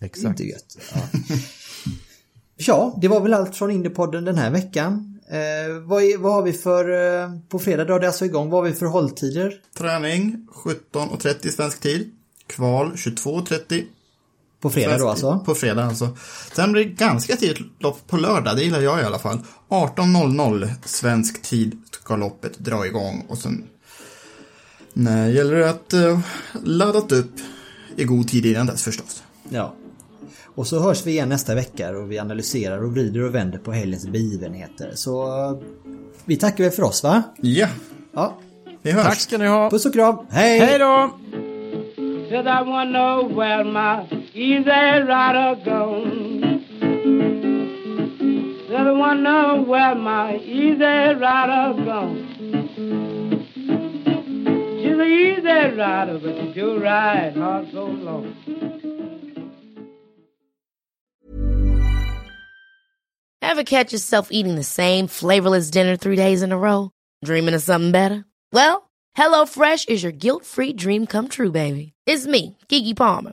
Exakt. 0.00 0.26
Inte 0.26 0.44
gött. 0.44 0.78
Ja. 0.94 1.00
ja, 2.56 2.98
det 3.00 3.08
var 3.08 3.20
väl 3.20 3.34
allt 3.34 3.56
från 3.56 3.70
Indiepodden 3.70 4.24
den 4.24 4.38
här 4.38 4.50
veckan. 4.50 5.20
Eh, 5.30 5.78
vad, 5.82 6.02
är, 6.02 6.18
vad 6.18 6.32
har 6.32 6.42
vi 6.42 6.52
för, 6.52 7.22
eh, 7.22 7.30
på 7.48 7.58
fredag 7.58 7.84
drar 7.84 8.00
det 8.00 8.06
alltså 8.06 8.24
igång, 8.24 8.50
vad 8.50 8.62
har 8.62 8.70
vi 8.70 8.76
för 8.76 8.86
hålltider? 8.86 9.60
Träning 9.78 10.46
17.30 10.92 11.48
svensk 11.48 11.80
tid. 11.80 12.10
Kval 12.46 12.92
22.30. 12.92 13.84
På 14.60 14.70
fredag 14.70 14.98
då 14.98 15.08
alltså? 15.08 15.38
På 15.44 15.54
fredag 15.54 15.84
alltså. 15.84 16.16
Sen 16.52 16.72
blir 16.72 16.84
det 16.84 16.90
ganska 16.90 17.36
tidigt 17.36 17.58
lopp 17.78 18.06
på 18.06 18.16
lördag, 18.16 18.56
det 18.56 18.62
gillar 18.62 18.80
jag 18.80 19.00
i 19.00 19.04
alla 19.04 19.18
fall. 19.18 19.38
18.00 19.68 20.68
svensk 20.84 21.42
tid 21.42 21.82
ska 21.90 22.16
loppet 22.16 22.58
dra 22.58 22.86
igång 22.86 23.26
och 23.28 23.38
sen 23.38 23.64
nej, 24.92 25.34
gäller 25.34 25.54
det 25.54 25.70
att 25.70 25.94
uh, 25.94 26.20
laddat 26.64 27.12
upp 27.12 27.32
i 27.96 28.04
god 28.04 28.28
tid 28.28 28.46
innan 28.46 28.66
dess 28.66 28.84
förstås. 28.84 29.22
Ja. 29.48 29.74
Och 30.54 30.66
så 30.66 30.80
hörs 30.80 31.06
vi 31.06 31.10
igen 31.10 31.28
nästa 31.28 31.54
vecka 31.54 31.90
och 31.90 32.12
vi 32.12 32.18
analyserar 32.18 32.84
och 32.84 32.92
vrider 32.92 33.22
och 33.22 33.34
vänder 33.34 33.58
på 33.58 33.72
helgens 33.72 34.06
begivenheter. 34.06 34.90
Så 34.94 35.26
eh, 35.26 35.58
vi 36.24 36.36
tackar 36.36 36.64
väl 36.64 36.72
för 36.72 36.82
oss 36.82 37.02
va? 37.02 37.22
Ja. 37.36 37.68
Ja. 38.14 38.38
Vi 38.82 38.90
hörs. 38.90 39.04
Tack 39.04 39.20
ska 39.20 39.38
ni 39.38 39.46
ha. 39.46 39.70
Puss 39.70 39.86
och 39.86 39.92
kram. 39.92 40.26
Hej! 40.30 40.58
Hej 40.58 40.78
då! 40.78 41.10
My 44.38 44.44
easy 44.44 44.70
rider 44.70 45.60
gone. 45.64 46.64
Wanna 48.70 49.20
know 49.20 49.64
where 49.66 49.96
my 49.96 50.36
easy 50.36 50.78
rider 50.78 51.82
gone. 51.84 52.24
She's 54.78 54.92
an 54.92 55.02
easy 55.02 55.76
rider, 55.76 56.20
but 56.20 56.36
she 56.36 56.52
do 56.52 56.80
ride 56.80 57.36
hard 57.36 57.72
so 57.72 57.86
long. 57.86 58.32
Ever 63.42 63.64
catch 63.64 63.92
yourself 63.92 64.28
eating 64.30 64.54
the 64.54 64.62
same 64.62 65.08
flavorless 65.08 65.68
dinner 65.68 65.96
three 65.96 66.14
days 66.14 66.42
in 66.42 66.52
a 66.52 66.58
row? 66.58 66.92
Dreaming 67.24 67.54
of 67.54 67.62
something 67.62 67.90
better? 67.90 68.24
Well, 68.52 68.88
HelloFresh 69.16 69.88
is 69.88 70.04
your 70.04 70.12
guilt-free 70.12 70.74
dream 70.74 71.06
come 71.06 71.26
true, 71.26 71.50
baby. 71.50 71.92
It's 72.06 72.28
me, 72.28 72.56
Kiki 72.68 72.94
Palmer. 72.94 73.32